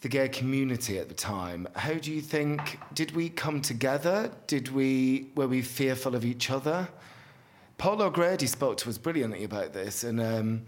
the 0.01 0.07
gay 0.07 0.29
community 0.29 0.97
at 0.97 1.09
the 1.09 1.15
time. 1.15 1.67
How 1.75 1.93
do 1.93 2.11
you 2.11 2.21
think 2.21 2.79
did 2.93 3.15
we 3.15 3.29
come 3.29 3.61
together? 3.61 4.31
Did 4.47 4.69
we 4.69 5.29
were 5.35 5.47
we 5.47 5.61
fearful 5.61 6.15
of 6.15 6.23
each 6.23 6.49
other? 6.49 6.87
Paul 7.77 8.01
O'Grady 8.01 8.47
spoke 8.47 8.77
to 8.77 8.89
us 8.89 8.97
brilliantly 8.97 9.43
about 9.43 9.73
this, 9.73 10.03
and 10.03 10.19
um, 10.21 10.63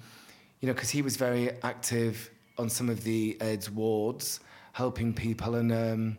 you 0.59 0.67
know 0.67 0.73
because 0.73 0.89
he 0.89 1.01
was 1.01 1.17
very 1.17 1.51
active 1.63 2.29
on 2.57 2.69
some 2.69 2.89
of 2.89 3.03
the 3.03 3.37
AIDS 3.41 3.69
wards, 3.69 4.39
helping 4.73 5.13
people, 5.13 5.55
and 5.55 5.71
um, 5.71 6.17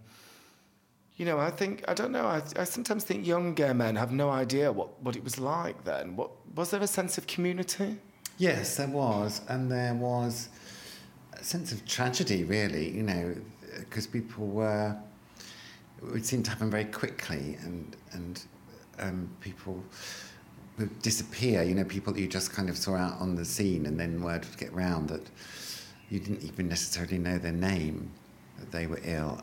you 1.17 1.27
know 1.27 1.39
I 1.39 1.51
think 1.51 1.85
I 1.89 1.95
don't 1.95 2.13
know. 2.13 2.27
I, 2.27 2.43
I 2.57 2.65
sometimes 2.65 3.05
think 3.05 3.27
young 3.27 3.55
gay 3.55 3.73
men 3.75 3.97
have 3.97 4.13
no 4.13 4.31
idea 4.31 4.73
what 4.73 5.03
what 5.03 5.17
it 5.17 5.25
was 5.25 5.39
like 5.39 5.85
then. 5.85 6.17
What 6.17 6.31
was 6.55 6.71
there 6.71 6.83
a 6.83 6.87
sense 6.87 7.19
of 7.19 7.27
community? 7.27 7.99
Yes, 8.39 8.77
there 8.77 8.89
was, 8.89 9.43
and 9.49 9.71
there 9.71 9.95
was 9.95 10.49
sense 11.45 11.72
of 11.72 11.84
tragedy, 11.86 12.45
really, 12.45 12.90
you 12.90 13.03
know, 13.03 13.34
because 13.78 14.07
people 14.07 14.47
were, 14.47 14.97
it 16.14 16.24
seemed 16.24 16.45
to 16.45 16.51
happen 16.51 16.70
very 16.70 16.84
quickly 16.84 17.57
and, 17.62 17.97
and 18.12 18.45
um, 18.99 19.30
people 19.40 19.82
would 20.78 21.03
disappear, 21.03 21.62
you 21.62 21.74
know, 21.74 21.84
people 21.84 22.12
that 22.12 22.20
you 22.20 22.28
just 22.28 22.53
kind 22.53 22.68
of 22.68 22.76
saw 22.76 22.97
out 22.97 23.20
on 23.20 23.34
the 23.34 23.45
scene 23.45 23.86
and 23.86 23.99
then 23.99 24.22
word 24.22 24.45
would 24.45 24.59
get 24.59 24.72
round 24.72 25.09
that 25.09 25.26
you 26.11 26.18
didn't 26.18 26.43
even 26.43 26.68
necessarily 26.68 27.18
know 27.18 27.38
their 27.38 27.53
name, 27.53 28.11
that 28.59 28.70
they 28.70 28.86
were 28.86 29.01
ill. 29.05 29.40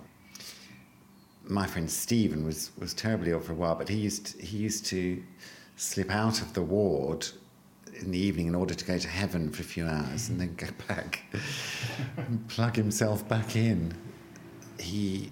My 1.46 1.66
friend 1.66 1.90
Stephen 1.90 2.46
was, 2.46 2.72
was 2.78 2.94
terribly 2.94 3.32
ill 3.32 3.40
for 3.40 3.54
a 3.54 3.56
while, 3.56 3.76
but 3.76 3.90
he 3.90 3.98
used, 3.98 4.40
he 4.40 4.58
used 4.58 4.86
to 4.88 5.22
slip 5.76 6.12
out 6.12 6.42
of 6.42 6.54
the 6.54 6.62
ward 6.62 7.28
in 8.02 8.12
the 8.12 8.18
evening 8.18 8.48
in 8.48 8.56
order 8.56 8.74
to 8.74 8.86
go 8.86 8.98
to 8.98 9.08
heaven 9.08 9.52
for 9.52 9.62
a 9.62 9.66
few 9.66 9.86
hours 9.86 10.30
and 10.30 10.40
then 10.40 10.56
go 10.56 10.68
back 10.88 11.24
and 12.18 12.48
plug 12.48 12.76
himself 12.76 13.28
back 13.28 13.56
in. 13.56 13.94
He 14.80 15.32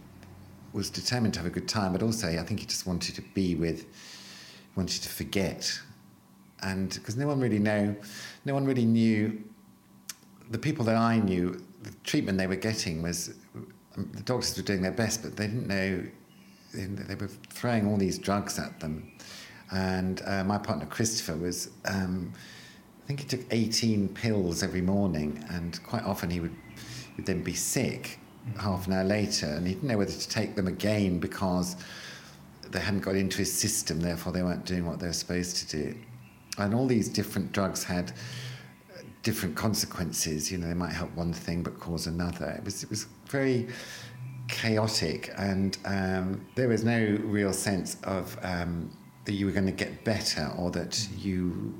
was 0.73 0.89
determined 0.89 1.33
to 1.35 1.39
have 1.39 1.47
a 1.47 1.51
good 1.51 1.67
time, 1.67 1.93
but 1.93 2.03
also 2.03 2.27
I 2.27 2.43
think 2.43 2.59
he 2.59 2.65
just 2.65 2.85
wanted 2.85 3.15
to 3.15 3.21
be 3.33 3.55
with, 3.55 3.85
wanted 4.75 5.01
to 5.03 5.09
forget, 5.09 5.79
and 6.61 6.89
because 6.93 7.15
no 7.15 7.27
one 7.27 7.39
really 7.39 7.59
know, 7.59 7.95
no 8.45 8.53
one 8.53 8.65
really 8.65 8.85
knew. 8.85 9.43
The 10.49 10.57
people 10.57 10.85
that 10.85 10.95
I 10.95 11.17
knew, 11.19 11.61
the 11.83 11.91
treatment 12.03 12.37
they 12.37 12.47
were 12.47 12.55
getting 12.55 13.01
was 13.01 13.33
the 13.95 14.21
doctors 14.23 14.55
were 14.55 14.63
doing 14.63 14.81
their 14.81 14.91
best, 14.91 15.23
but 15.23 15.35
they 15.35 15.47
didn't 15.47 15.67
know. 15.67 16.03
They 16.73 17.15
were 17.15 17.29
throwing 17.49 17.87
all 17.87 17.97
these 17.97 18.19
drugs 18.19 18.59
at 18.59 18.79
them, 18.79 19.11
and 19.71 20.21
uh, 20.25 20.43
my 20.43 20.57
partner 20.57 20.85
Christopher 20.85 21.35
was. 21.35 21.69
Um, 21.85 22.33
I 23.07 23.15
think 23.15 23.21
he 23.21 23.25
took 23.25 23.45
18 23.51 24.09
pills 24.09 24.63
every 24.63 24.81
morning, 24.81 25.41
and 25.49 25.81
quite 25.83 26.03
often 26.03 26.29
he 26.29 26.41
would, 26.41 26.53
would 27.15 27.25
then 27.25 27.41
be 27.41 27.53
sick 27.53 28.19
half 28.59 28.85
an 28.85 28.91
hour 28.91 29.05
later, 29.05 29.45
and 29.45 29.65
he 29.65 29.75
didn't 29.75 29.87
know 29.87 29.97
whether 29.97 30.11
to 30.11 30.29
take 30.29 30.57
them 30.57 30.67
again 30.67 31.17
because 31.17 31.77
they 32.69 32.79
hadn't 32.79 32.99
got 32.99 33.15
into 33.15 33.37
his 33.37 33.53
system, 33.53 34.01
therefore 34.01 34.33
they 34.33 34.43
weren't 34.43 34.65
doing 34.65 34.85
what 34.85 34.99
they 34.99 35.07
were 35.07 35.13
supposed 35.13 35.55
to 35.55 35.77
do. 35.83 35.97
And 36.57 36.75
all 36.75 36.85
these 36.85 37.07
different 37.07 37.53
drugs 37.53 37.81
had 37.81 38.11
different 39.23 39.55
consequences. 39.55 40.51
You 40.51 40.57
know, 40.57 40.67
they 40.67 40.73
might 40.73 40.91
help 40.91 41.15
one 41.15 41.31
thing 41.31 41.63
but 41.63 41.79
cause 41.79 42.07
another. 42.07 42.49
It 42.57 42.65
was 42.65 42.83
it 42.83 42.89
was 42.89 43.07
very 43.29 43.69
chaotic, 44.49 45.33
and 45.37 45.77
um, 45.85 46.45
there 46.55 46.67
was 46.67 46.83
no 46.83 47.17
real 47.23 47.53
sense 47.53 47.95
of 48.03 48.37
um, 48.41 48.91
that 49.23 49.31
you 49.31 49.45
were 49.45 49.53
going 49.53 49.65
to 49.65 49.71
get 49.71 50.03
better 50.03 50.51
or 50.57 50.71
that 50.71 51.07
you 51.17 51.73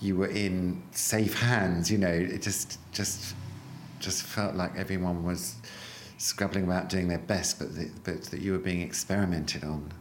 you 0.00 0.16
were 0.16 0.28
in 0.28 0.82
safe 0.92 1.40
hands. 1.40 1.90
You 1.90 1.98
know, 1.98 2.08
it 2.08 2.42
just 2.42 2.78
just 2.92 3.34
just 4.00 4.22
felt 4.22 4.54
like 4.54 4.76
everyone 4.76 5.24
was 5.24 5.56
scrabbling 6.18 6.64
about 6.64 6.88
doing 6.88 7.08
their 7.08 7.18
best, 7.18 7.58
but 7.58 7.74
the, 7.74 7.90
but 8.04 8.22
that 8.24 8.40
you 8.40 8.52
were 8.52 8.58
being 8.58 8.80
experimented 8.80 9.64
on. 9.64 9.92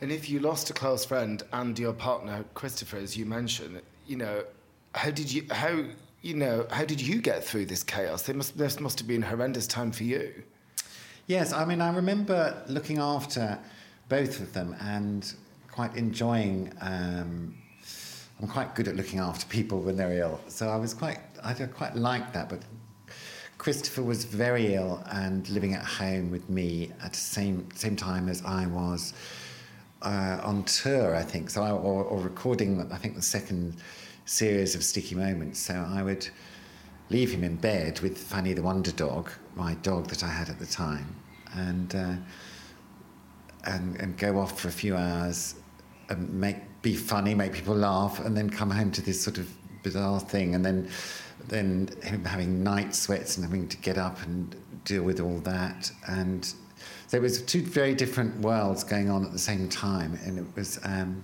And 0.00 0.12
if 0.12 0.28
you 0.28 0.40
lost 0.40 0.70
a 0.70 0.72
close 0.72 1.04
friend 1.04 1.42
and 1.52 1.78
your 1.78 1.92
partner 1.92 2.44
Christopher, 2.54 2.98
as 2.98 3.16
you 3.16 3.24
mentioned, 3.24 3.80
you 4.06 4.16
know, 4.16 4.44
how 4.94 5.10
did 5.10 5.32
you 5.32 5.46
how 5.50 5.84
you 6.22 6.34
know 6.34 6.66
how 6.70 6.84
did 6.84 7.00
you 7.00 7.20
get 7.20 7.44
through 7.44 7.66
this 7.66 7.82
chaos? 7.82 8.22
This 8.22 8.36
must 8.36 8.58
this 8.58 8.80
must 8.80 8.98
have 8.98 9.08
been 9.08 9.22
a 9.22 9.26
horrendous 9.26 9.66
time 9.66 9.92
for 9.92 10.04
you. 10.04 10.42
Yes, 11.26 11.52
I 11.52 11.64
mean 11.64 11.80
I 11.80 11.94
remember 11.94 12.62
looking 12.68 12.98
after 12.98 13.58
both 14.08 14.40
of 14.40 14.52
them 14.52 14.76
and 14.80 15.32
quite 15.70 15.96
enjoying. 15.96 16.72
Um, 16.80 17.56
I'm 18.44 18.50
quite 18.50 18.74
good 18.74 18.88
at 18.88 18.94
looking 18.94 19.20
after 19.20 19.46
people 19.46 19.80
when 19.80 19.96
they're 19.96 20.18
ill. 20.18 20.38
So 20.48 20.68
I 20.68 20.76
was 20.76 20.92
quite, 20.92 21.18
I 21.42 21.54
quite 21.54 21.96
like 21.96 22.34
that. 22.34 22.50
But 22.50 22.60
Christopher 23.56 24.02
was 24.02 24.26
very 24.26 24.74
ill 24.74 25.02
and 25.10 25.48
living 25.48 25.72
at 25.72 25.82
home 25.82 26.30
with 26.30 26.50
me 26.50 26.92
at 27.02 27.14
the 27.14 27.18
same 27.18 27.66
same 27.74 27.96
time 27.96 28.28
as 28.28 28.44
I 28.44 28.66
was 28.66 29.14
uh, 30.02 30.42
on 30.44 30.64
tour, 30.64 31.16
I 31.16 31.22
think. 31.22 31.48
So 31.48 31.62
I, 31.62 31.70
or, 31.70 32.04
or 32.04 32.20
recording, 32.20 32.86
I 32.92 32.98
think 32.98 33.14
the 33.14 33.22
second 33.22 33.76
series 34.26 34.74
of 34.74 34.84
Sticky 34.84 35.14
Moments. 35.14 35.58
So 35.58 35.74
I 35.74 36.02
would 36.02 36.28
leave 37.08 37.32
him 37.32 37.44
in 37.44 37.56
bed 37.56 38.00
with 38.00 38.18
Fanny 38.18 38.52
the 38.52 38.62
Wonder 38.62 38.92
Dog, 38.92 39.30
my 39.54 39.72
dog 39.76 40.08
that 40.08 40.22
I 40.22 40.28
had 40.28 40.50
at 40.50 40.58
the 40.58 40.66
time, 40.66 41.16
and 41.54 41.94
uh, 41.94 42.16
and 43.64 43.98
and 43.98 44.18
go 44.18 44.38
off 44.38 44.60
for 44.60 44.68
a 44.68 44.72
few 44.82 44.94
hours 44.96 45.54
and 46.10 46.28
make 46.28 46.56
be 46.84 46.94
funny, 46.94 47.34
make 47.34 47.52
people 47.52 47.74
laugh, 47.74 48.20
and 48.20 48.36
then 48.36 48.48
come 48.48 48.70
home 48.70 48.92
to 48.92 49.02
this 49.02 49.20
sort 49.20 49.38
of 49.38 49.48
bizarre 49.82 50.20
thing, 50.20 50.54
and 50.54 50.64
then 50.64 50.88
then 51.48 51.88
him 52.02 52.24
having 52.24 52.62
night 52.62 52.94
sweats 52.94 53.36
and 53.36 53.44
having 53.44 53.68
to 53.68 53.76
get 53.78 53.98
up 53.98 54.22
and 54.22 54.54
deal 54.84 55.02
with 55.02 55.20
all 55.20 55.40
that, 55.40 55.90
and 56.06 56.54
it 57.12 57.20
was 57.20 57.42
two 57.42 57.62
very 57.62 57.94
different 57.94 58.40
worlds 58.40 58.82
going 58.82 59.08
on 59.08 59.24
at 59.24 59.32
the 59.32 59.38
same 59.38 59.68
time, 59.68 60.18
and 60.24 60.38
it 60.38 60.46
was 60.56 60.80
um, 60.84 61.22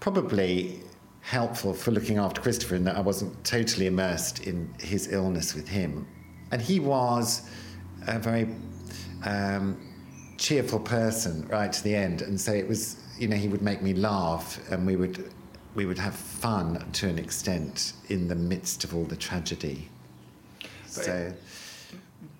probably 0.00 0.80
helpful 1.22 1.74
for 1.74 1.90
looking 1.90 2.18
after 2.18 2.40
Christopher 2.40 2.76
in 2.76 2.84
that 2.84 2.96
I 2.96 3.00
wasn't 3.00 3.32
totally 3.44 3.86
immersed 3.86 4.46
in 4.46 4.72
his 4.78 5.12
illness 5.12 5.54
with 5.54 5.68
him. 5.68 6.06
And 6.52 6.62
he 6.62 6.80
was 6.80 7.50
a 8.06 8.18
very 8.18 8.48
um, 9.26 9.76
cheerful 10.38 10.80
person 10.80 11.46
right 11.48 11.72
to 11.72 11.82
the 11.82 11.94
end, 11.94 12.22
and 12.22 12.40
so 12.40 12.52
it 12.52 12.66
was, 12.68 12.96
you 13.18 13.28
know, 13.28 13.36
he 13.36 13.48
would 13.48 13.62
make 13.62 13.82
me 13.82 13.94
laugh, 13.94 14.58
and 14.70 14.86
we 14.86 14.96
would 14.96 15.32
we 15.74 15.86
would 15.86 15.98
have 15.98 16.14
fun 16.14 16.84
to 16.92 17.08
an 17.08 17.18
extent 17.18 17.92
in 18.08 18.26
the 18.26 18.34
midst 18.34 18.84
of 18.84 18.94
all 18.94 19.04
the 19.04 19.16
tragedy. 19.16 19.88
so. 20.86 21.32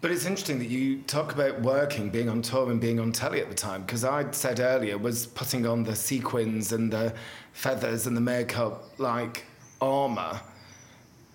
But 0.00 0.12
it's 0.12 0.26
interesting 0.26 0.58
that 0.60 0.68
you 0.68 1.02
talk 1.02 1.32
about 1.32 1.60
working, 1.60 2.08
being 2.08 2.28
on 2.28 2.40
tour, 2.42 2.70
and 2.70 2.80
being 2.80 3.00
on 3.00 3.12
telly 3.12 3.40
at 3.40 3.48
the 3.48 3.54
time, 3.54 3.82
because 3.82 4.04
I 4.04 4.30
said 4.30 4.60
earlier 4.60 4.96
was 4.96 5.26
putting 5.26 5.66
on 5.66 5.82
the 5.82 5.96
sequins 5.96 6.72
and 6.72 6.92
the 6.92 7.14
feathers 7.52 8.06
and 8.06 8.16
the 8.16 8.20
makeup 8.20 8.84
like 8.98 9.44
armour. 9.80 10.40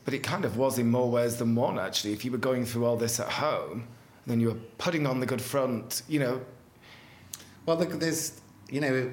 But 0.05 0.13
it 0.13 0.23
kind 0.23 0.45
of 0.45 0.57
was 0.57 0.79
in 0.79 0.89
more 0.89 1.09
ways 1.09 1.37
than 1.37 1.55
one, 1.55 1.79
actually. 1.79 2.13
If 2.13 2.23
you 2.25 2.31
were 2.31 2.37
going 2.37 2.65
through 2.65 2.85
all 2.85 2.97
this 2.97 3.19
at 3.19 3.29
home, 3.29 3.87
then 4.27 4.39
you 4.39 4.47
were 4.47 4.59
putting 4.77 5.07
on 5.07 5.19
the 5.19 5.25
good 5.25 5.41
front, 5.41 6.03
you 6.07 6.19
know. 6.19 6.41
Well, 7.65 7.77
look, 7.77 7.91
there's, 7.91 8.41
you 8.69 8.81
know, 8.81 9.11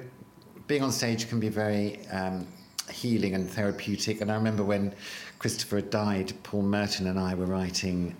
being 0.71 0.83
on 0.83 0.91
stage 0.93 1.27
can 1.27 1.37
be 1.37 1.49
very 1.49 1.99
um, 2.13 2.47
healing 2.89 3.35
and 3.35 3.49
therapeutic. 3.49 4.21
And 4.21 4.31
I 4.31 4.35
remember 4.35 4.63
when 4.63 4.93
Christopher 5.37 5.81
died, 5.81 6.31
Paul 6.43 6.61
Merton 6.61 7.07
and 7.07 7.19
I 7.19 7.33
were 7.35 7.45
writing 7.45 8.15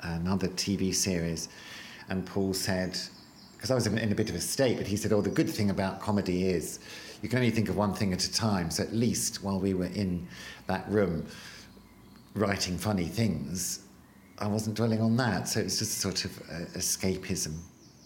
another 0.00 0.48
TV 0.48 0.92
series, 0.92 1.50
and 2.08 2.26
Paul 2.26 2.52
said, 2.52 2.98
because 3.52 3.70
I 3.70 3.76
was 3.76 3.86
in 3.86 4.10
a 4.10 4.14
bit 4.16 4.28
of 4.28 4.34
a 4.34 4.40
state, 4.40 4.76
but 4.76 4.88
he 4.88 4.96
said, 4.96 5.12
"Oh, 5.12 5.20
the 5.20 5.30
good 5.30 5.48
thing 5.48 5.70
about 5.70 6.00
comedy 6.00 6.48
is 6.48 6.80
you 7.22 7.28
can 7.28 7.38
only 7.38 7.52
think 7.52 7.68
of 7.68 7.76
one 7.76 7.94
thing 7.94 8.12
at 8.12 8.24
a 8.24 8.32
time. 8.32 8.72
So 8.72 8.82
at 8.82 8.92
least 8.92 9.44
while 9.44 9.60
we 9.60 9.72
were 9.72 9.92
in 9.94 10.26
that 10.66 10.90
room 10.90 11.24
writing 12.34 12.76
funny 12.76 13.06
things, 13.06 13.84
I 14.40 14.48
wasn't 14.48 14.74
dwelling 14.74 15.00
on 15.00 15.16
that. 15.18 15.46
So 15.46 15.60
it 15.60 15.64
was 15.70 15.78
just 15.78 15.98
sort 15.98 16.24
of 16.24 16.36
uh, 16.50 16.64
escapism." 16.76 17.54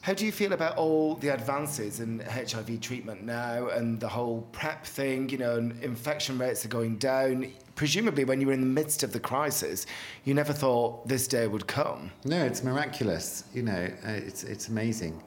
How 0.01 0.15
do 0.15 0.25
you 0.25 0.33
feel 0.33 0.53
about 0.53 0.77
all 0.77 1.17
the 1.17 1.29
advances 1.29 2.01
in 2.01 2.21
HIV 2.21 2.81
treatment 2.81 3.25
now 3.25 3.69
and 3.69 3.99
the 4.01 4.09
whole 4.09 4.43
PrEP 4.53 4.87
thing? 4.87 5.29
You 5.29 5.39
know, 5.39 5.57
and 5.57 5.83
infection 5.83 6.39
rates 6.39 6.65
are 6.65 6.69
going 6.69 6.97
down. 6.99 7.53
Presumably, 7.75 8.25
when 8.25 8.41
you 8.41 8.47
were 8.47 8.53
in 8.53 8.61
the 8.61 8.67
midst 8.67 9.03
of 9.03 9.13
the 9.13 9.21
crisis, 9.21 9.87
you 10.25 10.35
never 10.35 10.53
thought 10.53 11.07
this 11.07 11.27
day 11.27 11.47
would 11.47 11.67
come. 11.67 12.11
No, 12.25 12.45
it's 12.45 12.63
miraculous. 12.63 13.45
You 13.53 13.63
know, 13.63 13.91
uh, 14.07 14.11
it's 14.11 14.45
it's 14.45 14.69
amazing. 14.69 15.23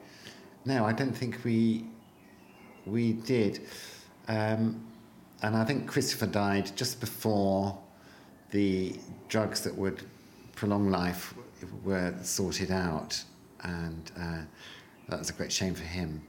No, 0.64 0.84
I 0.84 0.92
don't 0.92 1.16
think 1.16 1.44
we 1.44 1.84
we 2.86 3.12
did. 3.12 3.68
Um, 4.28 4.86
and 5.42 5.56
I 5.56 5.64
think 5.64 5.88
Christopher 5.88 6.26
died 6.26 6.70
just 6.76 7.00
before 7.00 7.76
the 8.50 8.96
drugs 9.28 9.60
that 9.62 9.76
would 9.76 10.02
prolong 10.54 10.90
life 10.90 11.34
were 11.84 12.14
sorted 12.22 12.70
out 12.70 13.22
and 13.62 14.10
uh, 14.18 14.42
that 15.08 15.18
was 15.18 15.30
a 15.30 15.32
great 15.32 15.52
shame 15.52 15.74
for 15.74 15.84
him. 15.84 16.22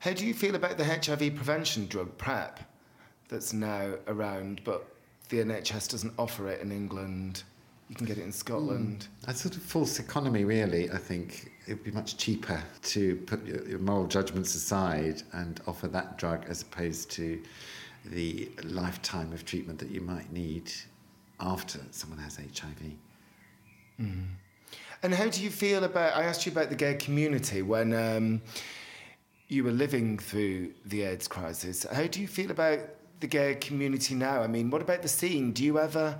How 0.00 0.12
do 0.12 0.26
you 0.26 0.34
feel 0.34 0.54
about 0.54 0.76
the 0.76 0.84
HIV 0.84 1.34
prevention 1.34 1.86
drug 1.86 2.16
PrEP 2.18 2.60
that's 3.28 3.52
now 3.52 3.94
around, 4.06 4.60
but 4.64 4.86
the 5.30 5.38
NHS 5.38 5.90
doesn't 5.90 6.12
offer 6.18 6.48
it 6.48 6.60
in 6.60 6.70
England? 6.70 7.42
You 7.88 7.96
can 7.96 8.06
get 8.06 8.18
it 8.18 8.24
in 8.24 8.32
Scotland. 8.32 9.00
Mm. 9.00 9.26
That's 9.26 9.42
sort 9.42 9.56
of 9.56 9.62
false 9.62 9.98
economy, 9.98 10.44
really. 10.44 10.90
I 10.90 10.96
think 10.96 11.52
it 11.66 11.74
would 11.74 11.84
be 11.84 11.90
much 11.90 12.16
cheaper 12.16 12.62
to 12.82 13.16
put 13.26 13.44
your, 13.46 13.66
your 13.66 13.78
moral 13.78 14.06
judgments 14.06 14.54
aside 14.54 15.22
and 15.32 15.60
offer 15.66 15.88
that 15.88 16.18
drug 16.18 16.44
as 16.48 16.62
opposed 16.62 17.10
to 17.12 17.40
the 18.06 18.50
lifetime 18.62 19.32
of 19.32 19.44
treatment 19.44 19.78
that 19.78 19.90
you 19.90 20.00
might 20.00 20.30
need 20.32 20.70
after 21.40 21.80
someone 21.90 22.18
has 22.18 22.36
HIV. 22.36 22.92
Mm. 24.00 24.26
And 25.04 25.12
how 25.12 25.28
do 25.28 25.42
you 25.42 25.50
feel 25.50 25.84
about? 25.84 26.16
I 26.16 26.22
asked 26.22 26.46
you 26.46 26.52
about 26.52 26.70
the 26.70 26.74
gay 26.74 26.94
community 26.94 27.60
when 27.60 27.92
um, 27.92 28.40
you 29.48 29.62
were 29.62 29.70
living 29.70 30.16
through 30.16 30.72
the 30.86 31.02
AIDS 31.02 31.28
crisis. 31.28 31.84
How 31.92 32.06
do 32.06 32.22
you 32.22 32.26
feel 32.26 32.50
about 32.50 32.78
the 33.20 33.26
gay 33.26 33.56
community 33.56 34.14
now? 34.14 34.40
I 34.40 34.46
mean, 34.46 34.70
what 34.70 34.80
about 34.80 35.02
the 35.02 35.08
scene? 35.08 35.52
Do 35.52 35.62
you 35.62 35.78
ever 35.78 36.18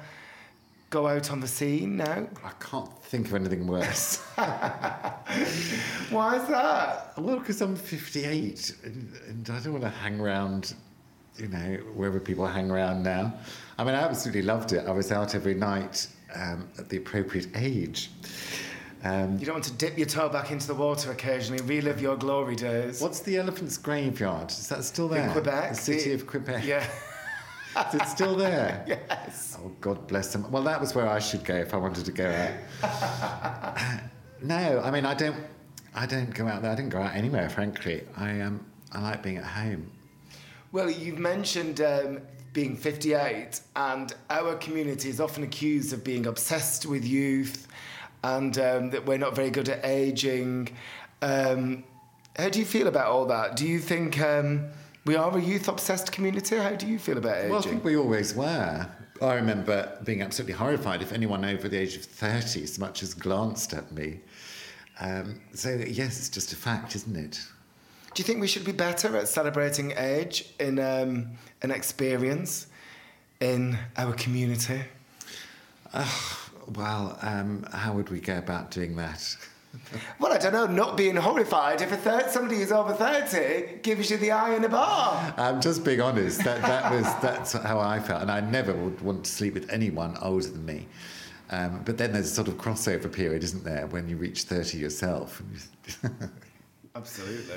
go 0.90 1.06
out 1.06 1.30
on 1.30 1.40
the 1.40 1.48
scene 1.48 1.96
now? 1.96 2.28
I 2.44 2.50
can't 2.60 3.02
think 3.04 3.28
of 3.28 3.34
anything 3.34 3.66
worse. 3.66 4.16
Why 4.36 6.36
is 6.36 6.46
that? 6.48 7.14
Well, 7.16 7.38
because 7.38 7.62
I'm 7.62 7.76
58 7.76 8.76
and, 8.84 9.18
and 9.28 9.48
I 9.48 9.60
don't 9.60 9.72
want 9.72 9.84
to 9.84 9.88
hang 9.88 10.20
around, 10.20 10.74
you 11.38 11.48
know, 11.48 11.78
wherever 11.94 12.20
people 12.20 12.46
hang 12.46 12.70
around 12.70 13.02
now. 13.02 13.32
I 13.78 13.84
mean, 13.84 13.94
I 13.94 14.02
absolutely 14.02 14.42
loved 14.42 14.72
it. 14.72 14.86
I 14.86 14.92
was 14.92 15.10
out 15.10 15.34
every 15.34 15.54
night 15.54 16.06
um, 16.34 16.68
at 16.78 16.90
the 16.90 16.98
appropriate 16.98 17.48
age. 17.54 18.10
Um, 19.04 19.38
you 19.38 19.44
don't 19.44 19.56
want 19.56 19.64
to 19.66 19.72
dip 19.74 19.98
your 19.98 20.06
toe 20.06 20.30
back 20.30 20.50
into 20.50 20.66
the 20.66 20.74
water 20.74 21.12
occasionally, 21.12 21.62
relive 21.64 22.00
your 22.00 22.16
glory 22.16 22.56
days. 22.56 23.02
What's 23.02 23.20
the 23.20 23.36
elephant's 23.36 23.76
graveyard? 23.76 24.50
Is 24.50 24.68
that 24.68 24.82
still 24.82 25.08
there? 25.08 25.26
In 25.26 25.32
Quebec. 25.32 25.70
The 25.70 25.76
city 25.76 26.08
the, 26.08 26.14
of 26.14 26.26
Quebec. 26.26 26.64
Yeah. 26.64 26.86
Is 27.88 28.00
it 28.00 28.06
still 28.06 28.34
there? 28.34 28.82
yes. 28.88 29.58
Oh, 29.60 29.70
God 29.80 30.06
bless 30.06 30.32
them. 30.32 30.50
Well, 30.50 30.62
that 30.62 30.80
was 30.80 30.94
where 30.94 31.08
I 31.08 31.18
should 31.18 31.44
go 31.44 31.56
if 31.56 31.74
I 31.74 31.76
wanted 31.76 32.06
to 32.06 32.12
go 32.12 32.30
out. 32.30 33.78
no, 34.42 34.80
I 34.80 34.90
mean, 34.90 35.04
I 35.04 35.14
don't. 35.14 35.36
I 35.94 36.06
don't 36.06 36.32
go 36.34 36.48
out 36.48 36.62
there. 36.62 36.70
I 36.70 36.74
didn't 36.74 36.90
go 36.90 37.02
out 37.02 37.14
anywhere, 37.14 37.48
frankly. 37.50 38.04
I 38.16 38.40
um, 38.40 38.64
I 38.92 39.02
like 39.02 39.22
being 39.22 39.36
at 39.36 39.44
home. 39.44 39.90
Well, 40.72 40.90
you've 40.90 41.18
mentioned 41.18 41.80
um, 41.80 42.20
being 42.52 42.76
58, 42.76 43.60
and 43.76 44.14
our 44.30 44.54
community 44.56 45.08
is 45.08 45.20
often 45.20 45.42
accused 45.42 45.92
of 45.92 46.02
being 46.02 46.26
obsessed 46.26 46.86
with 46.86 47.04
youth 47.04 47.68
and 48.24 48.56
um, 48.58 48.90
that 48.90 49.04
we're 49.04 49.18
not 49.18 49.36
very 49.36 49.50
good 49.50 49.68
at 49.68 49.84
aging. 49.84 50.70
Um, 51.20 51.84
how 52.36 52.48
do 52.48 52.58
you 52.58 52.64
feel 52.64 52.86
about 52.86 53.08
all 53.08 53.26
that? 53.26 53.54
Do 53.54 53.68
you 53.68 53.78
think 53.78 54.18
um, 54.18 54.70
we 55.04 55.14
are 55.14 55.36
a 55.36 55.40
youth 55.40 55.68
obsessed 55.68 56.10
community? 56.10 56.56
How 56.56 56.74
do 56.74 56.86
you 56.86 56.98
feel 56.98 57.18
about 57.18 57.36
aging? 57.36 57.50
Well, 57.50 57.58
I 57.58 57.62
think 57.62 57.84
we 57.84 57.96
always 57.96 58.34
were. 58.34 58.88
I 59.20 59.34
remember 59.34 59.98
being 60.04 60.22
absolutely 60.22 60.54
horrified 60.54 61.02
if 61.02 61.12
anyone 61.12 61.44
over 61.44 61.68
the 61.68 61.76
age 61.76 61.96
of 61.96 62.02
30 62.02 62.64
so 62.66 62.80
much 62.80 63.02
as 63.02 63.12
glanced 63.12 63.74
at 63.74 63.92
me. 63.92 64.20
Um, 65.00 65.40
so, 65.52 65.68
yes, 65.86 66.18
it's 66.18 66.30
just 66.30 66.52
a 66.52 66.56
fact, 66.56 66.96
isn't 66.96 67.16
it? 67.16 67.46
Do 68.14 68.20
you 68.20 68.24
think 68.24 68.40
we 68.40 68.46
should 68.46 68.64
be 68.64 68.72
better 68.72 69.14
at 69.18 69.28
celebrating 69.28 69.92
age 69.98 70.54
in 70.58 70.78
um, 70.78 71.32
an 71.60 71.70
experience 71.70 72.68
in 73.40 73.76
our 73.98 74.14
community? 74.14 74.80
Uh, 75.92 76.08
well, 76.74 77.18
um, 77.22 77.66
how 77.72 77.92
would 77.92 78.08
we 78.10 78.20
go 78.20 78.38
about 78.38 78.70
doing 78.70 78.96
that? 78.96 79.36
well, 80.18 80.32
I 80.32 80.38
don't 80.38 80.52
know, 80.52 80.66
not 80.66 80.96
being 80.96 81.16
horrified 81.16 81.80
if 81.80 81.92
a 81.92 81.96
third, 81.96 82.30
somebody 82.30 82.56
who's 82.56 82.72
over 82.72 82.92
30 82.92 83.80
gives 83.82 84.10
you 84.10 84.16
the 84.16 84.30
eye 84.30 84.54
in 84.54 84.64
a 84.64 84.68
bar. 84.68 85.34
I'm 85.36 85.60
just 85.60 85.84
being 85.84 86.00
honest. 86.00 86.44
That, 86.44 86.62
that 86.62 86.92
was, 86.92 87.04
that's 87.20 87.52
how 87.52 87.80
I 87.80 88.00
felt. 88.00 88.22
And 88.22 88.30
I 88.30 88.40
never 88.40 88.72
would 88.72 89.00
want 89.00 89.24
to 89.24 89.30
sleep 89.30 89.54
with 89.54 89.70
anyone 89.70 90.16
older 90.22 90.46
than 90.46 90.64
me. 90.64 90.86
Um, 91.50 91.82
but 91.84 91.98
then 91.98 92.12
there's 92.12 92.30
a 92.30 92.34
sort 92.34 92.48
of 92.48 92.54
crossover 92.54 93.12
period, 93.12 93.44
isn't 93.44 93.64
there, 93.64 93.86
when 93.86 94.08
you 94.08 94.16
reach 94.16 94.42
30 94.42 94.78
yourself? 94.78 95.42
Absolutely. 96.96 97.56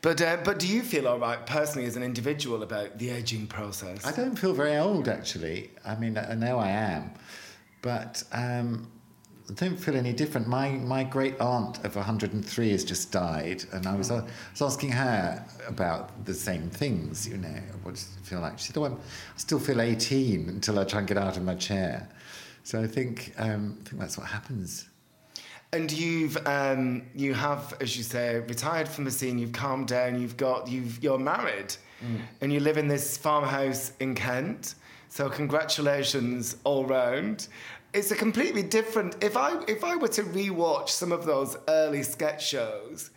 But, 0.00 0.20
uh, 0.20 0.38
but 0.44 0.58
do 0.58 0.68
you 0.68 0.82
feel 0.82 1.08
all 1.08 1.18
right 1.18 1.44
personally 1.46 1.86
as 1.86 1.96
an 1.96 2.02
individual 2.02 2.62
about 2.62 2.98
the 2.98 3.10
aging 3.10 3.46
process? 3.46 4.04
I 4.06 4.12
don't 4.12 4.36
feel 4.36 4.52
very 4.52 4.76
old, 4.76 5.08
actually. 5.08 5.70
I 5.84 5.96
mean, 5.96 6.18
I 6.18 6.34
know 6.34 6.58
I 6.58 6.68
am. 6.68 7.10
But 7.84 8.24
um, 8.32 8.90
I 9.50 9.52
don't 9.52 9.76
feel 9.76 9.94
any 9.94 10.14
different. 10.14 10.48
My 10.48 10.70
my 10.70 11.04
great 11.04 11.38
aunt 11.38 11.84
of 11.84 11.94
103 11.96 12.70
has 12.70 12.82
just 12.82 13.12
died, 13.12 13.62
and 13.72 13.86
I 13.86 13.94
was, 13.94 14.10
uh, 14.10 14.26
was 14.52 14.62
asking 14.62 14.92
her 14.92 15.44
about 15.68 16.24
the 16.24 16.32
same 16.32 16.70
things. 16.70 17.28
You 17.28 17.36
know, 17.36 17.60
what 17.82 17.94
does 17.94 18.08
it 18.18 18.26
feel 18.26 18.40
like? 18.40 18.58
She 18.58 18.68
said, 18.68 18.78
"Oh, 18.78 18.86
I'm, 18.86 18.94
I 18.94 19.36
still 19.36 19.58
feel 19.58 19.82
18 19.82 20.48
until 20.48 20.78
I 20.78 20.84
try 20.84 21.00
and 21.00 21.06
get 21.06 21.18
out 21.18 21.36
of 21.36 21.44
my 21.44 21.54
chair." 21.56 22.08
So 22.62 22.80
I 22.80 22.86
think 22.86 23.34
um, 23.36 23.76
I 23.82 23.88
think 23.90 24.00
that's 24.00 24.16
what 24.16 24.28
happens. 24.28 24.88
And 25.74 25.92
you've 25.92 26.38
um, 26.46 27.02
you 27.14 27.34
have, 27.34 27.76
as 27.82 27.98
you 27.98 28.02
say, 28.02 28.40
retired 28.40 28.88
from 28.88 29.04
the 29.04 29.10
scene. 29.10 29.38
You've 29.38 29.52
calmed 29.52 29.88
down. 29.88 30.18
You've 30.18 30.38
got 30.38 30.68
you've 30.68 31.04
you're 31.04 31.18
married, 31.18 31.76
mm. 32.02 32.18
and 32.40 32.50
you 32.50 32.60
live 32.60 32.78
in 32.78 32.88
this 32.88 33.18
farmhouse 33.18 33.92
in 34.00 34.14
Kent. 34.14 34.74
So 35.14 35.30
congratulations 35.30 36.56
all 36.64 36.86
round 36.86 37.46
it's 37.92 38.10
a 38.10 38.16
completely 38.16 38.64
different. 38.64 39.22
If 39.22 39.36
I 39.36 39.62
if 39.68 39.84
I 39.84 39.94
were 39.94 40.08
to 40.08 40.24
rewatch 40.24 40.88
some 40.88 41.12
of 41.12 41.24
those 41.24 41.56
early 41.68 42.02
sketch 42.02 42.44
shows 42.44 43.10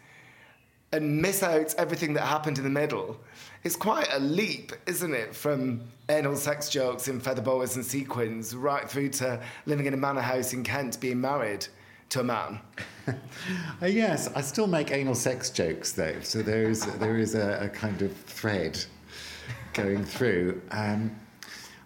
and 0.92 1.20
miss 1.20 1.42
out 1.42 1.74
everything 1.80 2.14
that 2.14 2.22
happened 2.22 2.60
in 2.60 2.64
the 2.64 2.70
middle, 2.70 3.20
it's 3.64 3.76
quite 3.76 4.08
a 4.14 4.20
leap, 4.20 4.74
isn't 4.86 5.16
it, 5.16 5.36
from 5.36 5.82
anal 6.10 6.36
sex 6.36 6.70
jokes 6.70 7.08
in 7.08 7.20
feather 7.20 7.42
boas 7.42 7.76
and 7.76 7.84
sequins 7.84 8.56
right 8.56 8.88
through 8.88 9.10
to 9.10 9.42
living 9.66 9.88
in 9.88 9.96
a 9.96 9.98
manor 9.98 10.22
house 10.22 10.54
in 10.54 10.64
Kent, 10.64 11.00
being 11.00 11.20
married 11.20 11.66
to 12.10 12.20
a 12.20 12.24
man? 12.24 12.60
uh, 13.82 13.88
yes, 13.88 14.30
I 14.36 14.42
still 14.42 14.68
make 14.68 14.92
anal 14.92 15.16
sex 15.16 15.50
jokes 15.50 15.94
though, 15.94 16.20
so 16.22 16.44
there 16.44 16.70
is 16.70 16.86
there 17.00 17.18
is 17.18 17.34
a, 17.34 17.64
a 17.64 17.70
kind 17.70 18.04
of 18.04 18.16
thread 18.16 18.78
going 19.74 20.06
through. 20.06 20.62
Um, 20.70 21.16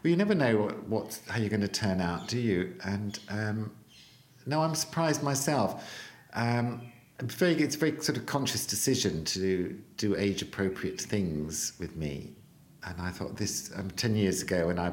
well, 0.04 0.10
you 0.10 0.18
never 0.18 0.36
know 0.36 0.58
what, 0.58 0.84
what, 0.88 1.20
how 1.28 1.40
you're 1.40 1.50
going 1.50 1.62
to 1.62 1.68
turn 1.68 2.02
out, 2.02 2.28
do 2.28 2.40
you? 2.40 2.76
And 2.84 3.20
um, 3.30 3.72
no, 4.46 4.62
I'm 4.62 4.76
surprised 4.76 5.22
myself. 5.22 5.88
Um, 6.34 6.92
it's 7.20 7.36
very, 7.36 7.54
it's 7.54 7.76
a 7.76 7.80
very 7.80 8.02
sort 8.02 8.18
of 8.18 8.26
conscious 8.26 8.66
decision 8.66 9.24
to 9.26 9.80
do 9.98 10.16
age 10.16 10.42
appropriate 10.42 11.00
things 11.00 11.74
with 11.80 11.96
me. 11.96 12.34
And 12.84 13.00
I 13.00 13.12
thought 13.12 13.38
this 13.38 13.72
um, 13.76 13.92
10 13.92 14.16
years 14.16 14.42
ago, 14.42 14.70
and 14.70 14.80
I 14.80 14.92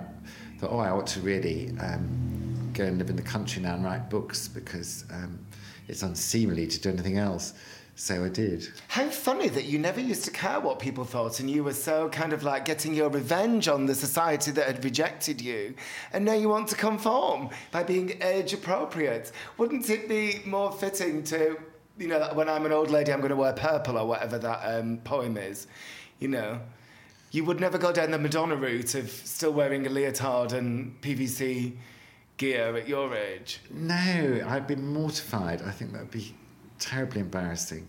thought, 0.59 0.71
oh, 0.71 0.79
I 0.79 0.91
ought 0.91 1.07
to 1.09 1.21
really 1.21 1.73
um, 1.81 2.71
go 2.75 2.85
and 2.85 2.99
live 2.99 3.09
in 3.09 3.17
the 3.17 3.23
country 3.23 3.63
now 3.63 3.75
and 3.75 3.85
write 3.85 4.11
books 4.11 4.47
because 4.47 5.05
um, 5.11 5.39
it's 5.89 6.03
unseemly 6.03 6.67
to 6.67 6.79
do 6.79 6.91
anything 6.91 7.17
else. 7.17 7.55
So 8.01 8.25
I 8.25 8.29
did. 8.29 8.69
How 8.87 9.09
funny 9.09 9.49
that 9.49 9.65
you 9.65 9.77
never 9.77 10.01
used 10.01 10.25
to 10.27 10.31
care 10.31 10.61
what 10.61 10.79
people 10.79 11.05
thought 11.05 11.41
and 11.41 11.51
you 11.51 11.65
were 11.65 11.75
so 11.75 12.09
kind 12.09 12.33
of 12.33 12.45
like 12.45 12.65
getting 12.65 12.95
your 12.95 13.11
revenge 13.11 13.67
on 13.67 13.87
the 13.87 13.95
society 13.95 14.53
that 14.53 14.69
had 14.69 14.85
rejected 14.85 15.41
you. 15.41 15.75
And 16.13 16.25
now 16.25 16.35
you 16.35 16.49
want 16.49 16.69
to 16.69 16.77
conform 16.77 17.51
by 17.73 17.83
being 17.83 18.23
age 18.23 18.53
appropriate. 18.53 19.33
Wouldn't 19.57 19.91
it 19.91 20.09
be 20.09 20.41
more 20.47 20.71
fitting 20.71 21.25
to, 21.25 21.59
you 21.99 22.07
know, 22.07 22.31
when 22.35 22.49
I'm 22.49 22.65
an 22.67 22.73
old 22.73 22.93
lady, 22.93 23.13
I'm 23.13 23.19
going 23.19 23.31
to 23.31 23.37
wear 23.37 23.53
purple 23.53 23.99
or 23.99 24.07
whatever 24.07 24.39
that 24.39 24.61
um, 24.63 24.99
poem 24.99 25.37
is, 25.37 25.67
you 26.21 26.29
know? 26.29 26.61
You 27.33 27.45
would 27.47 27.59
never 27.59 27.79
go 27.79 27.91
down 27.91 28.13
the 28.13 28.19
Madonna 28.19 28.55
route 28.55 28.95
of 28.95 29.11
still 29.11 29.53
wearing 29.53 29.89
a 29.89 29.91
leotard 29.91 30.53
and 30.53 30.99
PVC 31.03 31.73
gear 32.37 32.77
at 32.77 32.87
your 32.87 33.13
age. 33.17 33.61
No, 33.73 34.41
I'd 34.47 34.69
be 34.69 34.77
mortified. 34.77 35.63
I 35.63 35.73
think 35.73 35.93
that 35.95 36.03
would 36.03 36.11
be 36.13 36.33
terribly 36.79 37.21
embarrassing. 37.21 37.89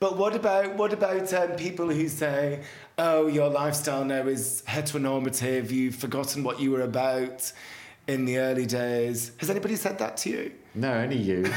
But 0.00 0.16
what 0.16 0.34
about 0.34 0.76
what 0.76 0.94
about 0.94 1.32
um, 1.34 1.50
people 1.56 1.90
who 1.90 2.08
say, 2.08 2.62
"Oh, 2.96 3.26
your 3.26 3.50
lifestyle 3.50 4.02
now 4.04 4.26
is 4.26 4.62
heteronormative. 4.66 5.70
You've 5.70 5.96
forgotten 5.96 6.42
what 6.42 6.58
you 6.58 6.70
were 6.70 6.82
about 6.82 7.52
in 8.06 8.24
the 8.24 8.38
early 8.38 8.64
days." 8.64 9.32
Has 9.36 9.50
anybody 9.50 9.76
said 9.76 9.98
that 9.98 10.16
to 10.18 10.30
you? 10.30 10.52
No, 10.74 10.90
only 10.94 11.18
you. 11.18 11.44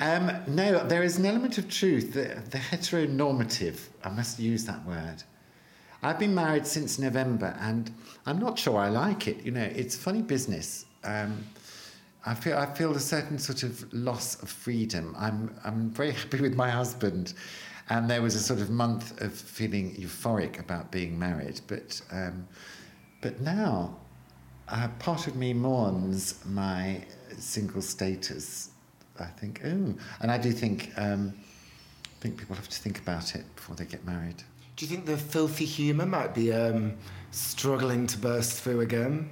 um, 0.00 0.32
no, 0.48 0.84
there 0.86 1.04
is 1.04 1.18
an 1.18 1.26
element 1.26 1.56
of 1.58 1.70
truth. 1.70 2.12
The, 2.14 2.42
the 2.50 2.58
heteronormative. 2.58 3.78
I 4.02 4.08
must 4.08 4.40
use 4.40 4.64
that 4.64 4.84
word. 4.84 5.22
I've 6.02 6.18
been 6.18 6.34
married 6.34 6.66
since 6.66 6.98
November, 6.98 7.56
and 7.60 7.92
I'm 8.26 8.40
not 8.40 8.58
sure 8.58 8.76
I 8.78 8.88
like 8.88 9.28
it. 9.28 9.44
You 9.44 9.52
know, 9.52 9.62
it's 9.62 9.94
funny 9.96 10.22
business. 10.22 10.84
Um, 11.04 11.44
I 12.26 12.34
feel 12.34 12.58
I 12.58 12.66
feel 12.66 12.94
a 12.96 13.00
certain 13.00 13.38
sort 13.38 13.62
of 13.62 13.92
loss 13.94 14.42
of 14.42 14.50
freedom. 14.50 15.14
I'm 15.16 15.54
I'm 15.64 15.90
very 15.90 16.10
happy 16.10 16.40
with 16.40 16.54
my 16.54 16.68
husband, 16.68 17.34
and 17.88 18.10
there 18.10 18.20
was 18.20 18.34
a 18.34 18.40
sort 18.40 18.60
of 18.60 18.68
month 18.68 19.20
of 19.22 19.32
feeling 19.32 19.94
euphoric 19.94 20.58
about 20.58 20.90
being 20.90 21.16
married. 21.16 21.60
But 21.68 22.02
um, 22.10 22.48
but 23.20 23.40
now, 23.40 23.96
uh, 24.68 24.88
part 24.98 25.28
of 25.28 25.36
me 25.36 25.54
mourns 25.54 26.44
my 26.44 27.04
single 27.38 27.80
status. 27.80 28.70
I 29.20 29.26
think 29.26 29.60
oh, 29.64 29.94
and 30.20 30.30
I 30.30 30.36
do 30.36 30.50
think 30.50 30.90
um, 30.96 31.32
I 32.04 32.20
think 32.20 32.38
people 32.38 32.56
have 32.56 32.68
to 32.68 32.78
think 32.78 32.98
about 32.98 33.36
it 33.36 33.44
before 33.54 33.76
they 33.76 33.84
get 33.84 34.04
married. 34.04 34.42
Do 34.74 34.84
you 34.84 34.90
think 34.90 35.06
the 35.06 35.16
filthy 35.16 35.64
humour 35.64 36.06
might 36.06 36.34
be 36.34 36.52
um, 36.52 36.96
struggling 37.30 38.06
to 38.08 38.18
burst 38.18 38.60
through 38.60 38.80
again? 38.80 39.30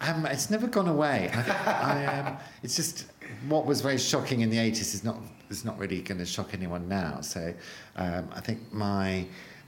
Um, 0.00 0.26
it's 0.26 0.50
never 0.50 0.66
gone 0.66 0.88
away. 0.88 1.30
I, 1.32 1.62
I, 1.66 2.06
um, 2.06 2.36
it's 2.62 2.74
just 2.74 3.06
what 3.48 3.66
was 3.66 3.80
very 3.80 3.98
shocking 3.98 4.40
in 4.40 4.50
the 4.50 4.56
80s 4.56 4.94
is 4.94 5.04
not, 5.04 5.18
is 5.50 5.64
not 5.64 5.78
really 5.78 6.00
going 6.00 6.18
to 6.18 6.26
shock 6.26 6.54
anyone 6.54 6.88
now. 6.88 7.20
So 7.20 7.52
um, 7.96 8.28
I 8.32 8.40
think 8.40 8.72
my 8.72 9.26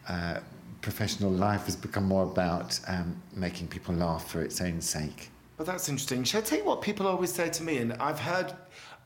uh, 0.09 0.41
professional 0.81 1.31
life 1.31 1.67
has 1.67 1.77
become 1.77 2.05
more 2.05 2.25
about 2.25 2.81
um, 2.89 3.21
making 3.35 3.69
people 3.69 3.95
laugh 3.95 4.31
for 4.31 4.43
its 4.43 4.61
own 4.61 4.81
sake. 4.81 5.31
Well, 5.59 5.67
that's 5.67 5.89
interesting. 5.89 6.25
Shall 6.25 6.41
I 6.41 6.45
tell 6.45 6.59
you 6.59 6.65
what 6.65 6.83
people 6.83 7.07
always 7.07 7.33
say 7.33 7.51
to 7.51 7.63
me? 7.63 7.79
And 7.79 7.93
I've 7.95 8.19
heard 8.19 8.55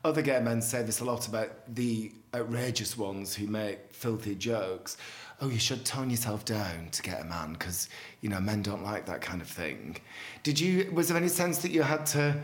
other 0.03 0.21
gay 0.21 0.39
men 0.39 0.61
say 0.61 0.81
this 0.83 1.01
a 1.01 1.05
lot 1.05 1.27
about 1.27 1.75
the 1.75 2.11
outrageous 2.33 2.97
ones 2.97 3.35
who 3.35 3.47
make 3.47 3.93
filthy 3.93 4.35
jokes 4.35 4.97
oh, 5.41 5.49
you 5.49 5.59
should 5.59 5.85
tone 5.85 6.09
yourself 6.09 6.45
down 6.45 6.89
to 6.91 7.01
get 7.01 7.21
a 7.21 7.25
man 7.25 7.53
because, 7.53 7.89
you 8.21 8.29
know, 8.29 8.39
men 8.39 8.61
don't 8.61 8.83
like 8.83 9.05
that 9.05 9.21
kind 9.21 9.41
of 9.41 9.47
thing. 9.47 9.97
Did 10.43 10.59
you, 10.59 10.89
was 10.93 11.09
there 11.09 11.17
any 11.17 11.27
sense 11.27 11.59
that 11.59 11.71
you 11.71 11.83
had 11.83 12.05
to, 12.07 12.41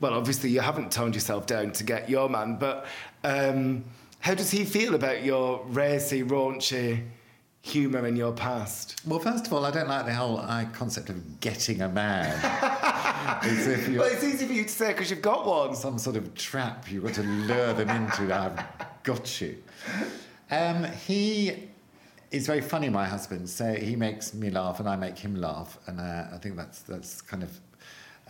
well, 0.00 0.14
obviously 0.14 0.50
you 0.50 0.60
haven't 0.60 0.92
toned 0.92 1.14
yourself 1.14 1.46
down 1.46 1.72
to 1.72 1.84
get 1.84 2.08
your 2.08 2.28
man, 2.28 2.56
but 2.56 2.86
um, 3.24 3.84
how 4.20 4.34
does 4.34 4.50
he 4.50 4.64
feel 4.64 4.94
about 4.94 5.24
your 5.24 5.64
racy, 5.66 6.22
raunchy 6.22 7.02
humour 7.62 8.06
in 8.06 8.14
your 8.14 8.32
past? 8.32 9.00
Well, 9.04 9.18
first 9.18 9.48
of 9.48 9.52
all, 9.52 9.64
I 9.64 9.72
don't 9.72 9.88
like 9.88 10.06
the 10.06 10.14
whole 10.14 10.38
uh, 10.38 10.66
concept 10.72 11.10
of 11.10 11.40
getting 11.40 11.82
a 11.82 11.88
man. 11.88 12.32
it's 13.42 13.66
if 13.66 13.88
well, 13.88 14.06
it's 14.06 14.22
easy 14.22 14.46
for 14.46 14.52
you 14.52 14.62
to 14.62 14.68
say 14.68 14.92
because 14.92 15.10
you've 15.10 15.22
got 15.22 15.46
one. 15.46 15.74
Some 15.74 15.98
sort 15.98 16.14
of 16.14 16.32
trap 16.34 16.90
you've 16.90 17.02
got 17.02 17.14
to 17.14 17.22
lure 17.22 17.72
them 17.72 17.90
into. 17.90 18.32
I've 18.32 18.62
got 19.02 19.40
you. 19.40 19.56
Um, 20.50 20.84
he 20.84 21.70
it's 22.36 22.46
very 22.46 22.60
funny, 22.60 22.88
my 22.88 23.06
husband. 23.06 23.48
So 23.48 23.72
he 23.74 23.96
makes 23.96 24.34
me 24.34 24.50
laugh, 24.50 24.78
and 24.78 24.88
I 24.88 24.96
make 24.96 25.18
him 25.18 25.34
laugh, 25.34 25.78
and 25.86 26.00
uh, 26.00 26.26
I 26.32 26.38
think 26.38 26.56
that's 26.56 26.80
that's 26.80 27.20
kind 27.20 27.42
of 27.42 27.60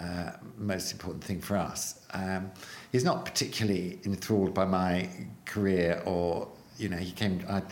uh, 0.00 0.32
most 0.56 0.92
important 0.92 1.24
thing 1.24 1.40
for 1.40 1.56
us. 1.56 2.00
Um, 2.12 2.50
he's 2.92 3.04
not 3.04 3.24
particularly 3.24 3.98
enthralled 4.04 4.54
by 4.54 4.64
my 4.64 5.08
career, 5.44 6.02
or 6.06 6.48
you 6.78 6.88
know, 6.88 6.96
he 6.96 7.12
came. 7.12 7.44
I, 7.48 7.62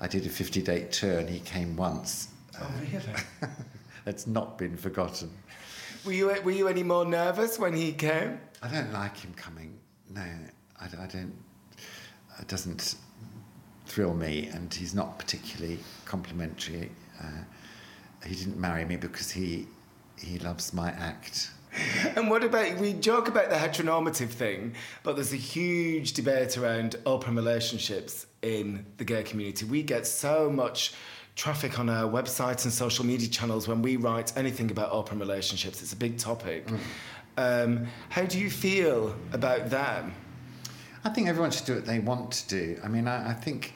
I 0.00 0.06
did 0.06 0.26
a 0.26 0.28
fifty-date 0.28 0.92
tour, 0.92 1.18
and 1.18 1.28
he 1.28 1.40
came 1.40 1.76
once. 1.76 2.28
Oh, 2.60 2.70
really? 2.92 3.04
that's 4.04 4.26
not 4.26 4.58
been 4.58 4.76
forgotten. 4.76 5.30
Were 6.04 6.12
you 6.12 6.26
were 6.44 6.50
you 6.50 6.68
any 6.68 6.82
more 6.82 7.04
nervous 7.04 7.58
when 7.58 7.74
he 7.74 7.92
came? 7.92 8.38
I 8.62 8.68
don't 8.68 8.92
like 8.92 9.16
him 9.16 9.32
coming. 9.34 9.78
No, 10.10 10.24
I, 10.78 10.84
I 10.84 11.06
don't. 11.06 11.34
It 12.38 12.48
doesn't 12.48 12.96
thrill 13.90 14.14
me, 14.14 14.48
and 14.54 14.72
he's 14.72 14.94
not 14.94 15.18
particularly 15.18 15.78
complimentary. 16.04 16.90
Uh, 17.20 17.42
he 18.24 18.34
didn't 18.34 18.58
marry 18.58 18.84
me 18.84 18.96
because 18.96 19.30
he 19.30 19.66
he 20.16 20.38
loves 20.38 20.72
my 20.72 20.90
act. 20.90 21.50
And 22.16 22.28
what 22.30 22.42
about 22.44 22.78
we 22.78 22.92
joke 22.94 23.28
about 23.28 23.48
the 23.48 23.56
heteronormative 23.56 24.28
thing, 24.28 24.74
but 25.02 25.14
there's 25.16 25.32
a 25.32 25.36
huge 25.36 26.12
debate 26.14 26.58
around 26.58 26.96
open 27.06 27.36
relationships 27.36 28.26
in 28.42 28.84
the 28.96 29.04
gay 29.04 29.22
community. 29.22 29.64
We 29.64 29.82
get 29.82 30.06
so 30.06 30.50
much 30.50 30.94
traffic 31.36 31.78
on 31.78 31.88
our 31.88 32.10
websites 32.10 32.64
and 32.64 32.72
social 32.72 33.06
media 33.06 33.28
channels 33.28 33.68
when 33.68 33.82
we 33.82 33.96
write 33.96 34.36
anything 34.36 34.70
about 34.70 34.90
open 34.90 35.18
relationships. 35.18 35.80
It's 35.80 35.92
a 35.92 35.96
big 35.96 36.18
topic. 36.18 36.66
Mm. 36.66 36.78
Um, 37.38 37.86
how 38.08 38.24
do 38.24 38.38
you 38.38 38.50
feel 38.50 39.14
about 39.32 39.70
them? 39.70 40.12
I 41.04 41.08
think 41.08 41.28
everyone 41.28 41.50
should 41.50 41.66
do 41.66 41.74
what 41.76 41.86
they 41.86 41.98
want 41.98 42.32
to 42.32 42.48
do. 42.48 42.80
I 42.84 42.88
mean, 42.88 43.08
I, 43.08 43.30
I 43.30 43.32
think 43.32 43.74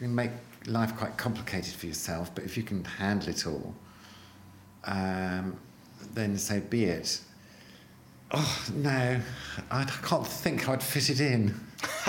you 0.00 0.06
can 0.06 0.14
make 0.14 0.30
life 0.66 0.96
quite 0.96 1.16
complicated 1.16 1.74
for 1.74 1.86
yourself, 1.86 2.32
but 2.34 2.44
if 2.44 2.56
you 2.56 2.62
can 2.62 2.84
handle 2.84 3.28
it 3.30 3.46
all, 3.46 3.74
um, 4.84 5.56
then 6.14 6.38
so 6.38 6.60
be 6.60 6.84
it. 6.84 7.20
Oh, 8.30 8.64
no, 8.74 9.20
I 9.70 9.84
can't 9.84 10.26
think 10.26 10.62
how 10.62 10.72
I'd 10.72 10.82
fit 10.82 11.10
it 11.10 11.20
in. 11.20 11.54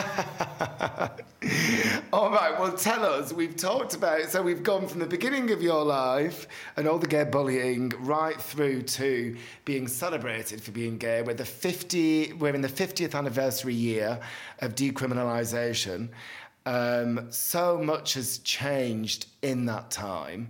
all 2.14 2.32
right, 2.32 2.58
well, 2.60 2.74
tell 2.74 3.06
us. 3.06 3.34
We've 3.34 3.56
talked 3.56 3.96
about 3.96 4.30
so 4.30 4.42
we've 4.42 4.64
gone 4.64 4.88
from 4.88 5.00
the 5.00 5.06
beginning 5.06 5.52
of 5.52 5.62
your 5.62 5.84
life 5.84 6.48
and 6.78 6.88
all 6.88 7.00
the 7.00 7.08
gay 7.08 7.24
bullying 7.24 7.90
right 8.00 8.40
through 8.40 8.84
to 8.84 9.36
being 9.66 9.88
celebrated 9.88 10.62
for 10.62 10.72
being 10.72 10.98
gay. 10.98 11.22
We're 11.22 11.34
the 11.34 11.46
50. 11.46 12.34
We're 12.34 12.56
in 12.56 12.62
the 12.62 12.68
50th 12.68 13.16
anniversary 13.16 13.74
year 13.74 14.20
of 14.60 14.76
decriminalisation. 14.76 16.10
Um, 16.66 17.28
so 17.30 17.78
much 17.78 18.14
has 18.14 18.38
changed 18.40 19.28
in 19.42 19.66
that 19.66 19.92
time. 19.92 20.50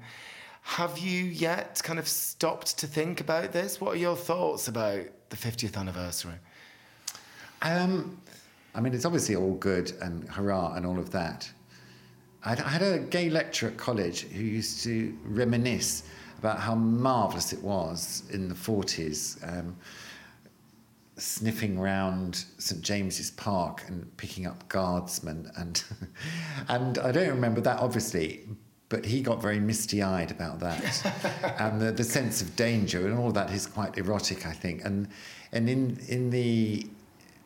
Have 0.62 0.98
you 0.98 1.26
yet 1.26 1.82
kind 1.84 2.00
of 2.00 2.08
stopped 2.08 2.78
to 2.80 2.88
think 2.88 3.20
about 3.20 3.52
this? 3.52 3.82
What 3.82 3.96
are 3.96 4.00
your 4.00 4.16
thoughts 4.16 4.68
about 4.68 5.06
the 5.30 5.36
50th 5.36 5.76
anniversary? 5.76 6.36
Um, 7.62 8.22
I 8.76 8.82
mean, 8.82 8.94
it's 8.94 9.06
obviously 9.06 9.36
all 9.36 9.54
good 9.54 9.94
and 10.02 10.28
hurrah 10.30 10.74
and 10.76 10.86
all 10.86 10.98
of 10.98 11.12
that. 11.12 11.50
I 12.46 12.56
had 12.56 12.82
a 12.82 13.00
gay 13.00 13.30
lecturer 13.30 13.70
at 13.70 13.78
college 13.78 14.22
who 14.22 14.44
used 14.44 14.84
to 14.84 15.18
reminisce 15.24 16.04
about 16.40 16.60
how 16.60 16.76
marvellous 16.76 17.54
it 17.54 17.62
was 17.64 18.24
in 18.32 18.50
the 18.50 18.56
40s, 18.56 19.42
um, 19.48 19.78
sniffing 21.16 21.80
round 21.80 22.44
St 22.58 22.82
James's 22.82 23.32
Park 23.32 23.84
and 23.88 24.16
picking 24.18 24.46
up 24.46 24.68
guardsmen. 24.68 25.50
And, 25.56 25.82
and 26.68 26.98
I 26.98 27.14
don't 27.14 27.30
remember 27.30 27.62
that, 27.62 27.80
obviously, 27.80 28.42
but 28.90 29.06
he 29.06 29.22
got 29.22 29.42
very 29.42 29.60
misty-eyed 29.60 30.32
about 30.32 30.60
that. 30.60 31.56
and 31.60 31.80
the, 31.80 31.94
the 31.94 32.04
sense 32.04 32.42
of 32.42 32.54
danger 32.58 33.08
and 33.08 33.18
all 33.18 33.30
of 33.30 33.36
that 33.36 33.52
is 33.52 33.66
quite 33.66 33.98
erotic, 33.98 34.46
I 34.46 34.52
think. 34.52 34.84
And, 34.84 35.08
and 35.54 35.70
in, 35.70 35.98
in 36.10 36.30
the 36.30 36.88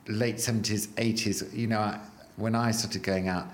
late 0.08 0.38
70s, 0.38 0.88
80s, 0.90 1.54
you 1.54 1.68
know, 1.68 2.00
when 2.38 2.56
I 2.56 2.72
started 2.72 3.04
going 3.04 3.28
out, 3.28 3.48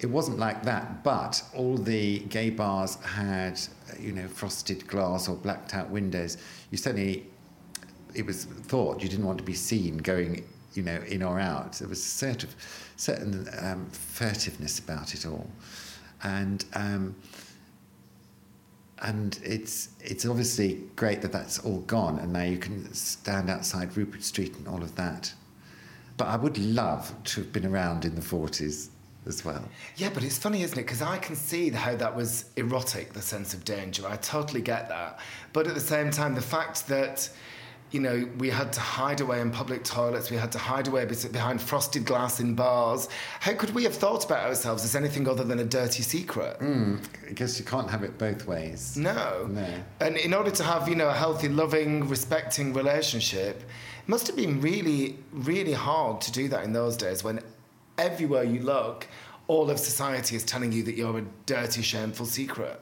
it 0.00 0.06
wasn't 0.06 0.38
like 0.38 0.62
that, 0.64 1.02
but 1.04 1.42
all 1.54 1.76
the 1.76 2.20
gay 2.20 2.50
bars 2.50 2.96
had, 2.96 3.60
you 3.98 4.12
know, 4.12 4.26
frosted 4.28 4.86
glass 4.86 5.28
or 5.28 5.36
blacked 5.36 5.74
out 5.74 5.88
windows. 5.88 6.36
You 6.70 6.78
certainly, 6.78 7.26
it 8.14 8.26
was 8.26 8.44
thought 8.44 9.02
you 9.02 9.08
didn't 9.08 9.24
want 9.24 9.38
to 9.38 9.44
be 9.44 9.54
seen 9.54 9.98
going, 9.98 10.44
you 10.74 10.82
know, 10.82 11.00
in 11.06 11.22
or 11.22 11.38
out. 11.38 11.74
There 11.74 11.88
was 11.88 12.00
a 12.00 12.02
sort 12.02 12.44
of 12.44 12.54
certain 12.96 13.48
um, 13.60 13.88
furtiveness 13.92 14.82
about 14.82 15.14
it 15.14 15.26
all, 15.26 15.48
and 16.22 16.64
um, 16.74 17.14
and 19.02 19.38
it's 19.42 19.90
it's 20.00 20.26
obviously 20.26 20.82
great 20.96 21.22
that 21.22 21.32
that's 21.32 21.60
all 21.60 21.80
gone, 21.80 22.18
and 22.18 22.32
now 22.32 22.42
you 22.42 22.58
can 22.58 22.92
stand 22.92 23.48
outside 23.48 23.96
Rupert 23.96 24.22
Street 24.22 24.56
and 24.56 24.66
all 24.66 24.82
of 24.82 24.94
that. 24.96 25.32
But 26.16 26.28
I 26.28 26.36
would 26.36 26.58
love 26.58 27.12
to 27.24 27.40
have 27.40 27.52
been 27.52 27.66
around 27.66 28.04
in 28.04 28.14
the 28.14 28.22
forties 28.22 28.90
as 29.26 29.44
well. 29.44 29.64
Yeah, 29.96 30.10
but 30.12 30.22
it's 30.22 30.38
funny, 30.38 30.62
isn't 30.62 30.78
it? 30.78 30.82
Because 30.82 31.02
I 31.02 31.18
can 31.18 31.34
see 31.34 31.70
how 31.70 31.96
that 31.96 32.14
was 32.14 32.50
erotic, 32.56 33.12
the 33.12 33.22
sense 33.22 33.54
of 33.54 33.64
danger. 33.64 34.06
I 34.06 34.16
totally 34.16 34.60
get 34.60 34.88
that. 34.88 35.18
But 35.52 35.66
at 35.66 35.74
the 35.74 35.80
same 35.80 36.10
time, 36.10 36.34
the 36.34 36.42
fact 36.42 36.86
that, 36.88 37.28
you 37.90 38.00
know, 38.00 38.28
we 38.38 38.50
had 38.50 38.72
to 38.74 38.80
hide 38.80 39.20
away 39.20 39.40
in 39.40 39.50
public 39.50 39.82
toilets, 39.84 40.30
we 40.30 40.36
had 40.36 40.52
to 40.52 40.58
hide 40.58 40.88
away 40.88 41.06
behind 41.06 41.62
frosted 41.62 42.04
glass 42.04 42.40
in 42.40 42.54
bars. 42.54 43.08
How 43.40 43.54
could 43.54 43.74
we 43.74 43.84
have 43.84 43.94
thought 43.94 44.24
about 44.24 44.46
ourselves 44.46 44.84
as 44.84 44.94
anything 44.94 45.26
other 45.28 45.44
than 45.44 45.58
a 45.60 45.64
dirty 45.64 46.02
secret? 46.02 46.58
Mm, 46.60 47.02
I 47.28 47.32
guess 47.32 47.58
you 47.58 47.64
can't 47.64 47.90
have 47.90 48.02
it 48.02 48.18
both 48.18 48.46
ways. 48.46 48.96
No. 48.96 49.48
No. 49.50 49.66
And 50.00 50.16
in 50.16 50.34
order 50.34 50.50
to 50.50 50.62
have, 50.62 50.88
you 50.88 50.96
know, 50.96 51.08
a 51.08 51.14
healthy, 51.14 51.48
loving, 51.48 52.08
respecting 52.08 52.74
relationship, 52.74 53.62
must 54.06 54.26
have 54.26 54.36
been 54.36 54.60
really, 54.60 55.18
really 55.32 55.72
hard 55.72 56.20
to 56.22 56.32
do 56.32 56.48
that 56.48 56.64
in 56.64 56.72
those 56.72 56.96
days 56.96 57.24
when 57.24 57.40
everywhere 57.98 58.44
you 58.44 58.60
look, 58.60 59.06
all 59.46 59.70
of 59.70 59.78
society 59.78 60.36
is 60.36 60.44
telling 60.44 60.72
you 60.72 60.82
that 60.84 60.94
you're 60.94 61.18
a 61.18 61.24
dirty, 61.46 61.82
shameful 61.82 62.26
secret. 62.26 62.80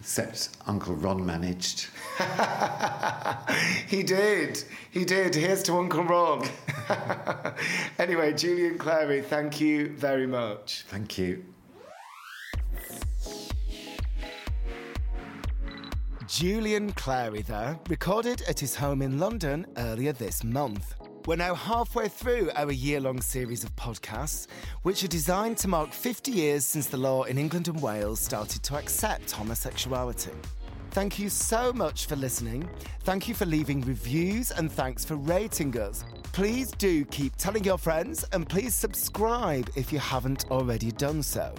Except 0.00 0.50
Uncle 0.66 0.94
Ron 0.94 1.24
managed. 1.24 1.88
he 3.88 4.02
did. 4.02 4.62
He 4.90 5.04
did. 5.04 5.34
Here's 5.34 5.62
to 5.64 5.74
Uncle 5.74 6.04
Ron. 6.04 6.46
anyway, 7.98 8.32
Julian 8.34 8.78
Clary, 8.78 9.22
thank 9.22 9.60
you 9.60 9.88
very 9.88 10.26
much. 10.26 10.84
Thank 10.88 11.18
you. 11.18 11.42
Julian 16.26 16.90
Clary 16.92 17.42
there, 17.42 17.78
recorded 17.88 18.42
at 18.48 18.58
his 18.58 18.74
home 18.74 19.00
in 19.00 19.18
London 19.18 19.64
earlier 19.76 20.12
this 20.12 20.42
month. 20.42 20.96
We're 21.24 21.36
now 21.36 21.54
halfway 21.54 22.08
through 22.08 22.50
our 22.56 22.72
year 22.72 22.98
long 22.98 23.20
series 23.20 23.62
of 23.62 23.74
podcasts, 23.76 24.48
which 24.82 25.04
are 25.04 25.08
designed 25.08 25.56
to 25.58 25.68
mark 25.68 25.92
50 25.92 26.32
years 26.32 26.66
since 26.66 26.88
the 26.88 26.96
law 26.96 27.22
in 27.24 27.38
England 27.38 27.68
and 27.68 27.80
Wales 27.80 28.18
started 28.18 28.64
to 28.64 28.76
accept 28.76 29.30
homosexuality. 29.30 30.32
Thank 30.90 31.18
you 31.18 31.28
so 31.28 31.72
much 31.72 32.06
for 32.06 32.16
listening. 32.16 32.68
Thank 33.04 33.28
you 33.28 33.34
for 33.34 33.46
leaving 33.46 33.82
reviews 33.82 34.50
and 34.50 34.70
thanks 34.70 35.04
for 35.04 35.14
rating 35.14 35.78
us. 35.78 36.04
Please 36.32 36.72
do 36.72 37.04
keep 37.04 37.36
telling 37.36 37.62
your 37.62 37.78
friends 37.78 38.24
and 38.32 38.48
please 38.48 38.74
subscribe 38.74 39.70
if 39.76 39.92
you 39.92 40.00
haven't 40.00 40.50
already 40.50 40.90
done 40.90 41.22
so. 41.22 41.54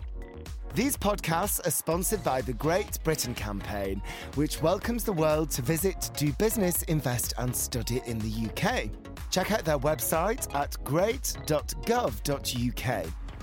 These 0.75 0.97
podcasts 0.97 1.65
are 1.65 1.71
sponsored 1.71 2.23
by 2.23 2.41
the 2.41 2.53
Great 2.53 3.03
Britain 3.03 3.33
campaign, 3.33 4.01
which 4.35 4.61
welcomes 4.61 5.03
the 5.03 5.13
world 5.13 5.49
to 5.51 5.61
visit, 5.63 6.11
do 6.15 6.31
business, 6.33 6.83
invest, 6.83 7.33
and 7.39 7.55
study 7.55 8.01
in 8.05 8.19
the 8.19 8.47
UK. 8.49 8.89
Check 9.31 9.51
out 9.51 9.65
their 9.65 9.79
website 9.79 10.53
at 10.53 10.77
great.gov.uk. 10.83 11.45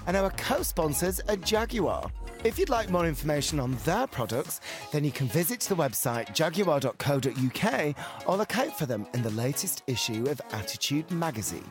And 0.07 0.17
our 0.17 0.31
co 0.31 0.63
sponsors 0.63 1.21
are 1.29 1.37
Jaguar. 1.37 2.11
If 2.45 2.59
you'd 2.59 2.69
like 2.69 2.91
more 2.91 3.07
information 3.07 3.59
on 3.59 3.73
their 3.85 4.07
products, 4.07 4.61
then 4.93 5.03
you 5.03 5.11
can 5.11 5.27
visit 5.29 5.61
the 5.61 5.75
website 5.75 6.35
jaguar.co.uk 6.35 7.95
or 8.29 8.37
look 8.37 8.59
out 8.59 8.79
for 8.79 8.87
them 8.87 9.07
in 9.15 9.23
the 9.23 9.31
latest 9.31 9.83
issue 9.87 10.27
of 10.29 10.41
Attitude 10.53 11.11
magazine. 11.11 11.65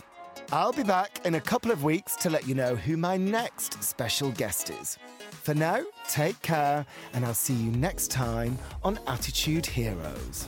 I'll 0.53 0.71
be 0.71 0.83
back 0.83 1.25
in 1.25 1.33
a 1.33 1.41
couple 1.41 1.71
of 1.71 1.83
weeks 1.83 2.15
to 2.17 2.29
let 2.29 2.47
you 2.47 2.53
know 2.53 2.75
who 2.75 2.95
my 2.95 3.17
next 3.17 3.83
special 3.83 4.29
guest 4.29 4.69
is. 4.69 4.99
For 5.31 5.55
now, 5.55 5.81
take 6.07 6.39
care, 6.43 6.85
and 7.13 7.25
I'll 7.25 7.33
see 7.33 7.55
you 7.55 7.71
next 7.71 8.11
time 8.11 8.59
on 8.83 8.99
Attitude 9.07 9.65
Heroes. 9.65 10.47